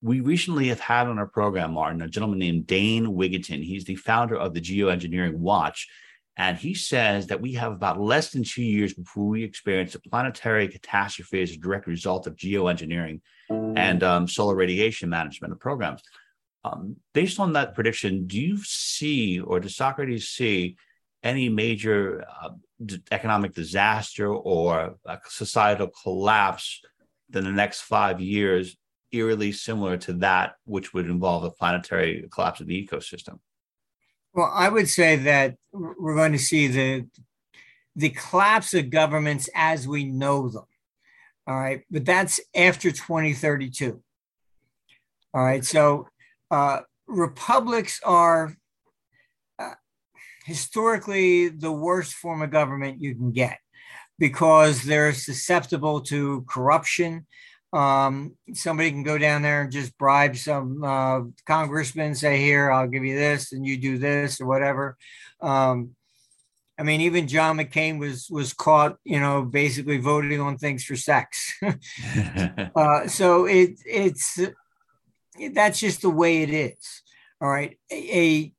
We 0.00 0.20
recently 0.20 0.68
have 0.68 0.78
had 0.78 1.08
on 1.08 1.18
our 1.18 1.26
program, 1.26 1.72
Martin, 1.72 2.02
a 2.02 2.08
gentleman 2.08 2.38
named 2.38 2.68
Dane 2.68 3.06
Wigington. 3.06 3.64
He's 3.64 3.84
the 3.84 3.96
founder 3.96 4.36
of 4.36 4.54
the 4.54 4.60
Geoengineering 4.60 5.34
Watch. 5.34 5.88
And 6.36 6.56
he 6.56 6.72
says 6.72 7.26
that 7.26 7.40
we 7.40 7.54
have 7.54 7.72
about 7.72 8.00
less 8.00 8.30
than 8.30 8.44
two 8.44 8.62
years 8.62 8.94
before 8.94 9.26
we 9.26 9.42
experience 9.42 9.96
a 9.96 10.00
planetary 10.00 10.68
catastrophe 10.68 11.42
as 11.42 11.50
a 11.50 11.58
direct 11.58 11.88
result 11.88 12.28
of 12.28 12.36
geoengineering 12.36 13.22
and 13.50 14.04
um, 14.04 14.28
solar 14.28 14.54
radiation 14.54 15.10
management 15.10 15.58
programs. 15.58 16.00
Um, 16.64 16.94
based 17.12 17.40
on 17.40 17.54
that 17.54 17.74
prediction, 17.74 18.28
do 18.28 18.40
you 18.40 18.56
see 18.62 19.40
or 19.40 19.58
does 19.58 19.74
Socrates 19.74 20.28
see 20.28 20.76
any 21.22 21.48
major 21.48 22.24
uh, 22.42 22.50
economic 23.10 23.54
disaster 23.54 24.32
or 24.32 24.96
societal 25.26 25.88
collapse 26.02 26.80
in 27.32 27.44
the 27.44 27.52
next 27.52 27.82
five 27.82 28.20
years 28.20 28.76
eerily 29.12 29.52
similar 29.52 29.96
to 29.96 30.12
that 30.14 30.54
which 30.64 30.94
would 30.94 31.06
involve 31.06 31.44
a 31.44 31.50
planetary 31.50 32.26
collapse 32.32 32.60
of 32.60 32.66
the 32.66 32.86
ecosystem. 32.86 33.38
Well 34.34 34.50
i 34.52 34.68
would 34.68 34.88
say 34.88 35.16
that 35.16 35.56
we're 35.72 36.16
going 36.16 36.32
to 36.32 36.38
see 36.38 36.66
the 36.66 37.06
the 37.94 38.10
collapse 38.10 38.72
of 38.72 38.88
governments 38.88 39.50
as 39.54 39.86
we 39.86 40.04
know 40.04 40.48
them. 40.48 40.64
All 41.46 41.58
right? 41.58 41.82
But 41.90 42.06
that's 42.06 42.40
after 42.54 42.90
2032 42.90 44.02
all 45.34 45.44
right? 45.44 45.64
So 45.64 46.08
uh, 46.50 46.80
republics 47.06 48.00
are 48.04 48.54
historically 50.44 51.48
the 51.48 51.72
worst 51.72 52.14
form 52.14 52.42
of 52.42 52.50
government 52.50 53.00
you 53.00 53.14
can 53.14 53.32
get 53.32 53.58
because 54.18 54.82
they're 54.82 55.12
susceptible 55.12 56.00
to 56.00 56.44
corruption. 56.48 57.26
Um, 57.72 58.36
somebody 58.52 58.90
can 58.90 59.02
go 59.02 59.16
down 59.16 59.42
there 59.42 59.62
and 59.62 59.72
just 59.72 59.96
bribe 59.96 60.36
some 60.36 60.84
uh, 60.84 61.22
congressman, 61.46 62.14
say, 62.14 62.38
Here, 62.38 62.70
I'll 62.70 62.86
give 62.86 63.04
you 63.04 63.16
this, 63.16 63.52
and 63.52 63.66
you 63.66 63.78
do 63.78 63.98
this, 63.98 64.40
or 64.40 64.46
whatever. 64.46 64.96
Um, 65.40 65.96
I 66.78 66.84
mean, 66.84 67.02
even 67.02 67.28
John 67.28 67.58
McCain 67.58 67.98
was 67.98 68.28
was 68.30 68.52
caught, 68.52 68.96
you 69.04 69.20
know, 69.20 69.42
basically 69.42 69.98
voting 69.98 70.40
on 70.40 70.58
things 70.58 70.84
for 70.84 70.96
sex. 70.96 71.54
uh, 72.76 73.06
so 73.06 73.44
it 73.44 73.80
it's 73.86 74.38
that's 75.52 75.80
just 75.80 76.02
the 76.02 76.10
way 76.10 76.42
it 76.42 76.50
is. 76.50 77.02
All 77.40 77.48
right, 77.48 77.78
a, 77.90 78.18
a 78.18 78.52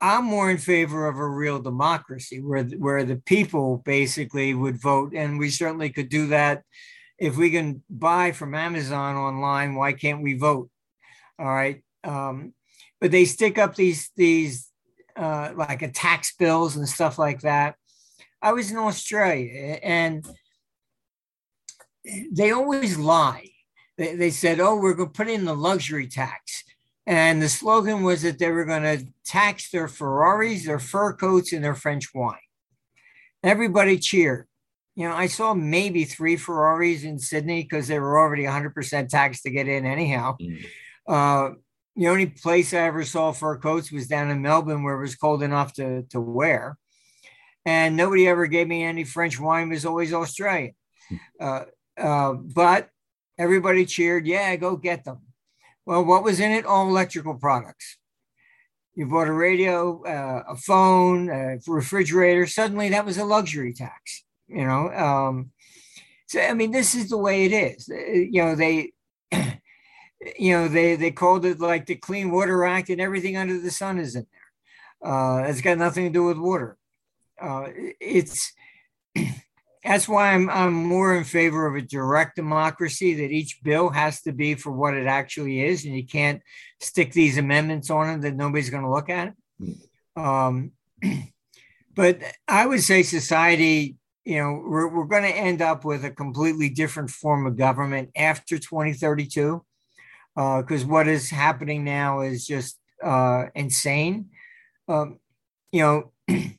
I'm 0.00 0.24
more 0.24 0.50
in 0.50 0.58
favor 0.58 1.08
of 1.08 1.18
a 1.18 1.28
real 1.28 1.58
democracy 1.60 2.40
where 2.40 2.64
where 2.64 3.04
the 3.04 3.16
people 3.16 3.78
basically 3.78 4.54
would 4.54 4.80
vote, 4.80 5.12
and 5.14 5.38
we 5.38 5.50
certainly 5.50 5.90
could 5.90 6.08
do 6.08 6.28
that. 6.28 6.62
If 7.18 7.36
we 7.36 7.50
can 7.50 7.82
buy 7.90 8.30
from 8.30 8.54
Amazon 8.54 9.16
online, 9.16 9.74
why 9.74 9.92
can't 9.92 10.22
we 10.22 10.34
vote? 10.34 10.70
All 11.38 11.46
right, 11.52 11.82
um, 12.04 12.54
but 13.00 13.10
they 13.10 13.24
stick 13.24 13.58
up 13.58 13.74
these 13.74 14.10
these 14.16 14.70
uh, 15.16 15.52
like 15.56 15.82
a 15.82 15.90
tax 15.90 16.34
bills 16.38 16.76
and 16.76 16.88
stuff 16.88 17.18
like 17.18 17.40
that. 17.40 17.74
I 18.40 18.52
was 18.52 18.70
in 18.70 18.76
Australia, 18.76 19.80
and 19.82 20.24
they 22.30 22.52
always 22.52 22.96
lie. 22.96 23.50
They, 23.96 24.14
they 24.14 24.30
said, 24.30 24.60
"Oh, 24.60 24.76
we're 24.76 24.94
going 24.94 25.08
to 25.08 25.12
put 25.12 25.28
in 25.28 25.44
the 25.44 25.56
luxury 25.56 26.06
tax." 26.06 26.62
And 27.08 27.40
the 27.40 27.48
slogan 27.48 28.02
was 28.02 28.20
that 28.20 28.38
they 28.38 28.50
were 28.50 28.66
going 28.66 28.82
to 28.82 29.06
tax 29.24 29.70
their 29.70 29.88
Ferraris, 29.88 30.66
their 30.66 30.78
fur 30.78 31.14
coats, 31.14 31.54
and 31.54 31.64
their 31.64 31.74
French 31.74 32.12
wine. 32.14 32.36
Everybody 33.42 33.98
cheered. 33.98 34.46
You 34.94 35.08
know, 35.08 35.14
I 35.14 35.26
saw 35.28 35.54
maybe 35.54 36.04
three 36.04 36.36
Ferraris 36.36 37.04
in 37.04 37.18
Sydney 37.18 37.62
because 37.62 37.88
they 37.88 37.98
were 37.98 38.20
already 38.20 38.42
100% 38.42 39.08
taxed 39.08 39.44
to 39.44 39.50
get 39.50 39.68
in 39.68 39.86
anyhow. 39.86 40.36
Mm. 40.38 40.66
Uh, 41.08 41.54
the 41.96 42.08
only 42.08 42.26
place 42.26 42.74
I 42.74 42.80
ever 42.80 43.06
saw 43.06 43.32
fur 43.32 43.56
coats 43.56 43.90
was 43.90 44.06
down 44.06 44.28
in 44.28 44.42
Melbourne 44.42 44.82
where 44.82 44.96
it 44.96 45.00
was 45.00 45.16
cold 45.16 45.42
enough 45.42 45.72
to, 45.74 46.02
to 46.10 46.20
wear. 46.20 46.76
And 47.64 47.96
nobody 47.96 48.28
ever 48.28 48.46
gave 48.46 48.68
me 48.68 48.82
any 48.82 49.04
French 49.04 49.40
wine, 49.40 49.68
it 49.68 49.74
was 49.74 49.86
always 49.86 50.12
Australian. 50.12 50.74
Hmm. 51.08 51.16
Uh, 51.40 51.64
uh, 51.96 52.32
but 52.34 52.90
everybody 53.38 53.86
cheered, 53.86 54.26
yeah, 54.26 54.54
go 54.56 54.76
get 54.76 55.04
them. 55.04 55.22
Well, 55.88 56.04
what 56.04 56.22
was 56.22 56.38
in 56.38 56.52
it? 56.52 56.66
All 56.66 56.86
electrical 56.86 57.36
products. 57.36 57.96
You 58.94 59.06
bought 59.06 59.26
a 59.26 59.32
radio, 59.32 60.02
uh, 60.04 60.42
a 60.46 60.54
phone, 60.54 61.30
a 61.30 61.60
refrigerator. 61.66 62.46
Suddenly, 62.46 62.90
that 62.90 63.06
was 63.06 63.16
a 63.16 63.24
luxury 63.24 63.72
tax. 63.72 64.22
You 64.48 64.66
know, 64.66 64.90
um, 64.90 65.50
so 66.26 66.42
I 66.42 66.52
mean, 66.52 66.72
this 66.72 66.94
is 66.94 67.08
the 67.08 67.16
way 67.16 67.46
it 67.46 67.52
is. 67.52 67.88
Uh, 67.90 67.96
you 67.96 68.44
know, 68.44 68.54
they, 68.54 68.92
you 70.38 70.52
know, 70.52 70.68
they 70.68 70.96
they 70.96 71.10
called 71.10 71.46
it 71.46 71.58
like 71.58 71.86
the 71.86 71.94
Clean 71.94 72.30
Water 72.30 72.66
Act, 72.66 72.90
and 72.90 73.00
everything 73.00 73.38
under 73.38 73.58
the 73.58 73.70
sun 73.70 73.98
is 73.98 74.14
in 74.14 74.26
there. 74.30 75.10
Uh, 75.10 75.44
it's 75.44 75.62
got 75.62 75.78
nothing 75.78 76.04
to 76.04 76.10
do 76.10 76.24
with 76.24 76.36
water. 76.36 76.76
Uh, 77.40 77.68
it's 77.98 78.52
that's 79.84 80.08
why 80.08 80.32
I'm, 80.32 80.50
I'm 80.50 80.72
more 80.72 81.16
in 81.16 81.24
favor 81.24 81.66
of 81.66 81.76
a 81.76 81.86
direct 81.86 82.36
democracy 82.36 83.14
that 83.14 83.30
each 83.30 83.60
bill 83.62 83.90
has 83.90 84.22
to 84.22 84.32
be 84.32 84.54
for 84.54 84.72
what 84.72 84.94
it 84.94 85.06
actually 85.06 85.64
is 85.64 85.84
and 85.84 85.96
you 85.96 86.06
can't 86.06 86.42
stick 86.80 87.12
these 87.12 87.38
amendments 87.38 87.90
on 87.90 88.10
it 88.10 88.20
that 88.22 88.36
nobody's 88.36 88.70
going 88.70 88.84
to 88.84 88.90
look 88.90 89.10
at 89.10 89.34
um, 90.16 90.72
but 91.94 92.20
i 92.46 92.66
would 92.66 92.82
say 92.82 93.02
society 93.02 93.96
you 94.24 94.38
know 94.38 94.62
we're, 94.64 94.88
we're 94.88 95.06
going 95.06 95.22
to 95.22 95.36
end 95.36 95.62
up 95.62 95.84
with 95.84 96.04
a 96.04 96.10
completely 96.10 96.68
different 96.68 97.10
form 97.10 97.46
of 97.46 97.56
government 97.56 98.10
after 98.16 98.58
2032 98.58 99.64
because 100.34 100.84
uh, 100.84 100.86
what 100.86 101.08
is 101.08 101.30
happening 101.30 101.82
now 101.82 102.20
is 102.20 102.46
just 102.46 102.78
uh, 103.02 103.46
insane. 103.56 104.28
Um, 104.86 105.18
you 105.72 105.82
know 105.82 106.12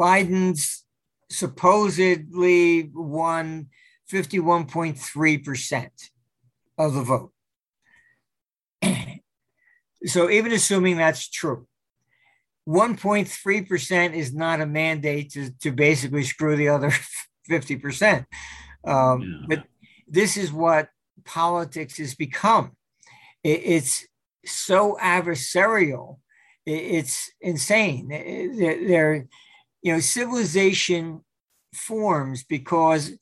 biden's 0.00 0.84
supposedly 1.30 2.90
won 2.92 3.68
51.3% 4.10 5.90
of 6.78 6.94
the 6.94 7.02
vote. 7.02 7.32
so, 10.04 10.30
even 10.30 10.52
assuming 10.52 10.96
that's 10.96 11.28
true, 11.28 11.66
1.3% 12.68 14.14
is 14.14 14.34
not 14.34 14.60
a 14.60 14.66
mandate 14.66 15.30
to, 15.32 15.50
to 15.60 15.70
basically 15.70 16.24
screw 16.24 16.56
the 16.56 16.68
other 16.68 16.92
50%. 17.50 18.26
Um, 18.84 19.22
yeah. 19.22 19.46
But 19.48 19.64
this 20.08 20.36
is 20.36 20.52
what 20.52 20.88
politics 21.24 21.98
has 21.98 22.14
become. 22.14 22.72
It, 23.44 23.62
it's 23.64 24.06
so 24.44 24.96
adversarial 25.00 26.18
it's 26.66 27.30
insane. 27.40 28.08
They're, 28.08 28.86
they're, 28.86 29.26
you 29.82 29.92
know, 29.92 30.00
civilization 30.00 31.24
forms 31.74 32.44
because 32.44 33.12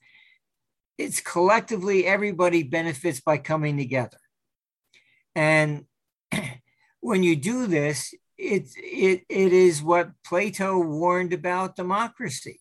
it's 0.96 1.20
collectively 1.20 2.06
everybody 2.06 2.62
benefits 2.62 3.20
by 3.20 3.38
coming 3.38 3.76
together. 3.76 4.18
And 5.34 5.84
when 7.00 7.22
you 7.22 7.36
do 7.36 7.66
this, 7.66 8.12
it, 8.36 8.68
it, 8.76 9.24
it 9.28 9.52
is 9.52 9.82
what 9.82 10.10
Plato 10.24 10.78
warned 10.78 11.32
about 11.32 11.76
democracy, 11.76 12.60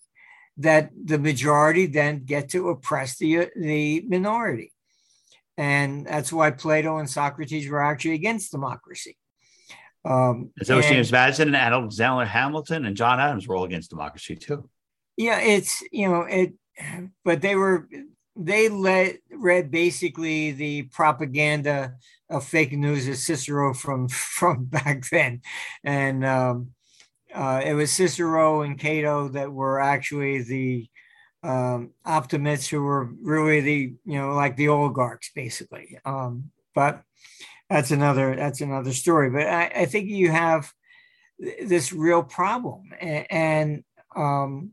that 0.58 0.92
the 1.06 1.20
majority 1.20 1.86
then 1.88 2.26
get 2.26 2.50
to 2.50 2.70
oppress 2.70 3.18
the, 3.18 3.50
the 3.56 4.06
minority. 4.08 4.72
And 5.58 6.06
that's 6.06 6.32
why 6.32 6.52
Plato 6.52 6.98
and 6.98 7.10
Socrates 7.10 7.70
were 7.70 7.82
actually 7.82 8.14
against 8.14 8.52
democracy. 8.52 9.18
Um, 10.08 10.52
so 10.64 10.78
and, 10.78 10.86
James 10.86 11.12
Madison 11.12 11.50
and 11.50 11.56
Alexander 11.58 12.24
Hamilton 12.24 12.86
and 12.86 12.96
John 12.96 13.20
Adams 13.20 13.46
were 13.46 13.58
all 13.58 13.66
against 13.66 13.90
democracy 13.90 14.38
too. 14.38 14.70
Yeah, 15.18 15.40
it's 15.40 15.84
you 15.92 16.10
know 16.10 16.22
it, 16.22 16.54
but 17.26 17.42
they 17.42 17.56
were 17.56 17.90
they 18.38 18.70
let 18.70 19.18
read 19.30 19.70
basically 19.70 20.52
the 20.52 20.84
propaganda 20.84 21.96
of 22.30 22.46
fake 22.46 22.72
news 22.72 23.08
of 23.08 23.18
Cicero 23.18 23.74
from 23.74 24.08
from 24.10 24.66
back 24.66 25.10
then, 25.10 25.42
and 25.84 26.24
um, 26.24 26.70
uh, 27.34 27.62
it 27.66 27.74
was 27.74 27.92
Cicero 27.92 28.62
and 28.62 28.80
Cato 28.80 29.28
that 29.30 29.52
were 29.52 29.82
actually 29.82 30.42
the 30.42 30.88
um, 31.44 31.92
optimates 32.06 32.68
who 32.68 32.82
were 32.82 33.10
really 33.22 33.60
the 33.60 33.94
you 34.06 34.18
know 34.20 34.34
like 34.34 34.56
the 34.56 34.70
oligarchs 34.70 35.32
basically. 35.36 36.00
Um, 36.06 36.52
but 36.74 37.04
that's 37.70 37.92
another 37.92 38.36
that's 38.36 38.62
another 38.62 38.94
story. 38.94 39.30
But 39.30 39.48
I, 39.48 39.72
I 39.76 39.86
think 39.86 40.10
you 40.10 40.32
have 40.32 40.72
this 41.60 41.94
real 41.94 42.24
problem, 42.24 42.92
and, 43.00 43.28
and 43.30 43.84
um, 44.16 44.72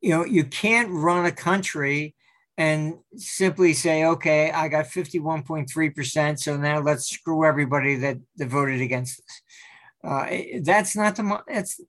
you 0.00 0.10
know 0.10 0.24
you 0.24 0.44
can't 0.44 0.90
run 0.90 1.26
a 1.26 1.32
country 1.32 2.14
and 2.56 2.98
simply 3.16 3.72
say, 3.72 4.04
okay, 4.04 4.50
I 4.52 4.68
got 4.68 4.84
51.3%, 4.84 6.38
so 6.38 6.56
now 6.56 6.78
let's 6.78 7.10
screw 7.10 7.44
everybody 7.44 7.96
that, 7.96 8.18
that 8.36 8.46
voted 8.46 8.80
against 8.80 9.18
us. 9.18 9.42
Uh, 10.04 10.60
that's 10.62 10.94
not 10.94 11.16
the 11.16 11.42
that's 11.48 11.80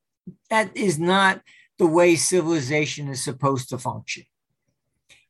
that 0.50 0.76
is 0.76 0.98
not 0.98 1.42
the 1.78 1.86
way 1.86 2.16
civilization 2.16 3.10
is 3.10 3.24
supposed 3.24 3.70
to 3.70 3.78
function. 3.78 4.24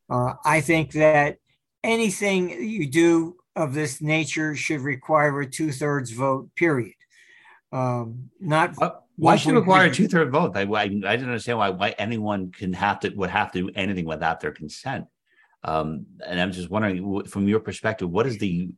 Uh, 0.09 0.33
I 0.45 0.61
think 0.61 0.91
that 0.91 1.37
anything 1.83 2.49
you 2.49 2.87
do 2.87 3.37
of 3.55 3.73
this 3.73 4.01
nature 4.01 4.55
should 4.55 4.81
require 4.81 5.41
a 5.41 5.49
two 5.49 5.71
thirds 5.71 6.11
vote. 6.11 6.49
Period. 6.55 6.95
Um, 7.71 8.29
not. 8.39 8.73
Uh, 8.81 8.91
why 9.17 9.37
should 9.37 9.53
it 9.53 9.59
require 9.59 9.87
a 9.87 9.93
two 9.93 10.07
third 10.07 10.31
vote? 10.31 10.55
I, 10.55 10.61
I, 10.61 10.81
I 10.81 10.87
didn't 10.87 11.29
understand 11.29 11.57
why 11.57 11.69
why 11.69 11.89
anyone 11.97 12.51
can 12.51 12.73
have 12.73 12.99
to 13.01 13.09
would 13.09 13.29
have 13.29 13.51
to 13.53 13.63
do 13.63 13.71
anything 13.75 14.05
without 14.05 14.39
their 14.39 14.51
consent. 14.51 15.05
Um, 15.63 16.05
and 16.25 16.39
I'm 16.39 16.51
just 16.51 16.69
wondering, 16.69 17.23
from 17.25 17.47
your 17.47 17.59
perspective, 17.59 18.09
what 18.09 18.27
is 18.27 18.37
the 18.37 18.69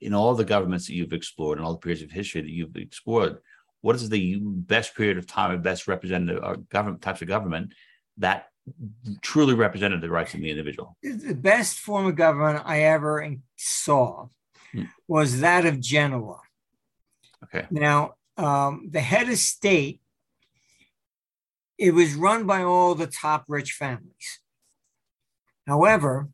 in 0.00 0.14
all 0.14 0.34
the 0.34 0.44
governments 0.44 0.86
that 0.86 0.94
you've 0.94 1.12
explored 1.12 1.58
and 1.58 1.66
all 1.66 1.72
the 1.72 1.78
periods 1.78 2.02
of 2.02 2.10
history 2.10 2.40
that 2.40 2.50
you've 2.50 2.76
explored, 2.76 3.38
what 3.80 3.96
is 3.96 4.08
the 4.08 4.38
best 4.40 4.94
period 4.94 5.18
of 5.18 5.26
time 5.26 5.50
or 5.50 5.58
best 5.58 5.88
representative 5.88 6.42
or 6.42 6.56
government 6.56 7.02
types 7.02 7.22
of 7.22 7.28
government 7.28 7.72
that 8.18 8.46
truly 9.22 9.54
represented 9.54 10.00
the 10.00 10.10
rights 10.10 10.34
of 10.34 10.40
the 10.40 10.50
individual? 10.50 10.96
The 11.02 11.34
best 11.34 11.78
form 11.78 12.06
of 12.06 12.16
government 12.16 12.62
I 12.64 12.82
ever 12.82 13.36
saw 13.56 14.28
hmm. 14.72 14.84
was 15.06 15.40
that 15.40 15.66
of 15.66 15.80
Genoa. 15.80 16.40
Okay. 17.44 17.66
Now, 17.70 18.14
um, 18.36 18.88
the 18.90 19.00
head 19.00 19.28
of 19.28 19.38
state, 19.38 20.00
it 21.76 21.92
was 21.92 22.14
run 22.14 22.46
by 22.46 22.62
all 22.62 22.94
the 22.94 23.06
top 23.06 23.44
rich 23.48 23.72
families. 23.72 24.40
However, 25.66 26.28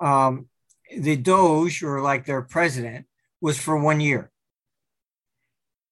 um, 0.00 0.48
the 0.96 1.16
Doge, 1.16 1.82
or 1.82 2.00
like 2.00 2.26
their 2.26 2.42
president, 2.42 3.06
was 3.40 3.58
for 3.58 3.76
one 3.76 4.00
year. 4.00 4.30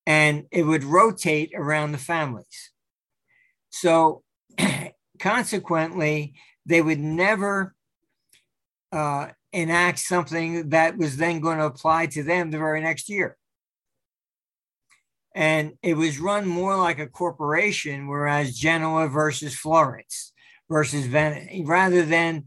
And 0.06 0.46
it 0.50 0.64
would 0.64 0.84
rotate 0.84 1.52
around 1.54 1.92
the 1.92 1.98
families. 1.98 2.70
So 3.70 4.22
consequently, 5.20 6.34
they 6.66 6.82
would 6.82 6.98
never 6.98 7.74
uh, 8.92 9.28
enact 9.52 9.98
something 9.98 10.70
that 10.70 10.96
was 10.96 11.16
then 11.16 11.40
going 11.40 11.58
to 11.58 11.66
apply 11.66 12.06
to 12.06 12.22
them 12.22 12.50
the 12.50 12.58
very 12.58 12.80
next 12.80 13.08
year. 13.08 13.36
And 15.34 15.74
it 15.82 15.94
was 15.94 16.18
run 16.18 16.46
more 16.46 16.76
like 16.76 16.98
a 16.98 17.06
corporation, 17.06 18.08
whereas 18.08 18.58
Genoa 18.58 19.08
versus 19.08 19.54
Florence 19.54 20.32
versus 20.68 21.06
Venice, 21.06 21.62
rather 21.64 22.04
than 22.04 22.46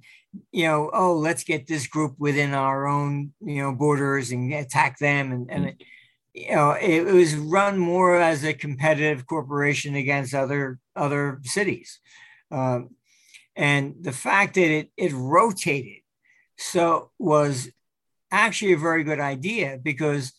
you 0.51 0.65
know, 0.65 0.89
oh, 0.93 1.13
let's 1.13 1.43
get 1.43 1.67
this 1.67 1.87
group 1.87 2.15
within 2.17 2.53
our 2.53 2.87
own, 2.87 3.33
you 3.41 3.61
know, 3.61 3.73
borders 3.73 4.31
and 4.31 4.51
attack 4.53 4.97
them. 4.97 5.31
And, 5.31 5.51
and 5.51 5.65
it, 5.65 5.83
you 6.33 6.55
know, 6.55 6.71
it, 6.71 7.07
it, 7.07 7.13
was 7.13 7.35
run 7.35 7.77
more 7.77 8.19
as 8.19 8.43
a 8.43 8.53
competitive 8.53 9.27
corporation 9.27 9.95
against 9.95 10.33
other 10.33 10.79
other 10.95 11.39
cities. 11.43 11.99
Um, 12.53 12.91
and 13.55 13.95
the 14.01 14.11
fact 14.11 14.55
that 14.55 14.69
it, 14.69 14.91
it 14.95 15.11
rotated 15.13 16.01
so 16.57 17.11
was 17.19 17.69
actually 18.31 18.73
a 18.73 18.77
very 18.77 19.03
good 19.03 19.19
idea 19.19 19.79
because 19.81 20.33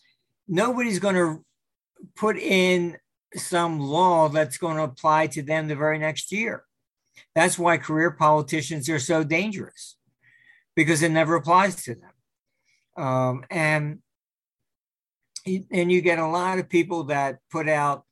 nobody's 0.47 0.99
going 0.99 1.15
to 1.15 1.43
put 2.15 2.37
in 2.37 2.97
some 3.35 3.79
law 3.79 4.29
that's 4.29 4.57
going 4.57 4.77
to 4.77 4.83
apply 4.83 5.27
to 5.27 5.41
them 5.41 5.67
the 5.67 5.75
very 5.75 5.99
next 5.99 6.31
year. 6.31 6.63
That's 7.33 7.59
why 7.59 7.77
career 7.77 8.11
politicians 8.11 8.89
are 8.89 8.99
so 8.99 9.23
dangerous 9.23 9.97
because 10.75 11.01
it 11.03 11.09
never 11.09 11.35
applies 11.35 11.83
to 11.83 11.95
them. 11.95 13.03
Um, 13.05 13.43
and 13.49 13.99
and 15.71 15.91
you 15.91 16.01
get 16.01 16.17
a 16.17 16.27
lot 16.27 16.57
of 16.59 16.69
people 16.69 17.03
that 17.05 17.37
put 17.51 17.69
out 17.69 18.03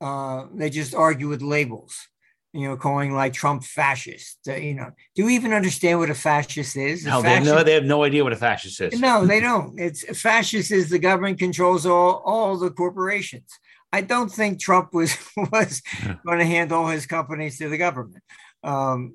uh, 0.00 0.46
they 0.54 0.70
just 0.70 0.94
argue 0.94 1.28
with 1.28 1.42
labels 1.42 2.08
you 2.52 2.66
know 2.66 2.76
calling 2.76 3.14
like 3.14 3.32
trump 3.32 3.62
fascist 3.62 4.38
uh, 4.48 4.54
you 4.54 4.74
know 4.74 4.90
do 5.14 5.22
you 5.22 5.28
even 5.28 5.52
understand 5.52 5.98
what 5.98 6.10
a 6.10 6.14
fascist 6.14 6.76
is 6.76 7.04
a 7.04 7.10
no 7.10 7.22
fascist, 7.22 7.24
they, 7.24 7.34
have 7.34 7.44
no 7.44 7.64
they 7.64 7.74
have 7.74 7.84
no 7.84 8.04
idea 8.04 8.24
what 8.24 8.32
a 8.32 8.36
fascist 8.36 8.80
is 8.80 9.00
no 9.00 9.26
they 9.26 9.40
don't 9.40 9.78
it's 9.78 10.02
fascist 10.18 10.70
is 10.70 10.88
the 10.88 10.98
government 10.98 11.38
controls 11.38 11.84
all 11.84 12.22
all 12.24 12.56
the 12.56 12.70
corporations 12.70 13.50
i 13.92 14.00
don't 14.00 14.32
think 14.32 14.58
trump 14.60 14.94
was 14.94 15.14
was 15.52 15.82
going 16.26 16.38
to 16.38 16.44
hand 16.44 16.72
all 16.72 16.86
his 16.86 17.06
companies 17.06 17.58
to 17.58 17.68
the 17.68 17.78
government 17.78 18.22
um, 18.64 19.14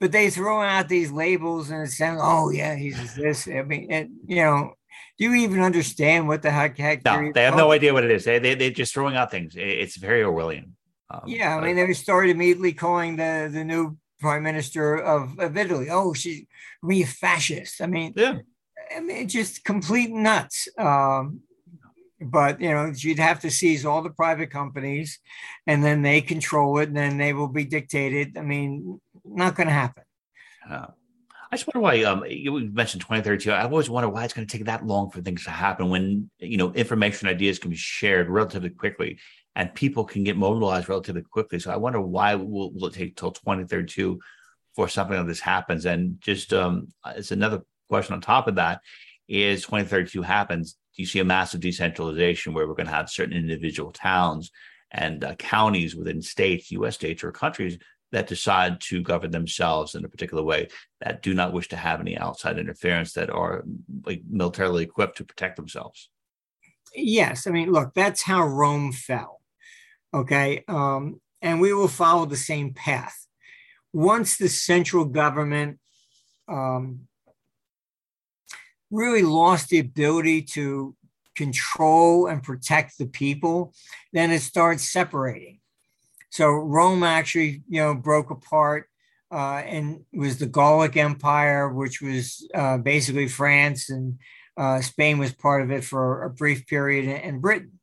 but 0.00 0.12
they 0.12 0.30
throw 0.30 0.60
out 0.60 0.88
these 0.88 1.10
labels 1.10 1.70
and 1.70 1.82
it 1.82 1.90
sounds, 1.90 2.20
oh 2.22 2.50
yeah, 2.50 2.74
he's 2.74 3.14
this. 3.14 3.48
I 3.48 3.62
mean, 3.62 3.88
and, 3.90 4.10
you 4.26 4.36
know, 4.36 4.74
do 5.18 5.24
you 5.24 5.34
even 5.34 5.60
understand 5.60 6.28
what 6.28 6.42
the 6.42 6.50
heck? 6.50 6.76
heck 6.76 7.04
no, 7.04 7.32
they 7.32 7.44
have 7.44 7.56
no 7.56 7.72
idea 7.72 7.94
what 7.94 8.04
it 8.04 8.10
is. 8.10 8.24
They, 8.24 8.38
they 8.38 8.54
they're 8.54 8.70
just 8.70 8.92
throwing 8.92 9.16
out 9.16 9.30
things. 9.30 9.54
It's 9.56 9.96
very 9.96 10.22
Orwellian. 10.22 10.72
Um, 11.08 11.22
yeah, 11.26 11.56
I 11.56 11.60
mean, 11.60 11.76
they 11.76 11.92
started 11.92 12.30
immediately 12.30 12.72
calling 12.72 13.16
the 13.16 13.48
the 13.52 13.64
new 13.64 13.96
prime 14.18 14.42
minister 14.42 14.96
of, 14.96 15.38
of 15.38 15.56
Italy. 15.56 15.88
Oh, 15.90 16.14
she's 16.14 16.44
me 16.82 17.04
fascist. 17.04 17.80
I 17.80 17.86
mean, 17.86 18.12
yeah, 18.16 18.38
I 18.94 19.00
mean, 19.00 19.28
just 19.28 19.64
complete 19.64 20.10
nuts. 20.10 20.68
Um, 20.78 21.42
but 22.20 22.60
you 22.60 22.70
know 22.70 22.92
you'd 22.94 23.18
have 23.18 23.40
to 23.40 23.50
seize 23.50 23.84
all 23.84 24.02
the 24.02 24.10
private 24.10 24.50
companies 24.50 25.18
and 25.66 25.84
then 25.84 26.02
they 26.02 26.20
control 26.20 26.78
it 26.78 26.88
and 26.88 26.96
then 26.96 27.18
they 27.18 27.32
will 27.32 27.48
be 27.48 27.64
dictated 27.64 28.36
i 28.38 28.40
mean 28.40 29.00
not 29.24 29.54
going 29.54 29.66
to 29.66 29.72
happen 29.72 30.02
uh, 30.70 30.86
i 31.50 31.56
just 31.56 31.66
wonder 31.66 31.80
why 31.80 32.02
um, 32.04 32.24
you 32.26 32.70
mentioned 32.72 33.02
2032 33.02 33.52
i've 33.52 33.70
always 33.70 33.90
wondered 33.90 34.10
why 34.10 34.24
it's 34.24 34.32
going 34.32 34.46
to 34.46 34.56
take 34.56 34.66
that 34.66 34.86
long 34.86 35.10
for 35.10 35.20
things 35.20 35.44
to 35.44 35.50
happen 35.50 35.90
when 35.90 36.30
you 36.38 36.56
know 36.56 36.72
information 36.72 37.28
ideas 37.28 37.58
can 37.58 37.70
be 37.70 37.76
shared 37.76 38.30
relatively 38.30 38.70
quickly 38.70 39.18
and 39.56 39.74
people 39.74 40.04
can 40.04 40.22
get 40.22 40.36
mobilized 40.36 40.88
relatively 40.88 41.22
quickly 41.22 41.58
so 41.58 41.72
i 41.72 41.76
wonder 41.76 42.00
why 42.00 42.34
will, 42.36 42.72
will 42.72 42.86
it 42.86 42.94
take 42.94 43.16
till 43.16 43.32
2032 43.32 44.20
for 44.74 44.88
something 44.88 45.16
like 45.16 45.26
this 45.26 45.40
happens 45.40 45.86
and 45.86 46.20
just 46.20 46.52
um, 46.52 46.86
it's 47.16 47.32
another 47.32 47.62
question 47.88 48.14
on 48.14 48.20
top 48.20 48.46
of 48.46 48.54
that 48.54 48.80
is 49.26 49.62
2032 49.62 50.22
happens 50.22 50.76
do 50.94 51.02
you 51.02 51.06
see 51.06 51.18
a 51.18 51.24
massive 51.24 51.60
decentralization 51.60 52.54
where 52.54 52.68
we're 52.68 52.74
going 52.74 52.86
to 52.86 52.92
have 52.92 53.10
certain 53.10 53.36
individual 53.36 53.90
towns 53.90 54.52
and 54.90 55.24
uh, 55.24 55.34
counties 55.34 55.94
within 55.94 56.22
states, 56.22 56.70
U.S. 56.72 56.94
states 56.94 57.22
or 57.24 57.32
countries 57.32 57.78
that 58.12 58.28
decide 58.28 58.80
to 58.80 59.02
govern 59.02 59.30
themselves 59.30 59.94
in 59.94 60.04
a 60.04 60.08
particular 60.08 60.42
way 60.42 60.68
that 61.00 61.22
do 61.22 61.34
not 61.34 61.52
wish 61.52 61.68
to 61.68 61.76
have 61.76 62.00
any 62.00 62.16
outside 62.16 62.58
interference 62.58 63.12
that 63.14 63.30
are 63.30 63.64
like 64.04 64.22
militarily 64.28 64.84
equipped 64.84 65.18
to 65.18 65.24
protect 65.24 65.56
themselves. 65.56 66.08
Yes, 66.94 67.46
I 67.46 67.50
mean, 67.50 67.70
look, 67.70 67.92
that's 67.94 68.22
how 68.22 68.46
Rome 68.46 68.92
fell. 68.92 69.35
Okay, 70.16 70.64
um, 70.66 71.20
and 71.42 71.60
we 71.60 71.74
will 71.74 71.88
follow 71.88 72.24
the 72.24 72.36
same 72.36 72.72
path. 72.72 73.26
Once 73.92 74.38
the 74.38 74.48
central 74.48 75.04
government 75.04 75.78
um, 76.48 77.00
really 78.90 79.20
lost 79.20 79.68
the 79.68 79.78
ability 79.78 80.40
to 80.40 80.96
control 81.36 82.28
and 82.28 82.42
protect 82.42 82.96
the 82.96 83.04
people, 83.04 83.74
then 84.14 84.30
it 84.30 84.40
starts 84.40 84.90
separating. 84.90 85.60
So 86.30 86.48
Rome 86.48 87.02
actually, 87.02 87.62
you 87.68 87.82
know, 87.82 87.94
broke 87.94 88.30
apart 88.30 88.88
uh, 89.30 89.62
and 89.66 90.00
was 90.14 90.38
the 90.38 90.46
Gallic 90.46 90.96
Empire, 90.96 91.68
which 91.68 92.00
was 92.00 92.48
uh, 92.54 92.78
basically 92.78 93.28
France, 93.28 93.90
and 93.90 94.18
uh, 94.56 94.80
Spain 94.80 95.18
was 95.18 95.34
part 95.34 95.60
of 95.60 95.70
it 95.70 95.84
for 95.84 96.22
a 96.22 96.30
brief 96.30 96.66
period, 96.66 97.06
and 97.06 97.42
Britain. 97.42 97.75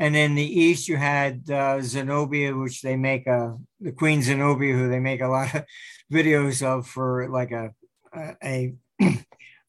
And 0.00 0.16
in 0.16 0.34
the 0.34 0.42
east, 0.42 0.88
you 0.88 0.96
had 0.96 1.48
uh, 1.50 1.82
Zenobia, 1.82 2.56
which 2.56 2.80
they 2.80 2.96
make 2.96 3.26
a 3.26 3.58
the 3.80 3.92
Queen 3.92 4.22
Zenobia, 4.22 4.72
who 4.72 4.88
they 4.88 4.98
make 4.98 5.20
a 5.20 5.28
lot 5.28 5.54
of 5.54 5.66
videos 6.12 6.62
of 6.62 6.86
for 6.86 7.28
like 7.28 7.52
a 7.52 7.74
a, 8.14 8.34
a 8.42 8.74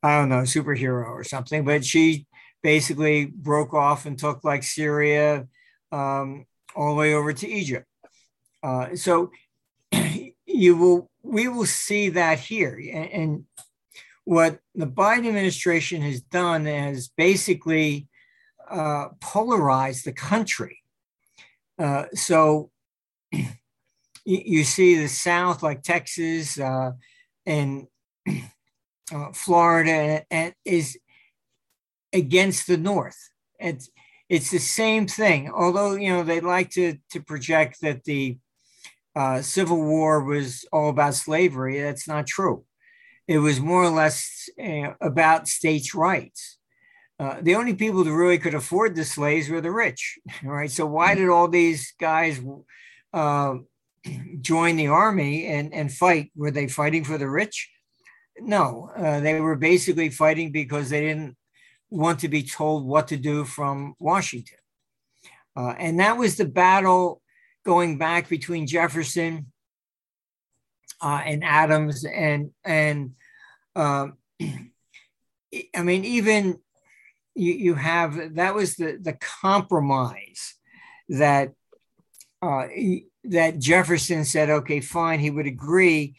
I 0.01 0.17
don't 0.17 0.29
know 0.29 0.43
superhero 0.43 1.05
or 1.05 1.25
something. 1.25 1.65
But 1.65 1.83
she 1.83 2.27
basically 2.63 3.25
broke 3.25 3.73
off 3.73 4.05
and 4.05 4.17
took 4.17 4.45
like 4.45 4.63
Syria 4.63 5.47
um, 5.91 6.45
all 6.77 6.95
the 6.95 6.99
way 6.99 7.13
over 7.13 7.33
to 7.33 7.47
Egypt. 7.49 7.85
Uh, 8.63 8.95
so 8.95 9.31
you 10.45 10.77
will 10.77 11.11
we 11.23 11.49
will 11.49 11.65
see 11.65 12.07
that 12.07 12.39
here 12.39 12.81
and, 12.93 13.11
and, 13.11 13.45
what 14.23 14.59
the 14.75 14.85
biden 14.85 15.27
administration 15.27 16.03
has 16.03 16.21
done 16.21 16.67
is 16.67 17.09
basically 17.17 18.07
uh, 18.71 19.09
the 20.03 20.13
country 20.15 20.79
uh, 21.79 22.05
so 22.13 22.69
you, 24.25 24.63
see 24.63 24.95
the 24.95 25.07
south 25.07 25.63
like 25.63 25.81
texas 25.81 26.59
uh, 26.59 26.91
and 27.45 27.87
uh, 29.13 29.31
florida 29.33 30.23
and, 30.31 30.53
is 30.65 30.97
against 32.13 32.67
the 32.67 32.77
north 32.77 33.17
it's 33.59 33.89
it's 34.29 34.51
the 34.51 34.59
same 34.59 35.07
thing 35.07 35.51
although 35.51 35.95
you 35.95 36.09
know 36.09 36.23
they 36.23 36.39
like 36.39 36.69
to 36.69 36.97
to 37.09 37.21
project 37.21 37.81
that 37.81 38.03
the 38.03 38.37
uh, 39.15 39.41
Civil 39.41 39.81
War 39.81 40.23
was 40.23 40.65
all 40.71 40.89
about 40.89 41.15
slavery. 41.15 41.81
That's 41.81 42.07
not 42.07 42.27
true. 42.27 42.63
It 43.27 43.39
was 43.39 43.59
more 43.59 43.83
or 43.83 43.89
less 43.89 44.49
uh, 44.61 44.93
about 45.01 45.47
states' 45.47 45.93
rights. 45.93 46.57
Uh, 47.21 47.37
the 47.43 47.53
only 47.53 47.75
people 47.75 48.03
that 48.03 48.11
really 48.11 48.39
could 48.39 48.55
afford 48.55 48.95
the 48.95 49.05
slaves 49.05 49.47
were 49.47 49.61
the 49.61 49.69
rich, 49.69 50.17
right? 50.43 50.71
So 50.71 50.87
why 50.87 51.13
did 51.13 51.29
all 51.29 51.47
these 51.47 51.93
guys 51.99 52.41
uh, 53.13 53.57
join 54.41 54.75
the 54.75 54.87
army 54.87 55.45
and, 55.45 55.71
and 55.71 55.93
fight? 55.93 56.31
Were 56.35 56.49
they 56.49 56.67
fighting 56.67 57.03
for 57.03 57.19
the 57.19 57.29
rich? 57.29 57.69
No, 58.39 58.89
uh, 58.97 59.19
they 59.19 59.39
were 59.39 59.55
basically 59.55 60.09
fighting 60.09 60.51
because 60.51 60.89
they 60.89 61.01
didn't 61.01 61.37
want 61.91 62.21
to 62.21 62.27
be 62.27 62.41
told 62.41 62.87
what 62.87 63.09
to 63.09 63.17
do 63.17 63.45
from 63.45 63.93
Washington. 63.99 64.57
Uh, 65.55 65.75
and 65.77 65.99
that 65.99 66.17
was 66.17 66.37
the 66.37 66.45
battle 66.45 67.21
going 67.63 67.99
back 67.99 68.29
between 68.29 68.65
Jefferson 68.65 69.51
uh, 71.01 71.21
and 71.23 71.43
Adams 71.43 72.03
and 72.03 72.49
and 72.63 73.11
I 73.75 74.09
mean 75.83 76.05
even 76.05 76.59
you, 77.35 77.53
you 77.53 77.75
have 77.75 78.35
that 78.35 78.55
was 78.55 78.75
the 78.75 78.97
the 79.01 79.13
compromise 79.13 80.55
that 81.09 81.53
uh, 82.41 82.67
that 83.23 83.59
Jefferson 83.59 84.25
said 84.25 84.49
okay 84.49 84.79
fine 84.79 85.19
he 85.19 85.29
would 85.29 85.47
agree 85.47 86.15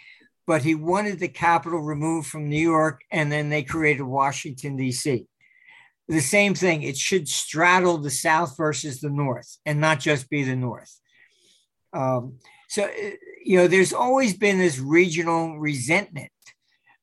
but 0.47 0.63
he 0.63 0.75
wanted 0.75 1.19
the 1.19 1.29
capital 1.29 1.81
removed 1.81 2.29
from 2.29 2.49
New 2.49 2.61
York 2.61 3.03
and 3.11 3.31
then 3.31 3.49
they 3.49 3.63
created 3.63 4.03
Washington 4.03 4.77
D.C. 4.77 5.27
The 6.09 6.21
same 6.21 6.55
thing 6.55 6.83
it 6.83 6.97
should 6.97 7.29
straddle 7.29 7.99
the 7.99 8.11
South 8.11 8.57
versus 8.57 9.01
the 9.01 9.11
North 9.11 9.59
and 9.65 9.81
not 9.81 10.01
just 10.01 10.29
be 10.29 10.43
the 10.43 10.57
North. 10.57 11.01
Um, 11.93 12.39
so, 12.69 12.85
uh, 12.85 13.11
you 13.45 13.59
know, 13.59 13.69
there's 13.69 13.93
always 13.93 14.37
been 14.37 14.59
this 14.59 14.79
regional 14.79 15.59
resentment. 15.59 16.33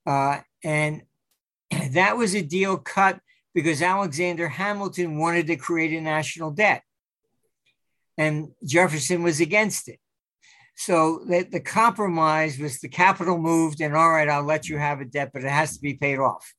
Uh, 0.05 0.39
and 0.63 1.03
that 1.91 2.17
was 2.17 2.35
a 2.35 2.41
deal 2.41 2.77
cut 2.77 3.19
because 3.61 3.81
Alexander 3.81 4.47
Hamilton 4.47 5.17
wanted 5.17 5.47
to 5.47 5.57
create 5.57 5.91
a 5.93 6.01
national 6.01 6.51
debt. 6.51 6.81
And 8.17 8.49
Jefferson 8.65 9.21
was 9.21 9.41
against 9.41 9.89
it. 9.89 9.99
So 10.75 11.25
that 11.27 11.51
the 11.51 11.59
compromise 11.59 12.57
was 12.57 12.79
the 12.79 12.87
capital 12.87 13.37
moved, 13.37 13.81
and 13.81 13.93
all 13.95 14.09
right, 14.09 14.29
I'll 14.29 14.43
let 14.43 14.69
you 14.69 14.77
have 14.77 15.01
a 15.01 15.05
debt, 15.05 15.31
but 15.33 15.43
it 15.43 15.49
has 15.49 15.75
to 15.75 15.81
be 15.81 15.95
paid 15.95 16.19
off. 16.19 16.53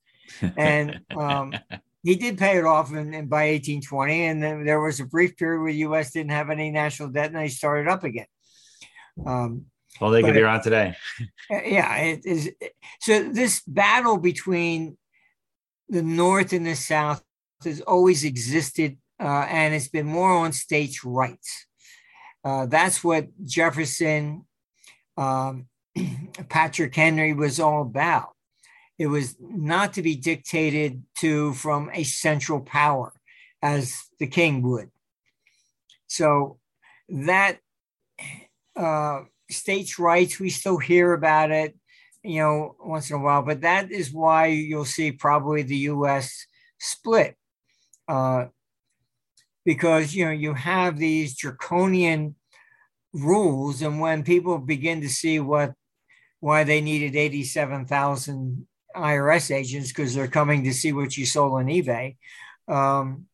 And 0.58 1.00
um, 1.16 1.54
he 2.02 2.16
did 2.16 2.36
pay 2.36 2.58
it 2.58 2.66
off 2.66 2.92
in, 2.92 3.14
in, 3.14 3.28
by 3.28 3.52
1820, 3.52 4.26
and 4.26 4.42
then 4.42 4.64
there 4.66 4.80
was 4.80 5.00
a 5.00 5.06
brief 5.06 5.38
period 5.38 5.62
where 5.62 5.72
the 5.72 5.78
U.S. 5.78 6.12
didn't 6.12 6.32
have 6.32 6.50
any 6.50 6.70
national 6.70 7.08
debt, 7.08 7.28
and 7.28 7.36
they 7.36 7.48
started 7.48 7.88
up 7.88 8.04
again. 8.04 8.26
Um, 9.24 9.64
well, 10.02 10.10
they 10.10 10.22
could 10.22 10.34
be 10.34 10.40
around 10.40 10.62
today. 10.62 10.96
yeah, 11.50 11.96
it 11.96 12.26
is. 12.26 12.50
So 13.00 13.22
this 13.22 13.62
battle 13.66 14.18
between 14.18 14.98
the 15.90 16.02
North 16.02 16.52
and 16.52 16.66
the 16.66 16.76
South 16.76 17.22
has 17.64 17.80
always 17.82 18.24
existed, 18.24 18.96
uh, 19.20 19.46
and 19.48 19.74
it's 19.74 19.88
been 19.88 20.06
more 20.06 20.30
on 20.30 20.52
states' 20.52 21.04
rights. 21.04 21.66
Uh, 22.44 22.66
that's 22.66 23.04
what 23.04 23.28
Jefferson, 23.44 24.46
um, 25.16 25.66
Patrick 26.48 26.94
Henry 26.94 27.34
was 27.34 27.60
all 27.60 27.82
about. 27.82 28.30
It 28.98 29.08
was 29.08 29.36
not 29.40 29.94
to 29.94 30.02
be 30.02 30.14
dictated 30.14 31.02
to 31.16 31.52
from 31.54 31.90
a 31.92 32.04
central 32.04 32.60
power 32.60 33.12
as 33.60 34.04
the 34.18 34.26
king 34.26 34.62
would. 34.62 34.90
So 36.06 36.58
that 37.08 37.58
uh, 38.76 39.22
states' 39.50 39.98
rights, 39.98 40.38
we 40.38 40.50
still 40.50 40.78
hear 40.78 41.12
about 41.12 41.50
it, 41.50 41.76
you 42.22 42.40
know, 42.40 42.76
once 42.80 43.10
in 43.10 43.16
a 43.16 43.18
while, 43.18 43.42
but 43.42 43.62
that 43.62 43.90
is 43.90 44.12
why 44.12 44.46
you'll 44.46 44.84
see 44.84 45.12
probably 45.12 45.62
the 45.62 45.76
US 45.76 46.46
split. 46.78 47.36
Uh, 48.08 48.46
because, 49.64 50.14
you 50.14 50.24
know, 50.24 50.30
you 50.30 50.54
have 50.54 50.98
these 50.98 51.36
draconian 51.36 52.34
rules, 53.12 53.82
and 53.82 54.00
when 54.00 54.22
people 54.22 54.58
begin 54.58 55.00
to 55.02 55.08
see 55.08 55.38
what 55.38 55.74
why 56.40 56.64
they 56.64 56.80
needed 56.80 57.14
87,000 57.14 58.66
IRS 58.96 59.54
agents 59.54 59.88
because 59.90 60.14
they're 60.14 60.26
coming 60.26 60.64
to 60.64 60.72
see 60.72 60.92
what 60.92 61.16
you 61.16 61.26
sold 61.26 61.52
on 61.52 61.66
eBay 61.66 62.16
um, 62.66 63.26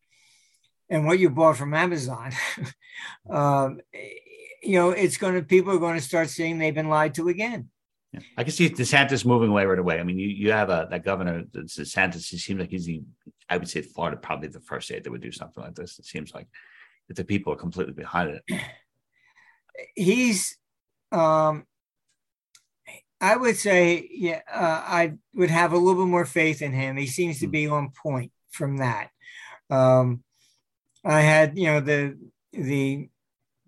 and 0.91 1.07
what 1.07 1.19
you 1.19 1.31
bought 1.31 1.57
from 1.57 1.73
Amazon. 1.73 2.33
um, 3.31 3.81
you 4.63 4.73
know, 4.73 4.91
it's 4.91 5.17
going 5.17 5.35
to, 5.35 5.43
people 5.43 5.73
are 5.73 5.79
going 5.79 5.97
to 5.97 6.05
start 6.05 6.29
seeing 6.29 6.59
they've 6.59 6.75
been 6.75 6.89
lied 6.89 7.15
to 7.15 7.29
again. 7.29 7.71
Yeah. 8.17 8.23
I 8.37 8.45
can 8.45 8.53
see 8.53 8.71
DeSantis 8.71 9.25
moving 9.25 9.51
away 9.51 9.67
right 9.67 9.79
away. 9.79 10.01
I 10.01 10.03
mean, 10.03 10.19
you, 10.19 10.29
you 10.29 10.53
have 10.53 10.71
a 10.71 10.89
that 10.91 11.05
governor 11.05 11.43
DeSantis. 11.43 12.29
He 12.29 12.39
seems 12.39 12.61
like 12.61 12.71
he's 12.71 12.87
the 12.87 13.03
I 13.49 13.59
would 13.59 13.69
say 13.69 13.83
Florida 13.83 14.17
probably 14.17 14.49
the 14.49 14.61
first 14.61 14.89
state 14.89 15.05
that 15.05 15.11
would 15.11 15.21
do 15.21 15.33
something 15.33 15.63
like 15.63 15.75
this. 15.75 15.99
It 15.99 16.07
seems 16.07 16.35
like 16.35 16.49
if 17.09 17.17
the 17.17 17.25
people 17.25 17.53
are 17.53 17.57
completely 17.57 17.93
behind 17.93 18.41
it. 18.49 18.61
He's 19.95 20.57
um, 21.13 21.67
I 23.21 23.37
would 23.37 23.57
say, 23.57 24.09
yeah, 24.11 24.41
uh, 24.53 24.83
I 24.87 25.15
would 25.35 25.51
have 25.51 25.73
a 25.73 25.79
little 25.79 26.05
bit 26.05 26.11
more 26.11 26.25
faith 26.25 26.63
in 26.63 26.73
him. 26.73 26.97
He 26.97 27.07
seems 27.07 27.41
to 27.41 27.47
hmm. 27.47 27.53
be 27.53 27.67
on 27.67 27.91
point 27.91 28.33
from 28.51 28.79
that. 28.79 29.11
Um, 29.71 30.23
I 31.05 31.21
had, 31.21 31.57
you 31.59 31.67
know, 31.67 31.81
the 31.81 32.19
the 32.53 33.09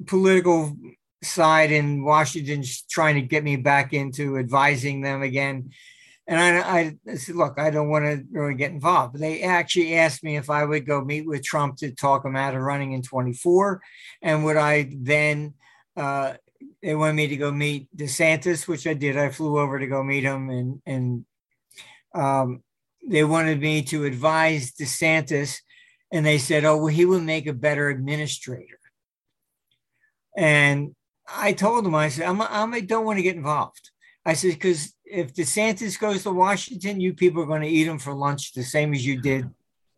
political 0.07 0.77
side 1.23 1.73
in 1.73 2.05
Washington 2.05 2.63
trying 2.89 3.17
to 3.17 3.23
get 3.23 3.45
me 3.45 3.57
back 3.57 3.93
into 3.93 4.39
advising 4.39 5.01
them 5.01 5.23
again. 5.23 5.71
And 6.27 6.39
I, 6.39 6.95
I 7.11 7.15
said, 7.17 7.37
look, 7.37 7.59
I 7.59 7.71
don't 7.71 7.89
want 7.89 8.05
to 8.05 8.23
really 8.31 8.55
get 8.55 8.71
involved. 8.71 9.13
But 9.13 9.23
they 9.23 9.43
actually 9.43 9.95
asked 9.95 10.23
me 10.23 10.37
if 10.37 10.51
I 10.51 10.65
would 10.65 10.87
go 10.87 11.03
meet 11.03 11.27
with 11.27 11.43
Trump 11.43 11.79
to 11.79 11.91
talk 11.91 12.25
him 12.25 12.37
out 12.37 12.55
of 12.55 12.61
running 12.61 12.93
in 12.93 13.03
24. 13.03 13.81
And 14.21 14.45
would 14.45 14.59
I 14.59 14.91
then 14.95 15.55
uh, 15.97 16.35
they 16.83 16.95
wanted 16.95 17.15
me 17.15 17.29
to 17.29 17.37
go 17.37 17.51
meet 17.51 17.89
DeSantis, 17.97 18.69
which 18.69 18.87
I 18.87 18.95
did. 18.95 19.17
I 19.17 19.31
flew 19.31 19.59
over 19.59 19.79
to 19.79 19.87
go 19.87 20.03
meet 20.03 20.25
him, 20.25 20.51
and 20.51 20.83
and 20.87 21.25
um, 22.15 22.63
they 23.07 23.25
wanted 23.25 23.61
me 23.61 23.83
to 23.85 24.05
advise 24.05 24.73
DeSantis, 24.73 25.59
and 26.13 26.25
they 26.25 26.39
said, 26.39 26.65
"Oh, 26.65 26.77
well, 26.77 26.87
he 26.87 27.05
will 27.05 27.21
make 27.21 27.47
a 27.47 27.53
better 27.53 27.89
administrator." 27.89 28.79
And 30.37 30.95
I 31.35 31.53
told 31.53 31.87
him, 31.87 31.95
I 31.95 32.09
said, 32.09 32.27
I'm, 32.27 32.41
I'm, 32.41 32.75
I 32.75 32.81
don't 32.81 33.05
want 33.05 33.19
to 33.19 33.23
get 33.23 33.37
involved. 33.37 33.91
I 34.25 34.35
said, 34.35 34.53
because 34.53 34.95
if 35.05 35.35
DeSantis 35.35 35.99
goes 35.99 36.23
to 36.23 36.31
Washington, 36.31 37.01
you 37.01 37.15
people 37.15 37.43
are 37.43 37.47
going 37.47 37.63
to 37.63 37.69
eat 37.69 37.87
him 37.87 37.99
for 37.99 38.15
lunch 38.15 38.53
the 38.53 38.63
same 38.63 38.95
as 38.95 39.05
you 39.05 39.21
did 39.21 39.49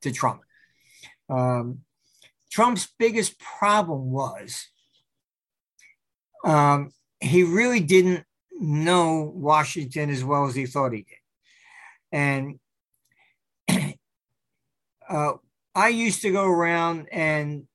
to 0.03 0.13
Trump. 0.13 0.43
Um, 1.29 1.81
Trump's 2.51 2.89
biggest 2.99 3.39
problem 3.39 4.11
was 4.11 4.69
um, 6.45 6.93
he 7.21 7.43
really 7.43 7.81
didn't 7.81 8.25
know 8.53 9.33
Washington 9.35 10.11
as 10.11 10.25
well 10.25 10.47
as 10.47 10.55
he 10.55 10.67
thought 10.67 10.93
he 10.93 11.07
did. 11.07 11.17
And 12.13 12.59
uh, 15.09 15.33
I 15.75 15.89
used 15.89 16.23
to 16.23 16.33
go 16.33 16.45
around 16.45 17.09
and 17.13 17.67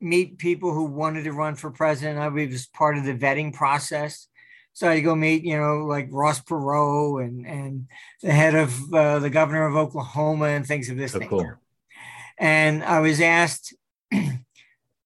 meet 0.00 0.38
people 0.38 0.72
who 0.72 0.84
wanted 0.84 1.24
to 1.24 1.32
run 1.32 1.54
for 1.54 1.70
president. 1.70 2.18
I 2.18 2.28
was 2.28 2.66
part 2.66 2.98
of 2.98 3.04
the 3.04 3.14
vetting 3.14 3.52
process. 3.52 4.28
So 4.72 4.88
I 4.88 5.00
go 5.00 5.14
meet, 5.14 5.42
you 5.42 5.58
know, 5.58 5.86
like 5.86 6.08
Ross 6.10 6.40
Perot 6.40 7.24
and 7.24 7.46
and 7.46 7.88
the 8.22 8.32
head 8.32 8.54
of 8.54 8.94
uh, 8.94 9.18
the 9.18 9.30
governor 9.30 9.66
of 9.66 9.76
Oklahoma 9.76 10.46
and 10.46 10.64
things 10.64 10.88
of 10.88 10.96
this 10.96 11.12
So 11.12 11.18
nature. 11.18 11.28
cool. 11.30 11.52
And 12.38 12.84
I 12.84 13.00
was 13.00 13.20
asked 13.20 13.74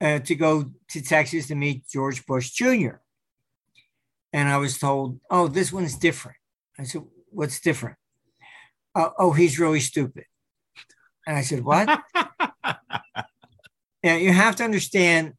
uh, 0.01 0.19
to 0.19 0.35
go 0.35 0.71
to 0.91 1.01
Texas 1.01 1.47
to 1.47 1.55
meet 1.55 1.89
George 1.89 2.27
Bush 2.27 2.51
Jr. 2.51 2.97
And 4.35 4.49
I 4.49 4.59
was 4.59 4.79
told, 4.79 5.21
"Oh, 5.31 5.49
this 5.49 5.73
one's 5.73 5.97
different." 5.97 6.37
I 6.79 6.85
said, 6.85 7.03
"What's 7.31 7.61
different?" 7.61 7.97
Uh, 8.95 9.11
oh, 9.19 9.33
he's 9.33 9.59
really 9.59 9.81
stupid. 9.81 10.25
And 11.27 11.37
I 11.39 11.43
said, 11.43 11.65
"What?" 11.65 11.89
Now 14.03 14.17
you 14.17 14.33
have 14.33 14.57
to 14.57 14.65
understand 14.65 15.35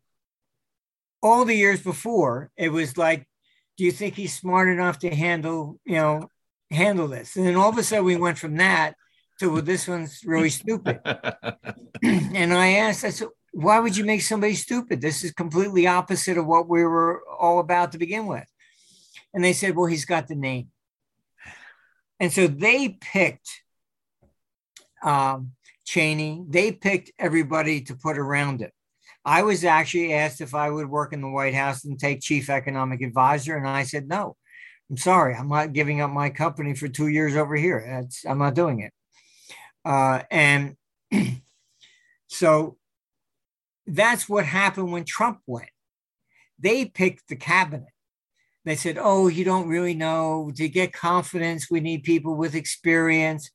all 1.21 1.45
the 1.45 1.55
years 1.55 1.81
before, 1.81 2.51
it 2.57 2.69
was 2.69 2.97
like, 2.97 3.27
do 3.77 3.85
you 3.85 3.91
think 3.91 4.15
he's 4.15 4.37
smart 4.37 4.67
enough 4.67 4.99
to 4.99 5.15
handle, 5.15 5.79
you 5.85 5.95
know, 5.95 6.29
handle 6.69 7.07
this? 7.07 7.35
And 7.35 7.45
then 7.45 7.55
all 7.55 7.69
of 7.69 7.77
a 7.77 7.83
sudden 7.83 8.05
we 8.05 8.17
went 8.17 8.37
from 8.37 8.57
that 8.57 8.95
to 9.39 9.49
well, 9.49 9.61
this 9.61 9.87
one's 9.87 10.21
really 10.25 10.49
stupid. 10.49 10.99
and 12.03 12.53
I 12.53 12.73
asked, 12.73 13.03
I 13.03 13.09
said, 13.09 13.29
why 13.53 13.79
would 13.79 13.95
you 13.95 14.03
make 14.03 14.21
somebody 14.21 14.55
stupid? 14.55 14.99
This 14.99 15.23
is 15.23 15.31
completely 15.31 15.87
opposite 15.87 16.37
of 16.37 16.45
what 16.45 16.67
we 16.67 16.83
were 16.83 17.23
all 17.39 17.59
about 17.59 17.91
to 17.91 17.97
begin 17.97 18.25
with. 18.25 18.45
And 19.33 19.43
they 19.43 19.53
said, 19.53 19.75
well, 19.75 19.85
he's 19.85 20.05
got 20.05 20.27
the 20.27 20.35
name. 20.35 20.69
And 22.19 22.31
so 22.31 22.47
they 22.47 22.89
picked 22.89 23.49
um, 25.03 25.51
Cheney, 25.85 26.43
they 26.47 26.71
picked 26.71 27.11
everybody 27.19 27.81
to 27.81 27.95
put 27.95 28.17
around 28.17 28.61
it. 28.61 28.71
I 29.25 29.43
was 29.43 29.63
actually 29.63 30.13
asked 30.13 30.41
if 30.41 30.53
I 30.53 30.69
would 30.69 30.89
work 30.89 31.13
in 31.13 31.21
the 31.21 31.29
White 31.29 31.53
House 31.53 31.85
and 31.85 31.97
take 31.97 32.21
chief 32.21 32.49
economic 32.49 33.01
advisor, 33.01 33.55
and 33.55 33.67
I 33.67 33.83
said 33.83 34.07
no. 34.07 34.35
I'm 34.89 34.97
sorry, 34.97 35.33
I'm 35.33 35.47
not 35.47 35.73
giving 35.73 36.01
up 36.01 36.11
my 36.11 36.29
company 36.29 36.75
for 36.75 36.87
two 36.87 37.07
years 37.07 37.35
over 37.35 37.55
here. 37.55 37.83
That's 37.87 38.25
I'm 38.25 38.37
not 38.37 38.53
doing 38.53 38.81
it. 38.81 38.93
Uh, 39.85 40.23
and 40.29 40.75
so 42.27 42.77
that's 43.87 44.27
what 44.27 44.45
happened 44.45 44.91
when 44.91 45.05
Trump 45.05 45.39
went. 45.47 45.69
They 46.59 46.85
picked 46.85 47.27
the 47.27 47.35
cabinet. 47.35 47.89
They 48.65 48.75
said, 48.75 48.97
"Oh, 48.99 49.27
you 49.27 49.43
don't 49.43 49.67
really 49.67 49.93
know. 49.93 50.51
To 50.55 50.69
get 50.69 50.93
confidence, 50.93 51.69
we 51.69 51.79
need 51.79 52.03
people 52.03 52.35
with 52.35 52.55
experience." 52.55 53.51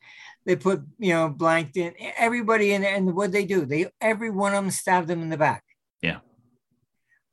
They 0.47 0.57
put, 0.57 0.83
you 0.99 1.13
know, 1.13 1.29
blanked 1.29 1.77
in 1.77 1.95
everybody 2.17 2.73
in, 2.73 2.85
and 2.85 3.15
what 3.15 3.33
they 3.33 3.45
do, 3.45 3.67
they 3.67 3.91
every 4.01 4.31
one 4.31 4.55
of 4.55 4.65
them 4.65 4.71
stabbed 4.71 5.09
them 5.09 5.23
in 5.23 5.29
the 5.29 5.37
back. 5.37 5.63
Yeah. 6.01 6.21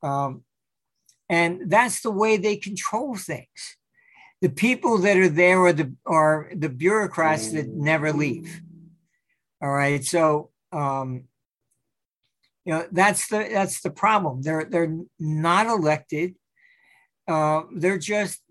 Um, 0.02 0.44
and 1.28 1.70
that's 1.70 2.00
the 2.02 2.10
way 2.10 2.36
they 2.36 2.56
control 2.56 3.16
things. 3.16 3.76
The 4.42 4.50
people 4.50 4.98
that 4.98 5.16
are 5.16 5.28
there 5.28 5.64
are 5.64 5.72
the 5.72 5.94
are 6.04 6.52
the 6.54 6.68
bureaucrats 6.68 7.52
that 7.52 7.68
never 7.68 8.12
leave. 8.12 8.60
All 9.62 9.72
right, 9.72 10.04
so 10.04 10.50
um, 10.72 11.24
you 12.64 12.74
know 12.74 12.86
that's 12.92 13.28
the 13.28 13.48
that's 13.50 13.80
the 13.80 13.90
problem. 13.90 14.42
They're 14.42 14.66
they're 14.66 14.94
not 15.18 15.66
elected. 15.66 16.34
Uh, 17.26 17.62
they're 17.74 17.98
just 17.98 18.42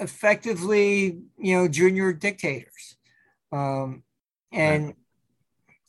effectively, 0.00 1.20
you 1.38 1.56
know, 1.56 1.68
junior 1.68 2.12
dictators. 2.12 2.97
Um, 3.52 4.02
and 4.52 4.94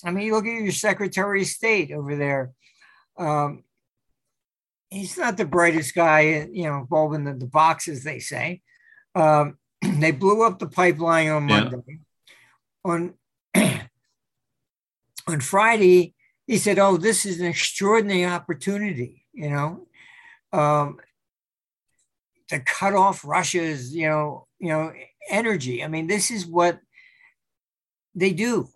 I 0.04 0.12
mean, 0.12 0.26
you 0.26 0.34
look 0.34 0.46
at 0.46 0.62
your 0.62 0.72
Secretary 0.72 1.42
of 1.42 1.48
State 1.48 1.92
over 1.92 2.16
there. 2.16 2.52
Um, 3.18 3.64
he's 4.90 5.18
not 5.18 5.38
the 5.38 5.46
brightest 5.46 5.94
guy, 5.94 6.48
you 6.52 6.64
know, 6.64 6.86
bulbing 6.90 7.26
the, 7.26 7.34
the 7.34 7.48
boxes, 7.48 8.04
they 8.04 8.20
say. 8.20 8.62
Um, 9.16 9.58
they 9.82 10.12
blew 10.12 10.44
up 10.44 10.60
the 10.60 10.68
pipeline 10.68 11.30
on 11.30 11.48
Yeah. 11.48 11.64
Monday. 11.64 12.00
On 12.86 13.14
on 15.28 15.42
Friday, 15.42 16.14
he 16.48 16.58
said, 16.58 16.80
"Oh, 16.80 16.98
this 16.98 17.26
is 17.26 17.40
an 17.42 17.48
extraordinary 17.48 18.26
opportunity," 18.26 19.26
you 19.34 19.50
know, 19.50 19.88
um, 20.54 20.98
to 22.48 22.60
cut 22.62 22.94
off 22.94 23.26
Russia's, 23.26 23.94
you 23.94 24.08
know, 24.08 24.48
you 24.60 24.70
know, 24.70 24.94
energy. 25.30 25.84
I 25.84 25.88
mean, 25.90 26.08
this 26.08 26.32
is 26.32 26.48
what 26.48 26.80
they 28.20 28.34
do. 28.34 28.70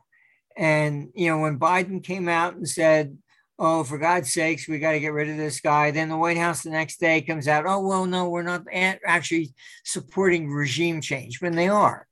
And 0.56 1.10
you 1.16 1.28
know, 1.30 1.39
when 1.39 1.60
Biden 1.60 2.04
came 2.04 2.30
out 2.30 2.56
and 2.56 2.68
said, 2.68 3.18
"Oh, 3.58 3.84
for 3.84 3.98
God's 3.98 4.32
sakes, 4.32 4.68
we 4.68 4.80
got 4.80 4.91
to 4.91 5.00
get 5.00 5.14
rid 5.14 5.30
of 5.30 5.38
this 5.38 5.60
guy," 5.60 5.91
then 5.91 6.10
the 6.10 6.18
White 6.18 6.38
House 6.38 6.64
the 6.64 6.70
next 6.70 7.00
day 7.00 7.22
comes 7.22 7.48
out, 7.48 7.66
"Oh, 7.66 7.80
well, 7.80 8.06
no, 8.06 8.30
we're 8.30 8.44
not 8.44 8.64
actually 8.72 9.54
supporting 9.84 10.50
regime 10.50 11.02
change," 11.02 11.41
when 11.41 11.56
they 11.56 11.68
are. 11.68 12.08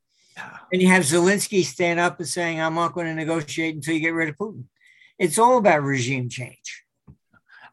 And 0.72 0.82
you 0.82 0.88
have 0.88 1.04
Zelensky 1.04 1.64
stand 1.64 2.00
up 2.00 2.20
and 2.20 2.28
saying, 2.28 2.60
"I'm 2.60 2.76
not 2.76 2.94
going 2.94 3.08
to 3.08 3.14
negotiate 3.14 3.76
until 3.76 3.94
you 3.94 4.00
get 4.00 4.14
rid 4.14 4.30
of 4.30 4.38
Putin." 4.38 4.66
It's 5.20 5.38
all 5.38 5.58
about 5.58 5.84
regime 5.84 6.30
change. 6.30 6.84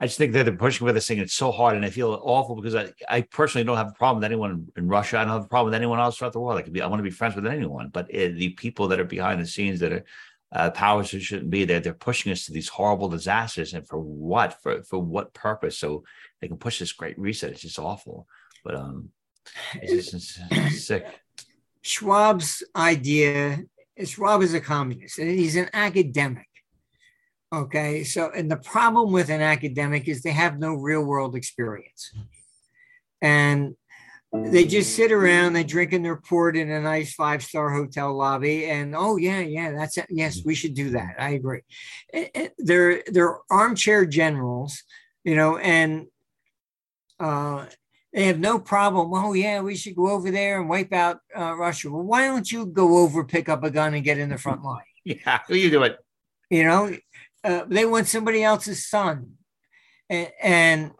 I 0.01 0.07
just 0.07 0.19
think 0.19 0.33
that 0.33 0.45
they're 0.45 0.57
pushing 0.57 0.87
for 0.87 0.93
this 0.93 1.09
thing. 1.09 1.19
It's 1.19 1.35
so 1.35 1.51
hard, 1.51 1.75
and 1.77 1.85
I 1.85 1.91
feel 1.91 2.21
awful 2.23 2.55
because 2.55 2.77
I, 2.77 2.93
I 3.09 3.23
personally 3.23 3.65
don't 3.65 3.77
have 3.77 3.89
a 3.89 3.99
problem 3.99 4.19
with 4.19 4.25
anyone 4.25 4.69
in 4.77 4.87
Russia. 4.87 5.19
I 5.19 5.25
don't 5.25 5.33
have 5.33 5.45
a 5.45 5.49
problem 5.49 5.71
with 5.71 5.75
anyone 5.75 5.99
else 5.99 6.17
throughout 6.17 6.33
the 6.33 6.41
world. 6.41 6.59
I 6.59 6.63
could 6.63 6.73
be, 6.73 6.83
I 6.83 6.87
want 6.87 7.01
to 7.01 7.05
be 7.05 7.11
friends 7.11 7.35
with 7.35 7.47
anyone, 7.47 7.89
but 7.89 8.07
uh, 8.07 8.29
the 8.35 8.51
people 8.51 8.89
that 8.89 9.01
are 9.01 9.05
behind 9.05 9.41
the 9.41 9.47
scenes 9.47 9.81
that 9.81 9.93
are 9.93 10.05
uh, 10.53 10.71
powers 10.71 11.11
who 11.11 11.19
shouldn't 11.19 11.51
be 11.51 11.65
there, 11.65 11.81
they're 11.81 11.95
pushing 11.95 12.31
us 12.31 12.47
to 12.47 12.53
these 12.53 12.69
horrible 12.69 13.09
disasters, 13.09 13.75
and 13.75 13.87
for 13.89 13.99
what? 13.99 14.63
For 14.63 14.83
for 14.85 14.99
what 14.99 15.35
purpose? 15.35 15.77
So 15.79 16.05
they 16.41 16.49
can 16.49 16.59
push 16.59 16.79
this 16.79 16.93
great 16.93 17.19
reset. 17.19 17.51
It's 17.51 17.63
just 17.63 17.79
awful. 17.79 18.29
But 18.65 18.77
um, 18.77 19.11
it's 19.75 20.13
just 20.13 20.41
it's 20.51 20.87
sick. 20.87 21.07
Schwab's 21.83 22.63
idea 22.77 23.59
Schwab 24.07 24.43
is 24.43 24.55
a 24.55 24.61
communist 24.61 25.19
and 25.19 25.31
he's 25.31 25.57
an 25.57 25.69
academic. 25.73 26.48
Okay. 27.53 28.05
So, 28.05 28.31
and 28.31 28.51
the 28.51 28.57
problem 28.57 29.13
with 29.13 29.31
an 29.31 29.41
academic 29.41 30.09
is 30.09 30.23
they 30.23 30.33
have 30.33 30.59
no 30.59 30.75
real 30.75 31.05
world 31.05 31.35
experience. 31.35 32.13
And 33.23 33.75
they 34.33 34.65
just 34.65 34.95
sit 34.95 35.11
around, 35.11 35.55
they 35.55 35.65
drink 35.65 35.93
in 35.93 36.03
their 36.03 36.17
port 36.17 36.57
in 36.57 36.71
a 36.71 36.81
nice 36.81 37.15
five 37.15 37.43
star 37.43 37.71
hotel 37.71 38.15
lobby, 38.15 38.67
and 38.67 38.95
oh 38.95 39.17
yeah, 39.17 39.41
yeah, 39.41 39.73
that's 39.73 39.97
it. 39.97 40.07
Yes, 40.11 40.43
we 40.45 40.55
should 40.55 40.75
do 40.75 40.91
that. 40.91 41.15
I 41.19 41.31
agree. 41.31 41.63
They're 42.59 43.03
they're 43.07 43.39
armchair 43.51 44.05
generals, 44.05 44.83
you 45.25 45.35
know, 45.35 45.57
and 45.57 46.09
uh, 47.19 47.67
they 48.13 48.25
have 48.25 48.39
no 48.39 48.59
problem. 48.59 49.15
Oh 49.15 49.33
yeah, 49.33 49.63
we 49.63 49.77
should 49.77 49.97
go 49.97 50.11
over 50.11 50.31
there 50.31 50.61
and 50.61 50.69
wipe 50.69 50.93
out 50.93 51.21
uh, 51.37 51.57
Russia. 51.57 51.91
Well, 51.91 52.03
why 52.03 52.27
don't 52.27 52.51
you 52.53 52.67
go 52.67 52.99
over, 52.99 53.25
pick 53.25 53.49
up 53.49 53.65
a 53.65 53.71
gun, 53.71 53.95
and 53.95 54.05
get 54.05 54.19
in 54.19 54.29
the 54.29 54.39
front 54.39 54.63
line? 54.63 54.83
Yeah, 55.05 55.39
who 55.49 55.55
you 55.55 55.71
do 55.71 55.85
it? 55.85 55.97
You 56.51 56.65
know, 56.65 56.95
uh, 57.45 57.65
they 57.67 57.85
want 57.85 58.09
somebody 58.09 58.43
else's 58.43 58.87
son. 58.87 59.33
And, 60.09 60.33
and 60.43 60.91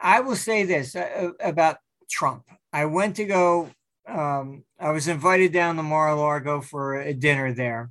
I 0.00 0.20
will 0.20 0.36
say 0.36 0.64
this 0.64 0.94
uh, 0.94 1.30
about 1.40 1.78
Trump. 2.10 2.44
I 2.72 2.86
went 2.86 3.16
to 3.16 3.24
go, 3.24 3.70
um, 4.06 4.64
I 4.78 4.90
was 4.90 5.08
invited 5.08 5.52
down 5.52 5.76
to 5.76 5.82
Mar 5.82 6.08
a 6.08 6.16
Largo 6.16 6.60
for 6.60 6.94
a 6.94 7.14
dinner 7.14 7.52
there. 7.52 7.90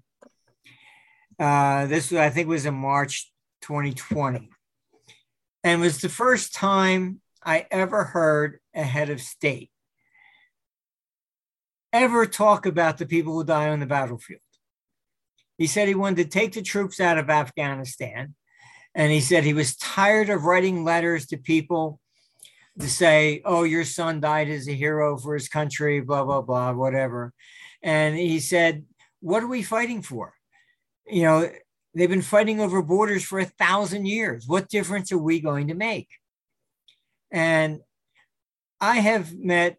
Uh, 1.40 1.88
this, 1.88 2.14
I 2.14 2.30
think, 2.30 2.48
was 2.48 2.66
in 2.66 2.74
March 2.74 3.32
2020. 3.62 4.50
And 5.64 5.82
it 5.82 5.84
was 5.84 6.02
the 6.02 6.10
first 6.10 6.54
time 6.54 7.22
I 7.44 7.66
ever 7.72 8.04
heard 8.04 8.60
a 8.76 8.84
head 8.84 9.10
of 9.10 9.22
state 9.22 9.72
ever 11.94 12.26
talk 12.26 12.66
about 12.66 12.98
the 12.98 13.06
people 13.06 13.34
who 13.34 13.44
die 13.44 13.70
on 13.70 13.80
the 13.80 13.86
battlefield. 13.86 14.42
He 15.62 15.68
said 15.68 15.88
he 15.88 15.94
wanted 15.94 16.24
to 16.24 16.40
take 16.40 16.54
the 16.54 16.64
troops 16.64 17.00
out 17.00 17.20
of 17.20 17.30
Afghanistan. 17.30 18.34
And 18.96 19.12
he 19.12 19.22
said 19.22 19.44
he 19.44 19.54
was 19.54 19.78
tired 19.78 20.32
of 20.32 20.46
writing 20.46 20.84
letters 20.84 21.28
to 21.28 21.38
people 21.38 22.00
to 22.80 22.90
say, 22.90 23.44
oh, 23.46 23.62
your 23.62 23.86
son 23.86 24.20
died 24.22 24.50
as 24.50 24.68
a 24.68 24.74
hero 24.74 25.20
for 25.20 25.36
his 25.36 25.48
country, 25.48 26.02
blah, 26.02 26.24
blah, 26.24 26.42
blah, 26.42 26.74
whatever. 26.74 27.32
And 27.84 28.18
he 28.18 28.40
said, 28.40 28.86
what 29.20 29.44
are 29.44 29.48
we 29.48 29.62
fighting 29.62 30.02
for? 30.02 30.34
You 31.06 31.22
know, 31.26 31.52
they've 31.94 32.10
been 32.10 32.24
fighting 32.24 32.60
over 32.60 32.82
borders 32.82 33.24
for 33.24 33.38
a 33.38 33.46
thousand 33.46 34.08
years. 34.08 34.48
What 34.48 34.68
difference 34.68 35.12
are 35.12 35.20
we 35.20 35.42
going 35.42 35.68
to 35.68 35.76
make? 35.76 36.10
And 37.30 37.82
I 38.80 38.96
have 38.96 39.38
met 39.38 39.78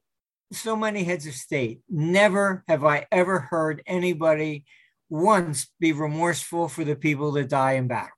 so 0.52 0.76
many 0.76 1.02
heads 1.02 1.26
of 1.26 1.34
state. 1.34 1.80
Never 1.90 2.62
have 2.68 2.84
I 2.84 3.08
ever 3.10 3.40
heard 3.40 3.82
anybody 3.84 4.64
once 5.12 5.70
be 5.78 5.92
remorseful 5.92 6.68
for 6.68 6.84
the 6.84 6.96
people 6.96 7.32
that 7.32 7.50
die 7.50 7.72
in 7.72 7.86
battle. 7.86 8.08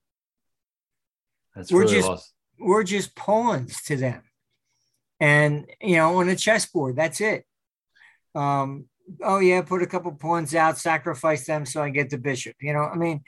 That's 1.54 1.72
We're 1.72 1.80
really 1.80 1.94
just- 1.94 2.08
lost. 2.08 2.32
We're 2.60 2.84
just 2.84 3.16
pawns 3.16 3.82
to 3.82 3.96
them. 3.96 4.22
And, 5.18 5.66
you 5.80 5.96
know, 5.96 6.18
on 6.18 6.28
a 6.28 6.36
chessboard, 6.36 6.94
that's 6.94 7.20
it. 7.20 7.44
Um, 8.36 8.88
oh, 9.22 9.40
yeah, 9.40 9.62
put 9.62 9.82
a 9.82 9.88
couple 9.88 10.12
pawns 10.12 10.54
out, 10.54 10.78
sacrifice 10.78 11.46
them 11.46 11.66
so 11.66 11.82
I 11.82 11.90
get 11.90 12.10
the 12.10 12.18
bishop. 12.18 12.54
You 12.60 12.72
know, 12.72 12.84
I 12.84 12.94
mean, 12.94 13.22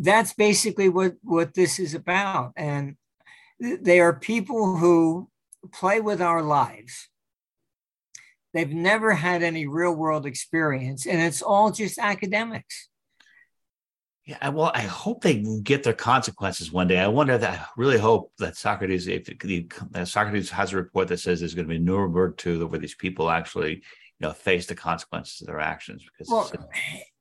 that's 0.00 0.32
basically 0.32 0.88
what 0.88 1.14
what 1.22 1.54
this 1.54 1.78
is 1.78 1.94
about 1.94 2.52
and 2.56 2.96
they 3.60 4.00
are 4.00 4.12
people 4.12 4.76
who 4.76 5.28
play 5.72 6.00
with 6.00 6.20
our 6.20 6.42
lives 6.42 7.08
they've 8.52 8.72
never 8.72 9.12
had 9.12 9.42
any 9.42 9.66
real 9.66 9.94
world 9.94 10.26
experience 10.26 11.06
and 11.06 11.20
it's 11.20 11.42
all 11.42 11.70
just 11.70 11.98
academics 11.98 12.88
yeah, 14.24 14.50
well, 14.50 14.70
I 14.72 14.82
hope 14.82 15.22
they 15.22 15.42
get 15.64 15.82
their 15.82 15.92
consequences 15.92 16.70
one 16.70 16.86
day. 16.86 17.00
I 17.00 17.08
wonder 17.08 17.36
that. 17.36 17.60
I 17.60 17.66
really 17.76 17.98
hope 17.98 18.32
that 18.38 18.56
Socrates, 18.56 19.08
if 19.08 19.24
the, 19.24 19.66
Socrates 20.04 20.48
has 20.50 20.72
a 20.72 20.76
report 20.76 21.08
that 21.08 21.18
says 21.18 21.40
there's 21.40 21.54
going 21.54 21.66
to 21.66 21.74
be 21.74 21.80
Nuremberg 21.80 22.36
too, 22.36 22.64
where 22.68 22.78
these 22.78 22.94
people 22.94 23.30
actually, 23.30 23.74
you 23.74 23.82
know, 24.20 24.32
face 24.32 24.66
the 24.66 24.76
consequences 24.76 25.40
of 25.40 25.48
their 25.48 25.58
actions. 25.58 26.04
Because 26.04 26.30
well, 26.30 26.52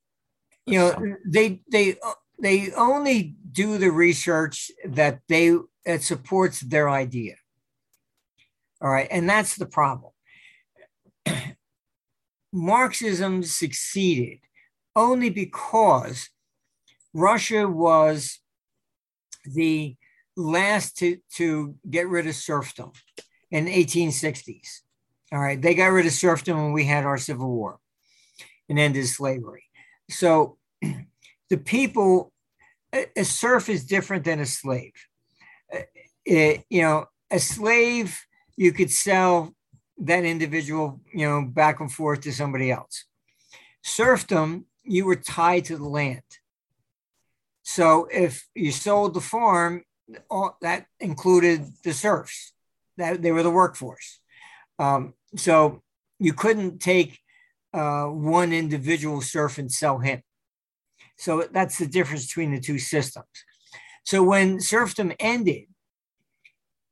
you 0.67 0.77
know, 0.77 1.15
they 1.25 1.61
they 1.71 1.95
they 2.39 2.71
only 2.73 3.35
do 3.51 3.79
the 3.79 3.89
research 3.89 4.69
that 4.85 5.21
they 5.27 5.55
that 5.87 6.03
supports 6.03 6.59
their 6.59 6.87
idea. 6.87 7.33
All 8.79 8.91
right, 8.91 9.07
and 9.09 9.27
that's 9.27 9.55
the 9.55 9.65
problem. 9.65 10.11
Marxism 12.53 13.43
succeeded 13.43 14.39
only 14.95 15.29
because 15.29 16.29
Russia 17.13 17.67
was 17.67 18.39
the 19.45 19.95
last 20.35 20.97
to, 20.97 21.17
to 21.35 21.75
get 21.89 22.07
rid 22.07 22.27
of 22.27 22.35
serfdom 22.35 22.91
in 23.49 23.65
1860s. 23.65 24.81
All 25.31 25.39
right, 25.39 25.61
they 25.61 25.75
got 25.75 25.87
rid 25.87 26.05
of 26.05 26.11
serfdom 26.11 26.57
when 26.57 26.73
we 26.73 26.85
had 26.85 27.05
our 27.05 27.17
civil 27.17 27.49
war 27.49 27.79
and 28.69 28.77
ended 28.77 29.07
slavery. 29.07 29.63
So 30.09 30.57
the 31.49 31.57
people, 31.57 32.33
a 32.93 33.23
serf 33.23 33.69
is 33.69 33.85
different 33.85 34.25
than 34.25 34.39
a 34.39 34.45
slave. 34.45 34.93
It, 36.25 36.59
uh, 36.59 36.61
you 36.69 36.81
know, 36.81 37.05
a 37.31 37.39
slave, 37.39 38.19
you 38.57 38.73
could 38.73 38.91
sell 38.91 39.55
that 40.01 40.25
individual, 40.25 40.99
you 41.13 41.27
know, 41.27 41.45
back 41.45 41.79
and 41.79 41.91
forth 41.91 42.21
to 42.21 42.33
somebody 42.33 42.71
else. 42.71 43.05
Serfdom, 43.83 44.65
you 44.83 45.05
were 45.05 45.15
tied 45.15 45.65
to 45.65 45.77
the 45.77 45.87
land. 45.87 46.23
So 47.63 48.07
if 48.11 48.47
you 48.55 48.71
sold 48.71 49.13
the 49.13 49.21
farm, 49.21 49.83
all, 50.29 50.57
that 50.61 50.87
included 50.99 51.65
the 51.83 51.93
serfs, 51.93 52.53
that 52.97 53.21
they 53.21 53.31
were 53.31 53.43
the 53.43 53.51
workforce. 53.51 54.19
Um, 54.79 55.13
so 55.35 55.83
you 56.19 56.33
couldn't 56.33 56.79
take 56.79 57.19
uh, 57.73 58.05
one 58.05 58.51
individual 58.51 59.21
serf 59.21 59.57
and 59.57 59.71
sell 59.71 59.99
him. 59.99 60.21
So 61.17 61.47
that's 61.51 61.77
the 61.77 61.85
difference 61.85 62.25
between 62.25 62.51
the 62.51 62.59
two 62.59 62.79
systems. 62.79 63.27
So 64.03 64.23
when 64.23 64.59
serfdom 64.59 65.13
ended, 65.19 65.65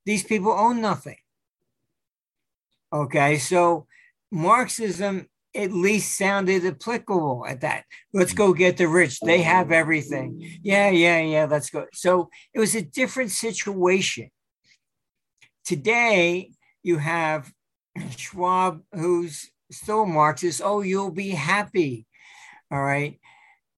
these 0.06 0.24
people 0.24 0.52
own 0.52 0.80
nothing. 0.80 1.18
Okay, 2.92 3.38
so 3.38 3.86
Marxism 4.32 5.28
at 5.56 5.72
least 5.72 6.18
sounded 6.18 6.66
applicable 6.66 7.46
at 7.48 7.62
that. 7.62 7.84
Let's 8.14 8.34
go 8.34 8.54
get 8.54 8.78
the 8.78 8.88
rich. 8.88 9.20
They 9.20 9.42
have 9.42 9.72
everything. 9.72 10.60
Yeah, 10.62 10.90
yeah, 10.90 11.20
yeah, 11.22 11.46
let's 11.46 11.70
go. 11.70 11.86
So 11.94 12.30
it 12.54 12.60
was 12.60 12.76
a 12.76 12.82
different 12.82 13.32
situation. 13.32 14.30
Today, 15.66 16.52
you 16.84 16.98
have 16.98 17.52
Schwab, 18.16 18.82
who's 18.94 19.52
still 19.72 20.06
Marxist. 20.06 20.62
Oh, 20.64 20.82
you'll 20.82 21.12
be 21.12 21.30
happy. 21.30 22.06
All 22.72 22.82
right. 22.82 23.20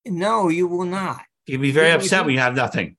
No, 0.05 0.49
you 0.49 0.67
will 0.67 0.85
not. 0.85 1.21
You'll 1.45 1.61
be 1.61 1.71
very 1.71 1.91
upset 1.91 2.25
when 2.25 2.33
you 2.33 2.39
have 2.39 2.55
nothing. 2.55 2.97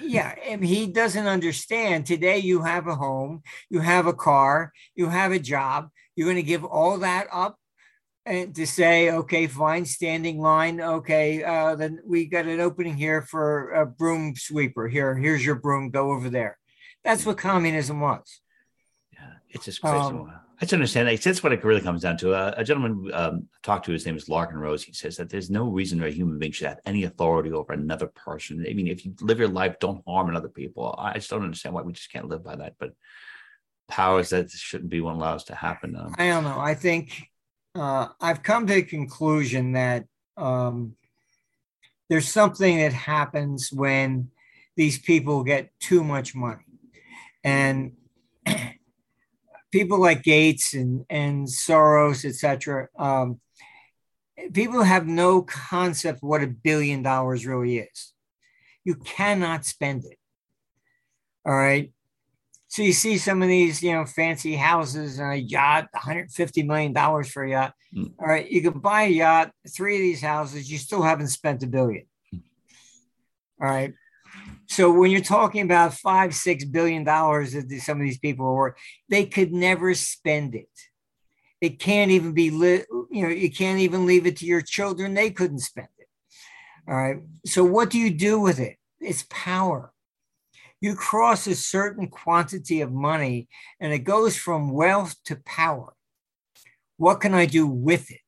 Yeah, 0.00 0.34
he 0.56 0.86
doesn't 0.86 1.26
understand. 1.26 2.06
Today, 2.06 2.38
you 2.38 2.62
have 2.62 2.86
a 2.86 2.94
home, 2.94 3.42
you 3.70 3.80
have 3.80 4.06
a 4.06 4.12
car, 4.12 4.72
you 4.94 5.08
have 5.08 5.32
a 5.32 5.38
job. 5.38 5.88
You're 6.16 6.26
going 6.26 6.36
to 6.36 6.42
give 6.42 6.64
all 6.64 6.98
that 6.98 7.26
up 7.32 7.58
and 8.26 8.54
to 8.54 8.66
say, 8.66 9.10
okay, 9.10 9.46
fine, 9.46 9.84
standing 9.84 10.40
line. 10.40 10.80
Okay, 10.80 11.42
uh, 11.42 11.74
then 11.74 12.00
we 12.06 12.26
got 12.26 12.46
an 12.46 12.60
opening 12.60 12.96
here 12.96 13.22
for 13.22 13.70
a 13.72 13.86
broom 13.86 14.34
sweeper. 14.36 14.88
Here, 14.88 15.14
here's 15.16 15.44
your 15.44 15.56
broom. 15.56 15.90
Go 15.90 16.12
over 16.12 16.30
there. 16.30 16.58
That's 17.04 17.26
what 17.26 17.36
communism 17.36 18.00
was. 18.00 18.40
Yeah, 19.12 19.32
it's 19.50 19.66
just 19.66 19.80
crazy. 19.80 19.96
Um, 19.96 20.32
I 20.56 20.60
just 20.60 20.72
understand. 20.72 21.08
That's 21.18 21.42
what 21.42 21.52
it 21.52 21.64
really 21.64 21.80
comes 21.80 22.02
down 22.02 22.16
to. 22.18 22.32
Uh, 22.32 22.54
a 22.56 22.62
gentleman 22.62 23.10
um, 23.12 23.48
talked 23.62 23.86
to, 23.86 23.92
his 23.92 24.06
name 24.06 24.16
is 24.16 24.28
Larken 24.28 24.54
Rose. 24.54 24.84
He 24.84 24.92
says 24.92 25.16
that 25.16 25.28
there's 25.28 25.50
no 25.50 25.64
reason 25.64 26.02
a 26.02 26.10
human 26.10 26.38
being 26.38 26.52
should 26.52 26.68
have 26.68 26.80
any 26.86 27.04
authority 27.04 27.50
over 27.52 27.72
another 27.72 28.06
person. 28.06 28.64
I 28.68 28.72
mean, 28.72 28.86
if 28.86 29.04
you 29.04 29.14
live 29.20 29.40
your 29.40 29.48
life, 29.48 29.78
don't 29.80 30.04
harm 30.06 30.28
another 30.28 30.48
people. 30.48 30.94
I 30.96 31.14
just 31.14 31.30
don't 31.30 31.42
understand 31.42 31.74
why 31.74 31.82
we 31.82 31.92
just 31.92 32.12
can't 32.12 32.28
live 32.28 32.44
by 32.44 32.54
that. 32.56 32.74
But 32.78 32.92
powers 33.88 34.30
that 34.30 34.50
shouldn't 34.50 34.90
be 34.90 35.00
one 35.00 35.16
allows 35.16 35.44
to 35.44 35.54
happen. 35.54 35.96
Um, 35.96 36.14
I 36.18 36.28
don't 36.28 36.44
know. 36.44 36.58
I 36.58 36.74
think 36.74 37.30
uh, 37.74 38.08
I've 38.20 38.42
come 38.42 38.66
to 38.68 38.74
the 38.74 38.82
conclusion 38.82 39.72
that 39.72 40.06
um, 40.36 40.94
there's 42.08 42.28
something 42.28 42.78
that 42.78 42.92
happens 42.92 43.72
when 43.72 44.30
these 44.76 44.98
people 44.98 45.42
get 45.42 45.70
too 45.80 46.04
much 46.04 46.34
money. 46.34 46.62
And 47.42 47.92
people 49.74 50.00
like 50.00 50.22
Gates 50.22 50.72
and, 50.72 51.04
and 51.10 51.48
Soros, 51.48 52.24
etc., 52.24 52.86
um, 52.96 53.40
people 54.52 54.84
have 54.84 55.08
no 55.08 55.42
concept 55.42 56.22
what 56.22 56.44
a 56.44 56.46
billion 56.46 57.02
dollars 57.02 57.44
really 57.44 57.78
is. 57.78 58.12
You 58.84 58.94
cannot 58.94 59.64
spend 59.64 60.04
it. 60.04 60.16
All 61.44 61.56
right. 61.56 61.92
So 62.68 62.82
you 62.82 62.92
see 62.92 63.18
some 63.18 63.42
of 63.42 63.48
these, 63.48 63.82
you 63.82 63.92
know, 63.92 64.04
fancy 64.04 64.54
houses 64.54 65.18
and 65.18 65.32
a 65.32 65.36
yacht, 65.36 65.88
150 65.92 66.62
million 66.62 66.92
dollars 66.92 67.28
for 67.28 67.42
a 67.42 67.50
yacht. 67.50 67.74
Mm. 67.92 68.12
All 68.20 68.28
right, 68.28 68.48
you 68.48 68.62
can 68.62 68.78
buy 68.78 69.02
a 69.02 69.08
yacht, 69.08 69.50
three 69.68 69.96
of 69.96 70.02
these 70.02 70.22
houses, 70.22 70.70
you 70.70 70.78
still 70.78 71.02
haven't 71.02 71.28
spent 71.28 71.64
a 71.64 71.66
billion. 71.66 72.06
Mm. 72.32 72.42
All 73.60 73.68
right. 73.68 73.92
So 74.66 74.92
when 74.92 75.10
you're 75.10 75.20
talking 75.20 75.62
about 75.62 75.94
five, 75.94 76.34
six 76.34 76.64
billion 76.64 77.04
dollars 77.04 77.52
that 77.52 77.70
some 77.80 77.98
of 77.98 78.04
these 78.04 78.18
people 78.18 78.46
are 78.46 78.54
worth, 78.54 78.74
they 79.08 79.26
could 79.26 79.52
never 79.52 79.94
spend 79.94 80.54
it. 80.54 80.68
It 81.60 81.78
can't 81.78 82.10
even 82.10 82.32
be 82.32 82.50
lit, 82.50 82.86
you 83.10 83.22
know, 83.22 83.28
you 83.28 83.50
can't 83.50 83.80
even 83.80 84.06
leave 84.06 84.26
it 84.26 84.36
to 84.38 84.46
your 84.46 84.60
children. 84.60 85.14
They 85.14 85.30
couldn't 85.30 85.60
spend 85.60 85.88
it. 85.98 86.08
All 86.88 86.96
right. 86.96 87.16
So 87.46 87.64
what 87.64 87.90
do 87.90 87.98
you 87.98 88.10
do 88.10 88.40
with 88.40 88.58
it? 88.58 88.76
It's 89.00 89.24
power. 89.30 89.92
You 90.80 90.94
cross 90.94 91.46
a 91.46 91.54
certain 91.54 92.08
quantity 92.08 92.82
of 92.82 92.92
money 92.92 93.48
and 93.80 93.92
it 93.92 94.00
goes 94.00 94.36
from 94.36 94.70
wealth 94.70 95.14
to 95.24 95.36
power. 95.36 95.94
What 96.96 97.20
can 97.20 97.34
I 97.34 97.46
do 97.46 97.66
with 97.66 98.10
it? 98.10 98.20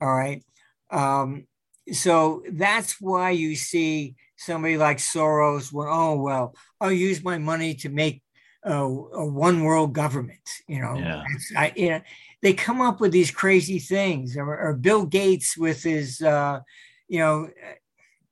All 0.00 0.14
right. 0.14 0.44
Um, 0.90 1.46
so 1.92 2.42
that's 2.50 3.00
why 3.00 3.30
you 3.30 3.56
see 3.56 4.14
somebody 4.36 4.76
like 4.76 4.98
Soros, 4.98 5.72
well, 5.72 5.88
oh, 5.90 6.20
well, 6.20 6.54
I'll 6.80 6.92
use 6.92 7.22
my 7.22 7.38
money 7.38 7.74
to 7.76 7.88
make 7.88 8.22
a, 8.62 8.74
a 8.74 9.26
one 9.26 9.62
world 9.62 9.92
government. 9.92 10.48
You 10.66 10.80
know, 10.80 10.96
yeah. 10.96 11.22
I, 11.56 11.72
you 11.76 11.90
know, 11.90 12.00
they 12.42 12.52
come 12.52 12.80
up 12.80 13.00
with 13.00 13.12
these 13.12 13.30
crazy 13.30 13.78
things, 13.78 14.36
or, 14.36 14.58
or 14.58 14.74
Bill 14.74 15.04
Gates 15.06 15.56
with 15.56 15.82
his, 15.82 16.20
uh, 16.20 16.60
you 17.08 17.18
know, 17.18 17.48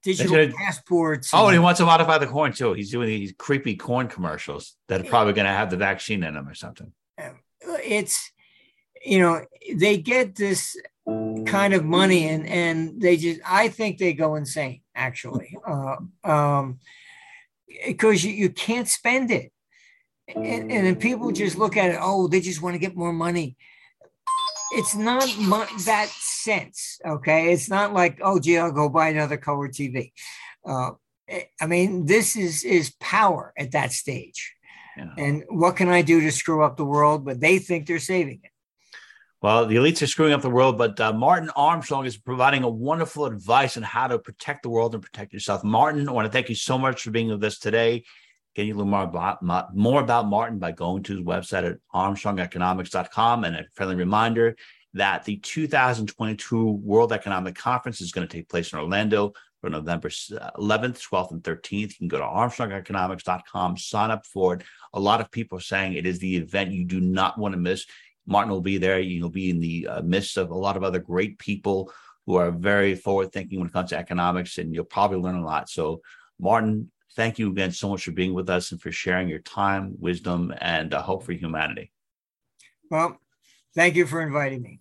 digital 0.03 0.53
passports. 0.57 1.31
Oh, 1.33 1.47
and 1.47 1.55
he 1.55 1.59
wants 1.59 1.79
to 1.79 1.87
modify 1.87 2.19
the 2.19 2.27
corn 2.27 2.53
too. 2.53 2.73
He's 2.73 2.91
doing 2.91 3.09
these 3.09 3.33
creepy 3.39 3.77
corn 3.77 4.09
commercials 4.09 4.77
that 4.89 5.01
are 5.01 5.05
probably 5.05 5.33
going 5.33 5.47
to 5.47 5.53
have 5.53 5.71
the 5.71 5.77
vaccine 5.77 6.23
in 6.25 6.35
them 6.35 6.49
or 6.49 6.55
something. 6.55 6.93
It's, 7.85 8.33
you 9.05 9.21
know, 9.21 9.45
they 9.75 9.97
get 9.99 10.35
this 10.35 10.77
kind 11.07 11.75
of 11.75 11.85
money 11.85 12.29
and 12.29 12.47
and 12.47 13.01
they 13.01 13.17
just 13.17 13.41
i 13.47 13.69
think 13.69 13.99
they 13.99 14.13
go 14.13 14.37
insane 14.37 14.81
actually. 14.95 15.57
Uh, 15.67 15.97
um 16.25 16.79
because 17.87 18.23
you, 18.23 18.33
you 18.33 18.51
can't 18.51 18.87
spend 18.87 19.31
it. 19.31 19.51
And, 20.29 20.71
and 20.71 20.87
then 20.87 20.97
people 20.97 21.33
just 21.33 21.57
look 21.57 21.77
at 21.77 21.91
it 21.91 21.99
oh 22.01 22.29
they 22.29 22.41
just 22.41 22.63
want 22.63 22.75
to 22.75 22.79
get 22.79 22.97
more 22.97 23.13
money. 23.13 23.57
It's 24.73 24.95
not 24.95 25.29
that 25.85 26.09
sense 26.09 27.01
okay? 27.07 27.53
It's 27.53 27.69
not 27.69 27.93
like 27.93 28.21
oh 28.23 28.39
gee 28.39 28.59
i'll 28.59 28.73
go 28.73 28.89
buy 28.89 29.09
another 29.09 29.37
color 29.37 29.69
tv 29.69 30.13
uh, 30.65 30.93
i 31.61 31.67
mean 31.67 32.07
this 32.07 32.37
is 32.37 32.63
is 32.65 32.95
power 33.01 33.53
at 33.59 33.73
that 33.73 33.93
stage. 33.93 34.55
Yeah. 34.97 35.15
and 35.17 35.45
what 35.49 35.77
can 35.77 35.89
i 35.89 36.03
do 36.03 36.21
to 36.21 36.31
screw 36.31 36.63
up 36.63 36.77
the 36.77 36.85
world? 36.85 37.25
But 37.25 37.41
they 37.41 37.59
think 37.59 37.87
they're 37.87 37.99
saving 37.99 38.41
it 38.45 38.52
well, 39.43 39.67
the 39.67 39.75
elites 39.75 40.01
are 40.03 40.07
screwing 40.07 40.33
up 40.33 40.41
the 40.41 40.49
world, 40.49 40.79
but 40.79 40.99
uh, 41.01 41.13
Martin 41.13 41.51
Armstrong 41.57 42.07
is 42.07 42.17
providing 42.17 42.63
a 42.63 42.69
wonderful 42.69 43.27
advice 43.27 43.77
on 43.77 43.83
how 43.83 44.07
to 44.07 44.19
protect 44.19 44.63
the 44.63 44.71
world 44.71 44.95
and 44.95 45.03
protect 45.03 45.33
yourself. 45.33 45.65
Martin, 45.65 46.09
I 46.09 46.13
want 46.13 46.27
to 46.27 46.33
thank 46.33 46.49
you 46.49 46.55
so 46.55 46.79
much 46.79 47.03
for 47.03 47.11
being 47.11 47.29
with 47.29 47.43
us 47.43 47.59
today. 47.59 48.05
Can 48.55 48.67
you 48.67 48.75
learn 48.75 48.89
more 48.89 49.03
about, 49.03 49.43
more 49.75 50.01
about 50.01 50.29
Martin 50.29 50.59
by 50.59 50.71
going 50.71 51.03
to 51.05 51.17
his 51.17 51.25
website 51.25 51.69
at 51.69 51.79
armstrongeconomics.com. 51.93 53.45
And 53.45 53.57
a 53.57 53.65
friendly 53.75 53.97
reminder 53.97 54.57
that 54.95 55.25
the 55.25 55.39
2022 55.39 56.71
World 56.71 57.13
Economic 57.13 57.57
Conference 57.57 58.01
is 58.01 58.13
going 58.13 58.29
to 58.29 58.33
take 58.33 58.49
place 58.49 58.73
in 58.73 58.79
Orlando, 58.79 59.33
for 59.63 59.71
November 59.71 60.09
11th, 60.09 61.09
12th, 61.09 61.31
and 61.31 61.43
13th. 61.43 61.71
You 61.71 61.89
can 61.89 62.09
go 62.09 62.19
to 62.19 62.25
armstrongeconomics.com, 62.25 63.79
sign 63.79 64.11
up 64.11 64.27
for 64.27 64.55
it. 64.55 64.63
A 64.93 65.01
lot 65.01 65.21
of 65.21 65.31
people 65.31 65.57
are 65.57 65.63
saying 65.63 65.95
it 65.95 66.05
is 66.05 66.19
the 66.19 66.37
event 66.37 66.73
you 66.73 66.85
do 66.85 67.01
not 67.01 67.39
want 67.39 67.55
to 67.55 67.61
miss. 67.61 67.87
Martin 68.27 68.51
will 68.51 68.61
be 68.61 68.79
there. 68.79 69.01
You'll 69.01 69.31
be 69.31 69.51
in 69.51 69.61
the 69.61 69.87
uh, 69.89 70.03
midst 70.03 70.37
of 70.37 70.51
a 70.51 70.57
lot 70.57 70.77
of 70.77 70.85
other 70.85 70.99
great 70.99 71.39
people 71.39 71.93
who 72.27 72.37
are 72.37 72.51
very 72.51 72.95
forward 72.95 73.33
thinking 73.33 73.59
when 73.59 73.69
it 73.69 73.73
comes 73.73 73.91
to 73.91 73.99
economics, 73.99 74.59
and 74.59 74.75
you'll 74.75 74.85
probably 74.85 75.19
learn 75.19 75.37
a 75.37 75.45
lot. 75.45 75.69
So, 75.69 76.03
Martin, 76.39 76.91
thank 77.17 77.39
you 77.39 77.51
again 77.51 77.73
so 77.73 77.89
much 77.89 78.05
for 78.05 78.13
being 78.13 78.35
with 78.35 78.49
us 78.49 78.73
and 78.73 78.81
for 78.81 78.93
sharing 78.93 79.29
your 79.29 79.41
time, 79.41 79.95
wisdom, 79.99 80.55
and 80.61 80.95
uh, 80.95 81.03
hope 81.03 81.25
for 81.25 81.33
humanity. 81.33 81.91
Well, 82.91 83.19
thank 83.75 83.97
you 83.97 84.07
for 84.07 84.21
inviting 84.21 84.63
me. 84.63 84.81